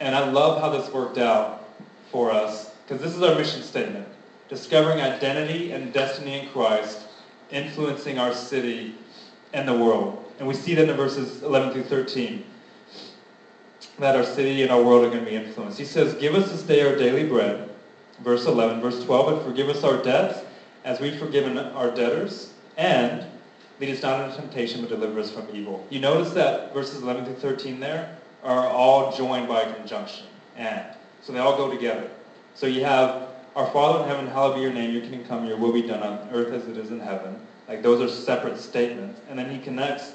and 0.00 0.14
I 0.14 0.28
love 0.28 0.60
how 0.60 0.68
this 0.70 0.92
worked 0.92 1.18
out 1.18 1.68
for 2.10 2.30
us, 2.32 2.74
because 2.84 3.00
this 3.00 3.14
is 3.14 3.22
our 3.22 3.36
mission 3.36 3.62
statement. 3.62 4.06
Discovering 4.48 5.00
identity 5.00 5.72
and 5.72 5.92
destiny 5.92 6.40
in 6.40 6.48
Christ, 6.48 7.06
influencing 7.50 8.18
our 8.18 8.34
city 8.34 8.96
and 9.52 9.66
the 9.66 9.76
world. 9.76 10.24
And 10.38 10.48
we 10.48 10.54
see 10.54 10.74
that 10.74 10.88
in 10.88 10.96
verses 10.96 11.42
11 11.42 11.72
through 11.72 11.84
13, 11.84 12.44
that 14.02 14.16
our 14.16 14.24
city 14.24 14.62
and 14.62 14.70
our 14.70 14.82
world 14.82 15.04
are 15.04 15.10
going 15.10 15.24
to 15.24 15.30
be 15.30 15.36
influenced. 15.36 15.78
He 15.78 15.84
says, 15.84 16.14
Give 16.14 16.34
us 16.34 16.50
this 16.50 16.62
day 16.62 16.86
our 16.86 16.96
daily 16.96 17.24
bread. 17.24 17.70
Verse 18.20 18.46
11. 18.46 18.80
Verse 18.80 19.02
12, 19.04 19.32
and 19.32 19.42
forgive 19.42 19.68
us 19.68 19.84
our 19.84 20.02
debts 20.02 20.40
as 20.84 21.00
we've 21.00 21.18
forgiven 21.18 21.56
our 21.58 21.90
debtors. 21.90 22.52
And 22.76 23.24
lead 23.80 23.94
us 23.94 24.02
not 24.02 24.28
into 24.28 24.36
temptation, 24.36 24.80
but 24.80 24.90
deliver 24.90 25.20
us 25.20 25.30
from 25.30 25.46
evil. 25.54 25.86
You 25.88 26.00
notice 26.00 26.32
that 26.34 26.74
verses 26.74 27.02
11 27.02 27.24
through 27.24 27.34
13 27.36 27.80
there 27.80 28.16
are 28.42 28.66
all 28.66 29.16
joined 29.16 29.48
by 29.48 29.62
a 29.62 29.74
conjunction. 29.74 30.26
And. 30.56 30.84
So 31.22 31.32
they 31.32 31.38
all 31.38 31.56
go 31.56 31.70
together. 31.70 32.10
So 32.54 32.66
you 32.66 32.84
have, 32.84 33.28
Our 33.54 33.70
Father 33.70 34.02
in 34.02 34.08
heaven, 34.08 34.26
hallowed 34.26 34.56
be 34.56 34.62
your 34.62 34.72
name, 34.72 34.92
your 34.92 35.02
kingdom 35.02 35.24
come, 35.24 35.46
your 35.46 35.56
will 35.56 35.72
be 35.72 35.82
done 35.82 36.02
on 36.02 36.28
earth 36.32 36.52
as 36.52 36.66
it 36.66 36.76
is 36.76 36.90
in 36.90 36.98
heaven. 36.98 37.36
Like 37.68 37.82
those 37.82 38.00
are 38.00 38.12
separate 38.12 38.58
statements. 38.58 39.20
And 39.30 39.38
then 39.38 39.48
he 39.48 39.58
connects 39.58 40.12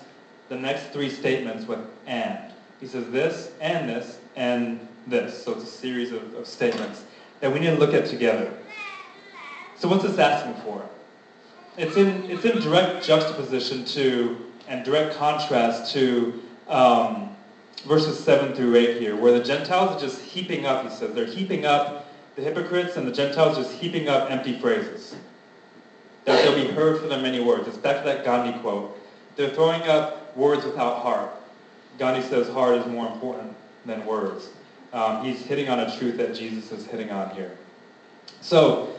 the 0.50 0.58
next 0.58 0.92
three 0.92 1.10
statements 1.10 1.66
with 1.66 1.80
and. 2.06 2.47
He 2.80 2.88
says 2.88 3.10
this, 3.12 3.52
and 3.60 3.90
this, 3.90 4.20
and 4.36 4.88
this. 5.08 5.44
So 5.44 5.54
it's 5.54 5.64
a 5.64 5.68
series 5.68 6.12
of, 6.12 6.34
of 6.36 6.46
statements 6.46 7.04
that 7.40 7.52
we 7.52 7.60
need 7.60 7.68
to 7.68 7.78
look 7.78 7.94
at 7.94 8.06
together. 8.06 8.52
So 9.78 9.88
what's 9.88 10.04
this 10.04 10.18
asking 10.18 10.62
for? 10.64 10.88
It's 11.78 11.96
in, 11.98 12.30
it's 12.30 12.46
in 12.46 12.60
direct 12.62 13.06
juxtaposition 13.06 13.86
to 13.86 14.38
and 14.68 14.84
direct 14.84 15.16
contrast 15.16 15.94
to 15.94 16.42
um, 16.68 17.36
verses 17.86 18.20
7 18.20 18.54
through 18.54 18.76
8 18.76 19.00
here, 19.00 19.16
where 19.16 19.32
the 19.32 19.44
Gentiles 19.44 19.96
are 19.96 20.00
just 20.00 20.22
heaping 20.22 20.66
up, 20.66 20.84
he 20.84 20.90
says. 20.90 21.14
They're 21.14 21.26
heaping 21.26 21.66
up, 21.66 22.08
the 22.36 22.42
hypocrites 22.42 22.98
and 22.98 23.08
the 23.08 23.12
Gentiles 23.12 23.58
just 23.58 23.72
heaping 23.72 24.10
up 24.10 24.30
empty 24.30 24.60
phrases. 24.60 25.16
That 26.26 26.44
they'll 26.44 26.68
be 26.68 26.72
heard 26.72 27.00
for 27.00 27.08
their 27.08 27.22
many 27.22 27.40
words. 27.40 27.68
It's 27.68 27.78
back 27.78 28.04
to 28.04 28.04
that 28.10 28.26
Gandhi 28.26 28.60
quote. 28.60 29.00
They're 29.36 29.52
throwing 29.52 29.84
up 29.84 30.36
words 30.36 30.66
without 30.66 31.02
heart. 31.02 31.32
Gandhi 31.98 32.22
says 32.28 32.48
heart 32.50 32.78
is 32.78 32.86
more 32.86 33.08
important 33.08 33.56
than 33.86 34.06
words. 34.06 34.50
Um, 34.94 35.24
he's 35.24 35.42
hitting 35.42 35.70
on 35.70 35.80
a 35.80 35.98
truth 35.98 36.18
that 36.18 36.36
Jesus 36.36 36.72
is 36.72 36.86
hitting 36.86 37.12
on 37.12 37.30
here. 37.36 37.58
So, 38.42 38.96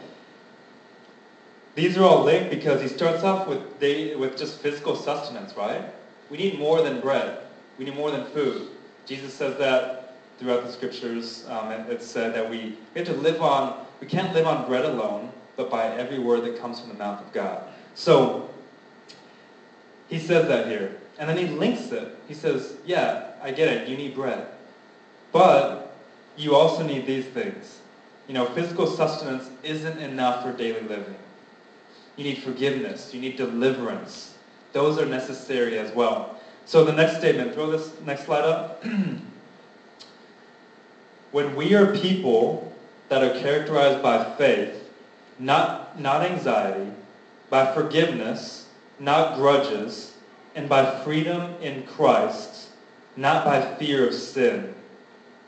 these 1.74 1.96
are 1.96 2.04
all 2.04 2.24
linked 2.24 2.50
because 2.50 2.82
he 2.82 2.88
starts 2.88 3.22
off 3.22 3.46
with, 3.46 3.62
with 3.80 4.36
just 4.36 4.58
physical 4.60 4.96
sustenance, 4.96 5.56
right? 5.56 5.84
We 6.28 6.36
need 6.36 6.58
more 6.58 6.82
than 6.82 7.00
bread. 7.00 7.38
We 7.78 7.84
need 7.84 7.94
more 7.94 8.10
than 8.10 8.26
food. 8.26 8.68
Jesus 9.06 9.32
says 9.32 9.56
that 9.58 10.16
throughout 10.38 10.64
the 10.64 10.72
scriptures. 10.72 11.44
Um, 11.48 11.70
it, 11.72 11.90
it's 11.90 12.06
said 12.06 12.34
that 12.34 12.48
we, 12.48 12.76
we 12.94 13.00
have 13.00 13.06
to 13.08 13.14
live 13.14 13.42
on, 13.42 13.86
we 14.00 14.06
can't 14.06 14.32
live 14.34 14.46
on 14.46 14.66
bread 14.66 14.84
alone, 14.84 15.32
but 15.56 15.70
by 15.70 15.86
every 15.96 16.18
word 16.18 16.44
that 16.44 16.60
comes 16.60 16.80
from 16.80 16.90
the 16.90 16.94
mouth 16.94 17.20
of 17.20 17.32
God. 17.32 17.64
So, 17.94 18.48
he 20.08 20.18
says 20.18 20.48
that 20.48 20.68
here. 20.68 20.98
And 21.18 21.28
then 21.28 21.36
he 21.36 21.46
links 21.46 21.90
it. 21.90 22.16
He 22.28 22.34
says, 22.34 22.76
yeah, 22.86 23.32
I 23.42 23.50
get 23.50 23.68
it. 23.68 23.88
You 23.88 23.96
need 23.96 24.14
bread. 24.14 24.46
But 25.32 25.94
you 26.36 26.54
also 26.54 26.82
need 26.82 27.06
these 27.06 27.26
things. 27.26 27.80
You 28.28 28.34
know, 28.34 28.46
physical 28.46 28.86
sustenance 28.86 29.50
isn't 29.62 29.98
enough 29.98 30.44
for 30.44 30.52
daily 30.52 30.82
living. 30.82 31.16
You 32.16 32.24
need 32.24 32.42
forgiveness. 32.42 33.12
You 33.12 33.20
need 33.20 33.36
deliverance. 33.36 34.34
Those 34.72 34.98
are 34.98 35.06
necessary 35.06 35.78
as 35.78 35.92
well. 35.92 36.38
So 36.66 36.84
the 36.84 36.92
next 36.92 37.16
statement, 37.18 37.54
throw 37.54 37.70
this 37.70 37.90
next 38.04 38.26
slide 38.26 38.44
up. 38.44 38.84
when 41.32 41.56
we 41.56 41.74
are 41.74 41.96
people 41.96 42.72
that 43.08 43.24
are 43.24 43.40
characterized 43.40 44.02
by 44.02 44.24
faith, 44.36 44.90
not, 45.38 45.98
not 45.98 46.22
anxiety, 46.22 46.90
by 47.48 47.72
forgiveness, 47.72 48.68
not 48.98 49.36
grudges, 49.36 50.17
and 50.58 50.68
by 50.68 50.84
freedom 51.04 51.54
in 51.62 51.84
Christ, 51.84 52.70
not 53.16 53.44
by 53.44 53.76
fear 53.76 54.08
of 54.08 54.12
sin, 54.12 54.74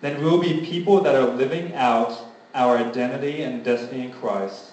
then 0.00 0.22
we 0.22 0.30
will 0.30 0.38
be 0.38 0.64
people 0.64 1.00
that 1.00 1.16
are 1.16 1.34
living 1.34 1.74
out 1.74 2.16
our 2.54 2.78
identity 2.78 3.42
and 3.42 3.64
destiny 3.64 4.04
in 4.04 4.12
Christ 4.12 4.70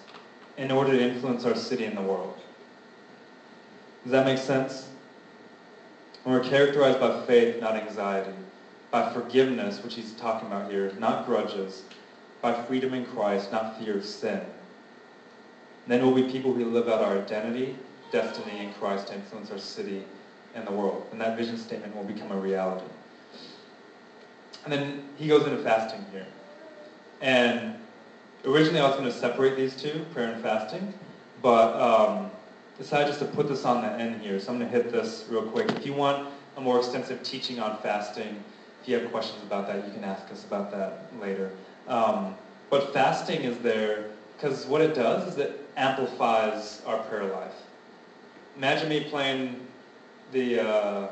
in 0.58 0.70
order 0.70 0.92
to 0.92 1.02
influence 1.02 1.44
our 1.44 1.56
city 1.56 1.86
and 1.86 1.98
the 1.98 2.04
world. 2.04 2.38
Does 4.04 4.12
that 4.12 4.28
make 4.28 4.38
sense? 4.38 4.88
We're 6.24 6.44
characterized 6.44 7.00
by 7.00 7.26
faith, 7.26 7.60
not 7.60 7.76
anxiety, 7.76 8.38
by 8.92 9.12
forgiveness, 9.12 9.84
which 9.84 9.96
he's 9.96 10.14
talking 10.14 10.48
about 10.50 10.70
here, 10.70 10.94
not 11.00 11.26
grudges, 11.26 11.82
by 12.44 12.54
freedom 12.66 12.94
in 12.94 13.06
Christ, 13.06 13.52
not 13.52 13.80
fear 13.80 13.98
of 13.98 14.06
sin. 14.06 14.42
Then 15.88 16.06
we'll 16.06 16.14
be 16.14 16.32
people 16.32 16.54
who 16.54 16.66
live 16.66 16.90
out 16.90 17.02
our 17.02 17.18
identity, 17.18 17.76
destiny 18.12 18.60
in 18.60 18.74
Christ 18.76 19.08
to 19.08 19.16
influence 19.16 19.50
our 19.50 19.58
city 19.58 20.04
and 20.56 20.66
the 20.68 20.72
world. 20.72 21.08
And 21.12 21.22
that 21.22 21.38
vision 21.38 21.58
statement 21.58 21.96
will 21.96 22.04
become 22.04 22.32
a 22.32 22.38
reality. 22.38 22.86
And 24.64 24.74
then 24.74 25.04
he 25.18 25.28
goes 25.28 25.46
into 25.46 25.64
fasting 25.64 26.04
here. 26.12 26.26
And 27.22 27.76
originally 28.46 28.80
I 28.80 28.88
was 28.88 28.98
going 28.98 29.12
to 29.12 29.18
separate 29.18 29.56
these 29.56 29.76
two, 29.76 30.06
prayer 30.14 30.32
and 30.34 30.42
fasting, 30.42 30.94
but 31.42 31.80
um, 31.80 32.30
decided 32.78 33.08
just 33.08 33.20
to 33.20 33.26
put 33.26 33.48
this 33.48 33.66
on 33.66 33.82
the 33.82 33.92
end 33.94 34.22
here. 34.22 34.40
So 34.40 34.52
I'm 34.52 34.60
going 34.60 34.70
to 34.70 34.76
hit 34.76 34.92
this 34.92 35.26
real 35.30 35.44
quick. 35.44 35.72
If 35.72 35.86
you 35.86 35.94
want 35.94 36.28
a 36.58 36.62
more 36.62 36.78
extensive 36.80 37.24
teaching 37.24 37.60
on 37.60 37.78
fasting, 37.80 38.44
if 38.82 38.90
you 38.90 39.00
have 39.00 39.10
questions 39.12 39.42
about 39.44 39.68
that, 39.68 39.86
you 39.86 39.94
can 39.94 40.04
ask 40.04 40.32
us 40.32 40.44
about 40.46 40.72
that 40.72 41.12
later. 41.20 41.52
Um, 41.88 42.36
but 42.70 42.94
fasting 42.94 43.42
is 43.42 43.58
there 43.60 44.06
because 44.36 44.66
what 44.66 44.82
it 44.82 44.94
does 44.94 45.34
is 45.34 45.40
it 45.40 45.68
amplifies 45.78 46.82
our 46.86 47.00
prayer 47.04 47.26
life. 47.26 47.54
Imagine 48.56 48.90
me 48.90 49.02
playing 49.06 49.67
the 50.32 50.60
uh, 50.60 51.08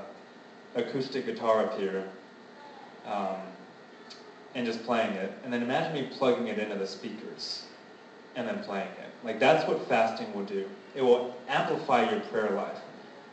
acoustic 0.75 1.25
guitar 1.25 1.65
up 1.65 1.79
here 1.79 2.07
um, 3.05 3.37
and 4.53 4.65
just 4.65 4.83
playing 4.83 5.11
it. 5.13 5.31
And 5.43 5.51
then 5.51 5.63
imagine 5.63 5.93
me 5.93 6.09
plugging 6.17 6.47
it 6.47 6.59
into 6.59 6.75
the 6.75 6.87
speakers 6.87 7.65
and 8.35 8.47
then 8.47 8.63
playing 8.63 8.87
it. 8.87 9.09
Like 9.23 9.39
that's 9.39 9.67
what 9.67 9.87
fasting 9.87 10.33
will 10.33 10.45
do. 10.45 10.67
It 10.95 11.01
will 11.01 11.35
amplify 11.47 12.09
your 12.09 12.21
prayer 12.21 12.51
life. 12.51 12.77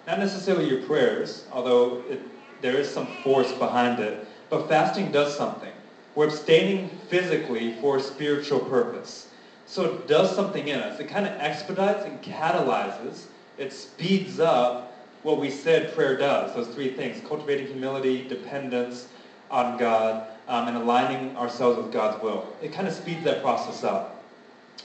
Not 0.07 0.19
necessarily 0.19 0.69
your 0.69 0.83
prayers, 0.83 1.47
although 1.53 2.03
it, 2.09 2.21
there 2.61 2.77
is 2.77 2.89
some 2.89 3.07
force 3.23 3.53
behind 3.53 4.01
it, 4.01 4.27
but 4.51 4.69
fasting 4.69 5.13
does 5.13 5.37
something. 5.37 5.73
We're 6.15 6.27
abstaining 6.27 6.91
physically 7.09 7.75
for 7.81 7.97
a 7.97 8.01
spiritual 8.01 8.61
purpose. 8.61 9.29
So 9.67 9.85
it 9.85 10.09
does 10.09 10.35
something 10.35 10.69
in 10.69 10.81
us. 10.81 11.01
It 11.01 11.09
kind 11.09 11.27
of 11.27 11.33
expedites 11.41 12.05
and 12.05 12.21
catalyzes. 12.21 13.25
It 13.59 13.73
speeds 13.73 14.39
up 14.39 14.92
what 15.23 15.39
we 15.39 15.51
said 15.51 15.95
prayer 15.95 16.17
does. 16.17 16.55
Those 16.55 16.69
three 16.69 16.93
things, 16.93 17.23
cultivating 17.27 17.67
humility, 17.69 18.27
dependence, 18.27 19.09
on 19.51 19.77
God 19.77 20.27
um, 20.49 20.69
and 20.69 20.77
aligning 20.77 21.37
ourselves 21.37 21.77
with 21.77 21.93
God's 21.93 22.21
will. 22.23 22.47
It 22.63 22.73
kind 22.73 22.89
of 22.89 22.95
speeds 22.95 23.23
that 23.25 23.43
process 23.43 23.85
up. 23.85 24.25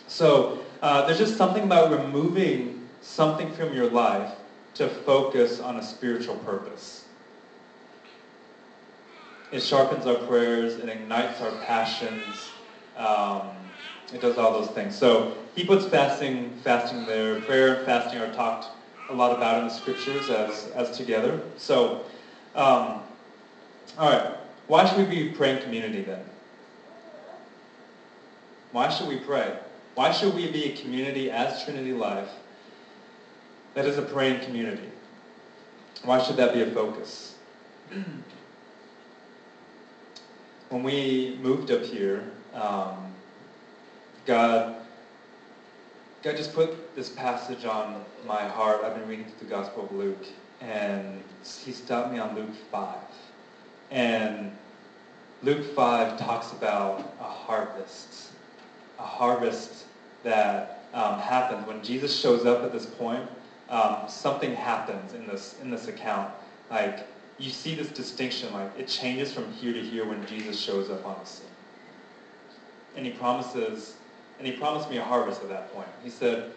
So 0.08 0.60
uh, 0.82 1.06
there's 1.06 1.18
just 1.18 1.38
something 1.38 1.64
about 1.64 1.92
removing 1.92 2.88
something 3.02 3.52
from 3.54 3.74
your 3.74 3.90
life 3.90 4.34
to 4.76 4.88
focus 4.88 5.60
on 5.60 5.78
a 5.78 5.84
spiritual 5.84 6.36
purpose. 6.38 7.06
It 9.52 9.62
sharpens 9.62 10.06
our 10.06 10.16
prayers, 10.28 10.76
it 10.76 10.90
ignites 10.90 11.40
our 11.42 11.52
passions, 11.64 12.50
um, 12.98 13.48
it 14.14 14.20
does 14.20 14.38
all 14.38 14.52
those 14.52 14.70
things. 14.72 14.96
So 14.96 15.38
he 15.56 15.66
puts 15.66 15.86
fasting, 15.86 16.52
fasting 16.64 17.06
there. 17.06 17.40
Prayer 17.42 17.76
and 17.76 17.86
fasting 17.86 18.20
are 18.20 18.34
talked 18.34 18.68
a 19.10 19.14
lot 19.14 19.36
about 19.36 19.62
in 19.62 19.68
the 19.68 19.74
scriptures 19.74 20.30
as, 20.30 20.68
as 20.76 20.98
together. 20.98 21.42
So, 21.58 22.04
um, 22.56 23.02
all 23.98 24.12
right. 24.12 24.36
Why 24.68 24.86
should 24.86 24.98
we 24.98 25.06
be 25.06 25.30
praying 25.30 25.64
community 25.64 26.02
then? 26.02 26.24
Why 28.72 28.90
should 28.90 29.08
we 29.08 29.18
pray? 29.18 29.58
Why 29.96 30.12
should 30.12 30.36
we 30.36 30.52
be 30.52 30.66
a 30.66 30.76
community 30.76 31.32
as 31.32 31.64
Trinity 31.64 31.94
Life 31.94 32.30
that 33.74 33.86
is 33.86 33.98
a 33.98 34.02
praying 34.02 34.42
community? 34.44 34.90
Why 36.04 36.22
should 36.22 36.36
that 36.38 36.54
be 36.54 36.62
a 36.62 36.72
focus? 36.72 37.36
when 40.70 40.84
we 40.84 41.40
moved 41.42 41.72
up 41.72 41.84
here, 41.84 42.30
um, 42.54 43.14
God, 44.26 44.76
God 46.28 46.36
just 46.36 46.54
put 46.54 46.94
this 46.94 47.08
passage 47.08 47.64
on 47.64 48.04
my 48.28 48.46
heart. 48.46 48.84
I've 48.84 48.96
been 48.96 49.08
reading 49.08 49.24
through 49.24 49.48
the 49.48 49.56
Gospel 49.56 49.86
of 49.86 49.94
Luke, 49.94 50.26
and 50.60 51.24
he 51.64 51.72
stopped 51.72 52.12
me 52.12 52.20
on 52.20 52.36
Luke 52.36 52.54
5. 52.70 52.98
And 53.92 54.52
Luke 55.42 55.74
5 55.74 56.20
talks 56.20 56.52
about 56.52 57.16
a 57.22 57.24
harvest, 57.24 58.32
a 59.00 59.04
harvest 59.04 59.86
that 60.24 60.84
um, 60.94 61.18
happens 61.18 61.66
when 61.66 61.82
Jesus 61.82 62.14
shows 62.20 62.46
up 62.46 62.62
at 62.62 62.74
this 62.74 62.88
point. 62.88 63.26
Um, 63.70 64.00
something 64.10 64.54
happens 64.54 65.14
in 65.14 65.26
this 65.28 65.56
in 65.62 65.72
this 65.72 65.88
account. 65.88 66.34
Like 66.70 67.08
you 67.38 67.52
see 67.52 67.74
this 67.74 67.88
distinction, 67.88 68.52
like 68.52 68.78
it 68.78 68.90
changes 68.90 69.32
from 69.32 69.50
here 69.54 69.72
to 69.72 69.82
here 69.82 70.06
when 70.06 70.26
Jesus 70.26 70.60
shows 70.60 70.90
up 70.90 71.06
on 71.06 71.16
the 71.22 71.26
scene. 71.26 71.48
And 72.98 73.06
he 73.06 73.14
promises, 73.14 73.96
and 74.38 74.48
he 74.48 74.54
promised 74.54 74.90
me 74.90 74.98
a 74.98 75.04
harvest 75.04 75.42
at 75.42 75.50
that 75.50 75.74
point. 75.74 75.88
He 76.04 76.10
said, 76.10 76.52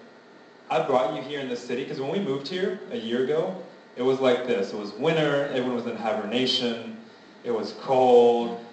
I 0.70 0.82
brought 0.82 1.14
you 1.16 1.22
here 1.22 1.40
in 1.40 1.48
the 1.48 1.56
city 1.56 1.82
because 1.82 2.00
when 2.00 2.10
we 2.10 2.20
moved 2.20 2.46
here 2.46 2.78
a 2.92 2.96
year 2.96 3.24
ago, 3.24 3.56
it 3.96 4.02
was 4.02 4.20
like 4.20 4.46
this. 4.46 4.72
It 4.72 4.78
was 4.78 4.92
winter, 4.92 5.46
everyone 5.46 5.74
was 5.74 5.86
in 5.86 5.96
hibernation, 5.96 6.96
it 7.44 7.50
was 7.50 7.74
cold. 7.80 8.64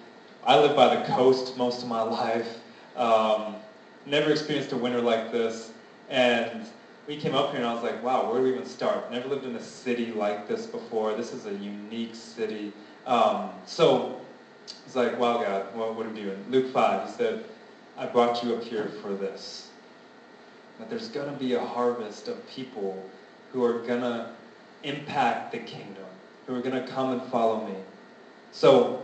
I 0.44 0.58
lived 0.58 0.76
by 0.76 0.94
the 0.94 1.02
coast 1.08 1.56
most 1.56 1.82
of 1.82 1.88
my 1.88 2.02
life. 2.02 2.58
Um, 2.96 3.56
never 4.06 4.30
experienced 4.30 4.72
a 4.72 4.76
winter 4.76 5.00
like 5.00 5.32
this. 5.32 5.72
And 6.08 6.66
we 7.06 7.16
came 7.16 7.34
up 7.34 7.50
here 7.50 7.58
and 7.58 7.66
I 7.66 7.74
was 7.74 7.82
like, 7.82 8.02
wow, 8.02 8.30
where 8.30 8.40
do 8.40 8.44
we 8.44 8.54
even 8.54 8.66
start? 8.66 9.10
Never 9.10 9.28
lived 9.28 9.44
in 9.44 9.56
a 9.56 9.62
city 9.62 10.12
like 10.12 10.48
this 10.48 10.66
before. 10.66 11.14
This 11.14 11.32
is 11.32 11.46
a 11.46 11.54
unique 11.54 12.14
city. 12.14 12.72
Um, 13.06 13.50
so 13.66 14.20
it's 14.86 14.94
like, 14.94 15.18
wow, 15.18 15.42
God, 15.42 15.74
what, 15.74 15.94
what 15.94 16.06
are 16.06 16.10
we 16.10 16.22
doing? 16.22 16.44
Luke 16.50 16.72
5, 16.72 17.08
he 17.08 17.12
said, 17.14 17.44
I 17.98 18.06
brought 18.06 18.44
you 18.44 18.54
up 18.54 18.62
here 18.62 18.92
for 19.02 19.12
this. 19.12 19.70
That 20.78 20.88
there's 20.88 21.08
going 21.08 21.28
to 21.28 21.36
be 21.36 21.54
a 21.54 21.64
harvest 21.64 22.28
of 22.28 22.48
people 22.48 23.02
who 23.52 23.64
are 23.64 23.80
going 23.80 24.02
to 24.02 24.30
impact 24.84 25.50
the 25.50 25.58
kingdom, 25.58 26.04
who 26.46 26.54
are 26.54 26.62
going 26.62 26.80
to 26.80 26.88
come 26.92 27.10
and 27.10 27.22
follow 27.30 27.66
me. 27.66 27.74
So 28.52 29.02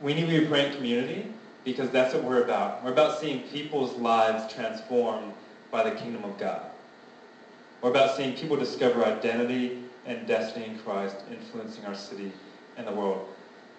we 0.00 0.12
need 0.12 0.28
to 0.28 0.40
be 0.40 0.46
praying 0.46 0.74
community 0.74 1.32
because 1.62 1.88
that's 1.90 2.12
what 2.14 2.24
we're 2.24 2.42
about. 2.42 2.82
We're 2.82 2.90
about 2.90 3.20
seeing 3.20 3.42
people's 3.42 3.94
lives 3.96 4.52
transformed 4.52 5.32
by 5.70 5.88
the 5.88 5.94
kingdom 5.94 6.24
of 6.24 6.36
God. 6.36 6.62
We're 7.80 7.90
about 7.90 8.16
seeing 8.16 8.34
people 8.34 8.56
discover 8.56 9.04
identity 9.04 9.84
and 10.04 10.26
destiny 10.26 10.66
in 10.66 10.78
Christ, 10.80 11.16
influencing 11.30 11.84
our 11.84 11.94
city 11.94 12.32
and 12.76 12.88
the 12.88 12.92
world. 12.92 13.28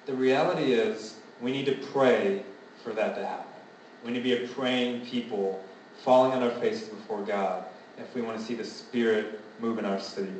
The 0.06 0.14
reality 0.14 0.72
is 0.72 1.16
we 1.42 1.52
need 1.52 1.66
to 1.66 1.76
pray 1.88 2.44
for 2.82 2.94
that 2.94 3.16
to 3.16 3.26
happen. 3.26 3.55
We 4.06 4.12
need 4.12 4.20
to 4.20 4.24
be 4.24 4.44
a 4.44 4.48
praying 4.50 5.08
people, 5.08 5.64
falling 6.04 6.32
on 6.34 6.44
our 6.44 6.52
faces 6.60 6.90
before 6.90 7.24
God 7.24 7.66
if 7.98 8.14
we 8.14 8.22
want 8.22 8.38
to 8.38 8.44
see 8.44 8.54
the 8.54 8.64
Spirit 8.64 9.40
move 9.60 9.80
in 9.80 9.86
our 9.86 10.00
city. 10.00 10.32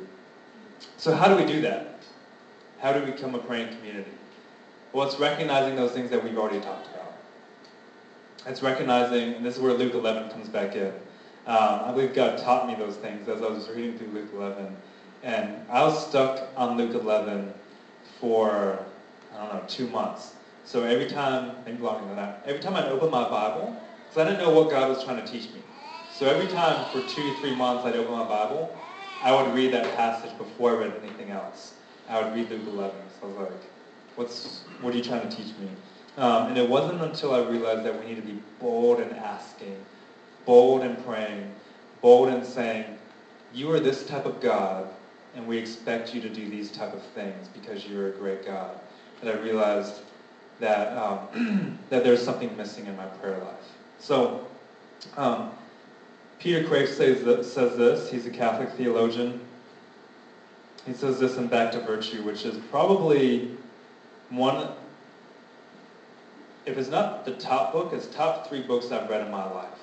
So 0.96 1.12
how 1.12 1.26
do 1.26 1.34
we 1.34 1.50
do 1.50 1.60
that? 1.62 1.98
How 2.78 2.92
do 2.92 3.00
we 3.04 3.10
become 3.10 3.34
a 3.34 3.38
praying 3.38 3.76
community? 3.76 4.10
Well, 4.92 5.08
it's 5.08 5.18
recognizing 5.18 5.74
those 5.74 5.90
things 5.90 6.10
that 6.10 6.22
we've 6.22 6.38
already 6.38 6.60
talked 6.60 6.86
about. 6.94 7.14
It's 8.46 8.62
recognizing, 8.62 9.34
and 9.34 9.44
this 9.44 9.56
is 9.56 9.60
where 9.60 9.74
Luke 9.74 9.94
11 9.94 10.30
comes 10.30 10.48
back 10.48 10.76
in. 10.76 10.92
Um, 11.46 11.80
I 11.84 11.90
believe 11.92 12.14
God 12.14 12.38
taught 12.38 12.68
me 12.68 12.76
those 12.76 12.96
things 12.96 13.28
as 13.28 13.42
I 13.42 13.48
was 13.48 13.68
reading 13.70 13.98
through 13.98 14.08
Luke 14.08 14.30
11. 14.32 14.76
And 15.24 15.56
I 15.68 15.82
was 15.82 16.06
stuck 16.06 16.48
on 16.56 16.76
Luke 16.76 16.94
11 16.94 17.52
for, 18.20 18.78
I 19.34 19.38
don't 19.38 19.54
know, 19.54 19.64
two 19.66 19.88
months. 19.88 20.35
So 20.66 20.82
every 20.82 21.06
time, 21.06 21.52
longer 21.80 22.06
than 22.06 22.16
that, 22.16 22.42
every 22.44 22.60
time 22.60 22.74
I'd 22.74 22.86
open 22.86 23.08
my 23.08 23.28
Bible, 23.28 23.80
because 24.08 24.26
I 24.26 24.28
didn't 24.28 24.44
know 24.44 24.50
what 24.50 24.68
God 24.68 24.88
was 24.88 25.02
trying 25.04 25.24
to 25.24 25.32
teach 25.32 25.48
me. 25.52 25.62
So 26.12 26.26
every 26.26 26.48
time 26.48 26.84
for 26.90 27.06
two, 27.08 27.34
three 27.36 27.54
months 27.54 27.84
I'd 27.84 27.94
open 27.94 28.12
my 28.12 28.24
Bible, 28.24 28.76
I 29.22 29.32
would 29.32 29.54
read 29.54 29.72
that 29.74 29.96
passage 29.96 30.36
before 30.36 30.72
I 30.72 30.86
read 30.86 30.92
anything 31.04 31.30
else. 31.30 31.74
I 32.08 32.20
would 32.20 32.34
read 32.34 32.50
Luke 32.50 32.62
11. 32.66 32.96
So 33.20 33.26
I 33.26 33.30
was 33.30 33.36
like, 33.36 33.62
what's, 34.16 34.62
what 34.80 34.92
are 34.92 34.96
you 34.96 35.04
trying 35.04 35.28
to 35.28 35.36
teach 35.36 35.56
me? 35.58 35.68
Um, 36.16 36.48
and 36.48 36.58
it 36.58 36.68
wasn't 36.68 37.00
until 37.00 37.32
I 37.32 37.48
realized 37.48 37.84
that 37.84 38.00
we 38.00 38.06
need 38.06 38.16
to 38.16 38.26
be 38.26 38.42
bold 38.58 39.00
in 39.00 39.10
asking, 39.10 39.76
bold 40.46 40.82
in 40.82 40.96
praying, 40.96 41.54
bold 42.00 42.28
in 42.28 42.44
saying, 42.44 42.98
you 43.54 43.70
are 43.70 43.78
this 43.78 44.04
type 44.04 44.26
of 44.26 44.40
God, 44.40 44.88
and 45.36 45.46
we 45.46 45.58
expect 45.58 46.12
you 46.12 46.20
to 46.22 46.28
do 46.28 46.50
these 46.50 46.72
type 46.72 46.92
of 46.92 47.02
things 47.02 47.46
because 47.48 47.86
you're 47.86 48.08
a 48.08 48.12
great 48.12 48.44
God. 48.44 48.80
And 49.20 49.30
I 49.30 49.34
realized 49.34 50.00
that, 50.60 50.96
um, 50.96 51.78
that 51.90 52.04
there's 52.04 52.22
something 52.22 52.54
missing 52.56 52.86
in 52.86 52.96
my 52.96 53.06
prayer 53.06 53.38
life. 53.38 53.54
So, 53.98 54.46
um, 55.16 55.50
Peter 56.38 56.66
Kreeft 56.68 56.88
says, 56.88 57.24
this, 57.24 57.52
says 57.52 57.76
this. 57.76 58.10
He's 58.10 58.26
a 58.26 58.30
Catholic 58.30 58.70
theologian. 58.72 59.40
He 60.86 60.92
says 60.92 61.18
this 61.18 61.36
in 61.36 61.48
Back 61.48 61.72
to 61.72 61.80
Virtue, 61.80 62.22
which 62.22 62.44
is 62.44 62.58
probably 62.70 63.56
one, 64.30 64.68
if 66.64 66.78
it's 66.78 66.90
not 66.90 67.24
the 67.24 67.32
top 67.32 67.72
book, 67.72 67.92
it's 67.92 68.06
top 68.06 68.48
three 68.48 68.62
books 68.62 68.92
I've 68.92 69.08
read 69.08 69.24
in 69.24 69.30
my 69.30 69.50
life. 69.52 69.78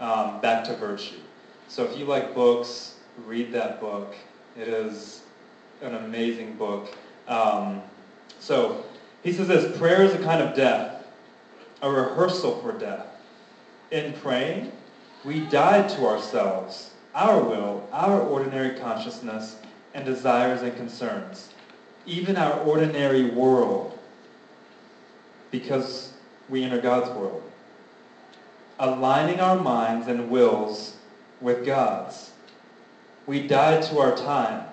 Um, 0.00 0.40
Back 0.40 0.64
to 0.64 0.76
Virtue. 0.76 1.20
So 1.68 1.84
if 1.84 1.96
you 1.96 2.04
like 2.04 2.34
books, 2.34 2.96
read 3.26 3.52
that 3.52 3.80
book. 3.80 4.16
It 4.58 4.68
is 4.68 5.22
an 5.82 5.94
amazing 5.94 6.54
book. 6.54 6.92
Um, 7.28 7.82
so 8.40 8.84
he 9.22 9.32
says 9.32 9.48
this, 9.48 9.76
prayer 9.78 10.02
is 10.02 10.14
a 10.14 10.18
kind 10.18 10.42
of 10.42 10.54
death, 10.56 11.04
a 11.82 11.90
rehearsal 11.90 12.60
for 12.62 12.72
death. 12.72 13.06
In 13.90 14.12
praying, 14.14 14.72
we 15.24 15.40
die 15.40 15.86
to 15.88 16.06
ourselves, 16.06 16.90
our 17.14 17.42
will, 17.42 17.86
our 17.92 18.20
ordinary 18.20 18.78
consciousness, 18.78 19.56
and 19.94 20.04
desires 20.04 20.62
and 20.62 20.74
concerns, 20.76 21.52
even 22.06 22.36
our 22.36 22.60
ordinary 22.60 23.30
world, 23.30 23.98
because 25.50 26.12
we 26.48 26.62
enter 26.62 26.80
God's 26.80 27.10
world. 27.10 27.42
Aligning 28.78 29.40
our 29.40 29.58
minds 29.58 30.06
and 30.06 30.30
wills 30.30 30.96
with 31.40 31.66
God's. 31.66 32.30
We 33.26 33.46
die 33.46 33.80
to 33.82 33.98
our 33.98 34.16
time. 34.16 34.64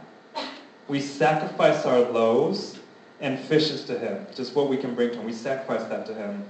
We 0.88 1.02
sacrifice 1.02 1.86
our 1.86 2.00
loaves 2.00 2.77
and 3.20 3.40
fishes 3.40 3.84
to 3.86 3.98
him, 3.98 4.26
just 4.36 4.56
what 4.56 4.70
we 4.70 4.78
can 4.78 4.94
bring 4.94 5.10
to 5.10 5.16
him. 5.18 5.26
We 5.26 5.34
sacrifice 5.34 5.84
that 5.90 6.06
to 6.08 6.14
him. 6.14 6.44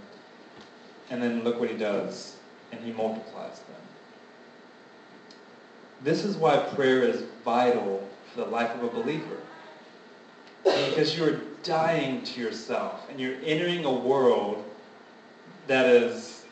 And 1.10 1.22
then 1.22 1.44
look 1.44 1.60
what 1.60 1.70
he 1.70 1.78
does. 1.78 2.36
And 2.72 2.82
he 2.84 2.92
multiplies 2.92 3.60
them. 3.60 3.76
This 6.04 6.26
is 6.26 6.36
why 6.36 6.58
prayer 6.58 7.04
is 7.04 7.24
vital 7.44 8.08
for 8.34 8.42
the 8.42 8.48
life 8.48 8.70
of 8.76 8.84
a 8.84 8.90
believer. 8.90 9.38
Because 10.64 11.18
you're 11.18 11.40
dying 11.64 12.24
to 12.24 12.42
yourself 12.42 13.10
and 13.10 13.20
you're 13.20 13.38
entering 13.44 13.86
a 13.86 13.94
world 13.94 14.64
that 15.68 15.86
is 15.86 16.46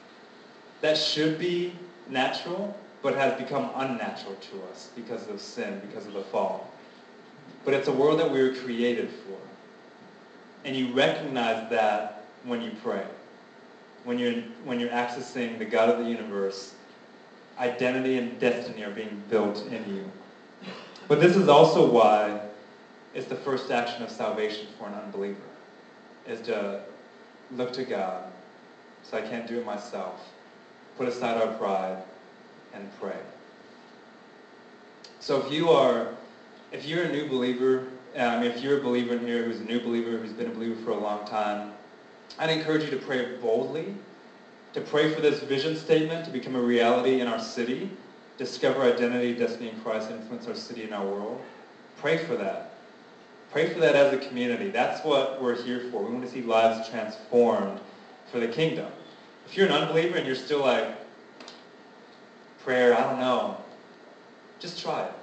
that 0.82 0.98
should 0.98 1.40
be 1.40 1.74
natural 2.10 2.78
but 3.02 3.16
has 3.16 3.40
become 3.40 3.70
unnatural 3.76 4.36
to 4.36 4.64
us 4.72 4.90
because 4.96 5.28
of 5.28 5.40
sin, 5.40 5.80
because 5.88 6.08
of 6.08 6.14
the 6.14 6.24
fall. 6.24 6.72
But 7.64 7.74
it's 7.74 7.88
a 7.88 7.92
world 7.92 8.20
that 8.20 8.30
we 8.30 8.42
were 8.42 8.56
created 8.56 9.10
for. 9.10 9.38
And 10.66 10.76
you 10.76 10.92
recognize 10.94 11.70
that 11.70 12.26
when 12.44 12.62
you 12.62 12.72
pray. 12.84 13.06
When 14.04 14.20
you're, 14.20 14.42
when 14.64 14.80
you're 14.80 14.90
accessing 14.90 15.58
the 15.60 15.66
God 15.66 15.90
of 15.90 16.00
the 16.00 16.10
universe, 16.10 16.74
identity 17.60 18.18
and 18.18 18.38
destiny 18.40 18.84
are 18.84 18.92
being 18.92 19.22
built 19.30 19.66
in 19.68 19.96
you. 19.96 20.12
But 21.08 21.22
this 21.22 21.36
is 21.36 21.48
also 21.48 21.90
why 21.90 22.42
it's 23.14 23.28
the 23.28 23.36
first 23.36 23.72
action 23.72 24.04
of 24.04 24.10
salvation 24.10 24.68
for 24.78 24.88
an 24.88 24.96
unbeliever, 24.96 25.38
is 26.28 26.42
to 26.42 26.82
look 27.52 27.72
to 27.74 27.86
God, 27.86 28.24
so 29.04 29.18
I 29.18 29.22
can't 29.22 29.48
do 29.48 29.60
it 29.60 29.66
myself, 29.66 30.20
put 30.98 31.08
aside 31.08 31.42
our 31.42 31.54
pride, 31.54 32.04
and 32.74 32.90
pray. 33.00 33.20
So 35.20 35.46
if 35.46 35.52
you 35.52 35.70
are, 35.70 36.10
if 36.72 36.86
you're 36.86 37.04
a 37.04 37.12
new 37.12 37.30
believer, 37.30 37.86
um, 38.16 38.44
if 38.44 38.62
you're 38.62 38.80
a 38.80 38.82
believer 38.82 39.16
in 39.16 39.26
here 39.26 39.44
who's 39.44 39.60
a 39.60 39.64
new 39.64 39.80
believer, 39.80 40.18
who's 40.18 40.32
been 40.32 40.48
a 40.48 40.54
believer 40.54 40.82
for 40.84 40.92
a 40.92 41.00
long 41.00 41.28
time, 41.28 41.74
I'd 42.40 42.50
encourage 42.50 42.84
you 42.84 42.92
to 42.92 42.98
pray 42.98 43.38
boldly, 43.38 43.94
to 44.74 44.82
pray 44.82 45.14
for 45.14 45.22
this 45.22 45.42
vision 45.42 45.76
statement 45.76 46.26
to 46.26 46.32
become 46.32 46.56
a 46.56 46.62
reality 46.62 47.22
in 47.22 47.28
our 47.28 47.40
city, 47.40 47.90
discover 48.38 48.82
identity, 48.84 49.34
destiny 49.34 49.70
in 49.70 49.80
Christ, 49.82 50.12
influence 50.12 50.48
our 50.48 50.56
city 50.56 50.84
and 50.84 50.94
our 50.94 51.06
world. 51.06 51.42
Pray 51.98 52.18
for 52.18 52.36
that. 52.36 52.74
Pray 53.52 53.74
for 53.74 53.80
that 53.80 53.96
as 53.96 54.14
a 54.14 54.18
community. 54.18 54.70
That's 54.70 55.04
what 55.06 55.42
we're 55.42 55.62
here 55.62 55.90
for. 55.92 56.04
We 56.04 56.12
want 56.12 56.26
to 56.26 56.32
see 56.32 56.42
lives 56.42 56.90
transformed 56.90 57.80
for 58.32 58.40
the 58.40 58.48
kingdom. 58.48 58.92
If 59.46 59.56
you're 59.56 59.68
an 59.68 59.74
unbeliever 59.74 60.18
and 60.18 60.26
you're 60.26 60.36
still 60.36 60.60
like, 60.60 60.96
prayer, 62.66 62.98
I 62.98 63.02
don't 63.02 63.20
know, 63.20 63.58
just 64.60 64.82
try 64.82 65.06
it. 65.06 65.14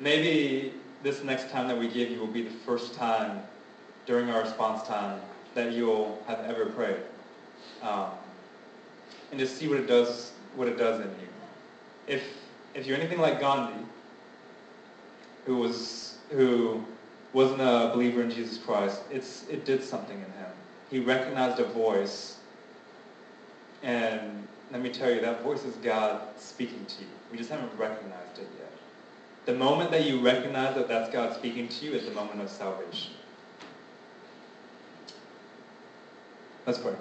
Maybe 0.00 0.72
this 1.04 1.22
next 1.22 1.50
time 1.50 1.68
that 1.68 1.78
we 1.78 1.86
give 1.86 2.10
you 2.10 2.18
will 2.18 2.26
be 2.26 2.42
the 2.42 2.50
first 2.50 2.94
time 2.94 3.42
during 4.06 4.30
our 4.30 4.40
response 4.40 4.82
time 4.88 5.20
that 5.54 5.72
you'll 5.72 6.20
have 6.26 6.40
ever 6.40 6.66
prayed. 6.66 6.96
Um, 7.82 8.06
and 9.30 9.38
just 9.38 9.56
see 9.56 9.68
what 9.68 9.78
it 9.78 9.86
does, 9.86 10.32
what 10.56 10.66
it 10.66 10.78
does 10.78 11.00
in 11.00 11.06
you. 11.06 11.28
If, 12.06 12.22
if 12.74 12.86
you're 12.86 12.96
anything 12.96 13.20
like 13.20 13.38
Gandhi, 13.38 13.84
who 15.44 15.58
was 15.58 16.16
who 16.30 16.82
wasn't 17.34 17.60
a 17.60 17.90
believer 17.92 18.22
in 18.22 18.30
Jesus 18.30 18.58
Christ, 18.58 19.02
it's, 19.10 19.46
it 19.48 19.64
did 19.64 19.84
something 19.84 20.16
in 20.16 20.24
him. 20.24 20.50
He 20.90 21.00
recognized 21.00 21.60
a 21.60 21.64
voice, 21.64 22.38
and 23.82 24.46
let 24.70 24.80
me 24.80 24.90
tell 24.90 25.10
you, 25.10 25.20
that 25.20 25.42
voice 25.42 25.64
is 25.64 25.74
God 25.76 26.22
speaking 26.38 26.84
to 26.86 27.00
you. 27.02 27.08
We 27.30 27.36
just 27.36 27.50
haven't 27.50 27.76
recognized 27.76 28.38
it 28.38 28.48
yet. 28.58 28.63
The 29.46 29.54
moment 29.54 29.90
that 29.90 30.04
you 30.06 30.20
recognize 30.20 30.74
that 30.74 30.88
that's 30.88 31.10
God 31.10 31.34
speaking 31.34 31.68
to 31.68 31.84
you 31.84 31.92
is 31.92 32.06
the 32.06 32.12
moment 32.12 32.40
of 32.40 32.48
salvation. 32.48 33.12
Let's 36.66 36.78
pray. 36.78 36.94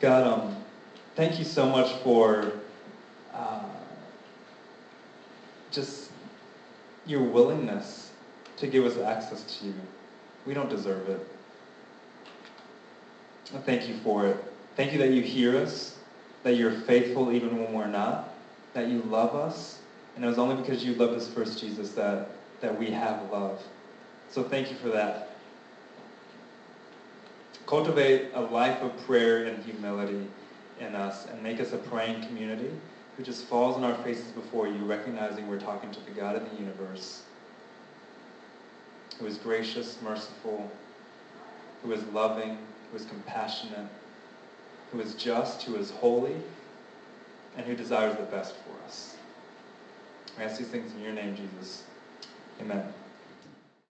God, 0.00 0.26
um, 0.26 0.56
thank 1.14 1.38
you 1.38 1.44
so 1.44 1.68
much 1.68 1.92
for 2.02 2.52
uh, 3.34 3.68
just 5.70 6.10
your 7.04 7.22
willingness 7.22 8.12
to 8.56 8.66
give 8.66 8.86
us 8.86 8.96
access 8.96 9.58
to 9.58 9.66
you. 9.66 9.74
We 10.46 10.54
don't 10.54 10.70
deserve 10.70 11.06
it. 11.10 11.26
Thank 13.66 13.88
you 13.88 13.96
for 13.98 14.26
it. 14.26 14.42
Thank 14.76 14.92
you 14.92 14.98
that 15.00 15.10
you 15.10 15.20
hear 15.20 15.58
us, 15.58 15.98
that 16.44 16.56
you're 16.56 16.72
faithful 16.72 17.30
even 17.30 17.58
when 17.62 17.74
we're 17.74 17.86
not, 17.86 18.32
that 18.72 18.88
you 18.88 19.02
love 19.02 19.34
us, 19.34 19.81
and 20.14 20.24
it 20.24 20.28
was 20.28 20.38
only 20.38 20.56
because 20.56 20.84
you 20.84 20.94
loved 20.94 21.14
us 21.14 21.28
first, 21.28 21.60
Jesus, 21.60 21.92
that, 21.92 22.28
that 22.60 22.78
we 22.78 22.90
have 22.90 23.30
love. 23.30 23.62
So 24.30 24.42
thank 24.42 24.70
you 24.70 24.76
for 24.76 24.88
that. 24.88 25.36
Cultivate 27.66 28.30
a 28.34 28.40
life 28.40 28.80
of 28.82 28.96
prayer 29.06 29.44
and 29.46 29.62
humility 29.64 30.26
in 30.80 30.94
us 30.94 31.26
and 31.26 31.42
make 31.42 31.60
us 31.60 31.72
a 31.72 31.78
praying 31.78 32.26
community 32.26 32.70
who 33.16 33.22
just 33.22 33.44
falls 33.46 33.76
on 33.76 33.84
our 33.84 33.94
faces 34.02 34.30
before 34.32 34.66
you, 34.66 34.84
recognizing 34.84 35.46
we're 35.46 35.60
talking 35.60 35.90
to 35.90 36.00
the 36.00 36.10
God 36.10 36.36
of 36.36 36.50
the 36.50 36.56
universe, 36.56 37.22
who 39.18 39.26
is 39.26 39.36
gracious, 39.36 39.98
merciful, 40.02 40.70
who 41.82 41.92
is 41.92 42.02
loving, 42.06 42.58
who 42.90 42.96
is 42.96 43.04
compassionate, 43.04 43.86
who 44.90 45.00
is 45.00 45.14
just, 45.14 45.62
who 45.62 45.76
is 45.76 45.90
holy, 45.90 46.36
and 47.56 47.66
who 47.66 47.74
desires 47.74 48.16
the 48.16 48.22
best. 48.24 48.54
I 50.38 50.44
ask 50.44 50.58
these 50.58 50.68
things 50.68 50.92
in 50.94 51.02
your 51.02 51.12
name, 51.12 51.36
Jesus. 51.36 51.84
Amen. 52.60 52.92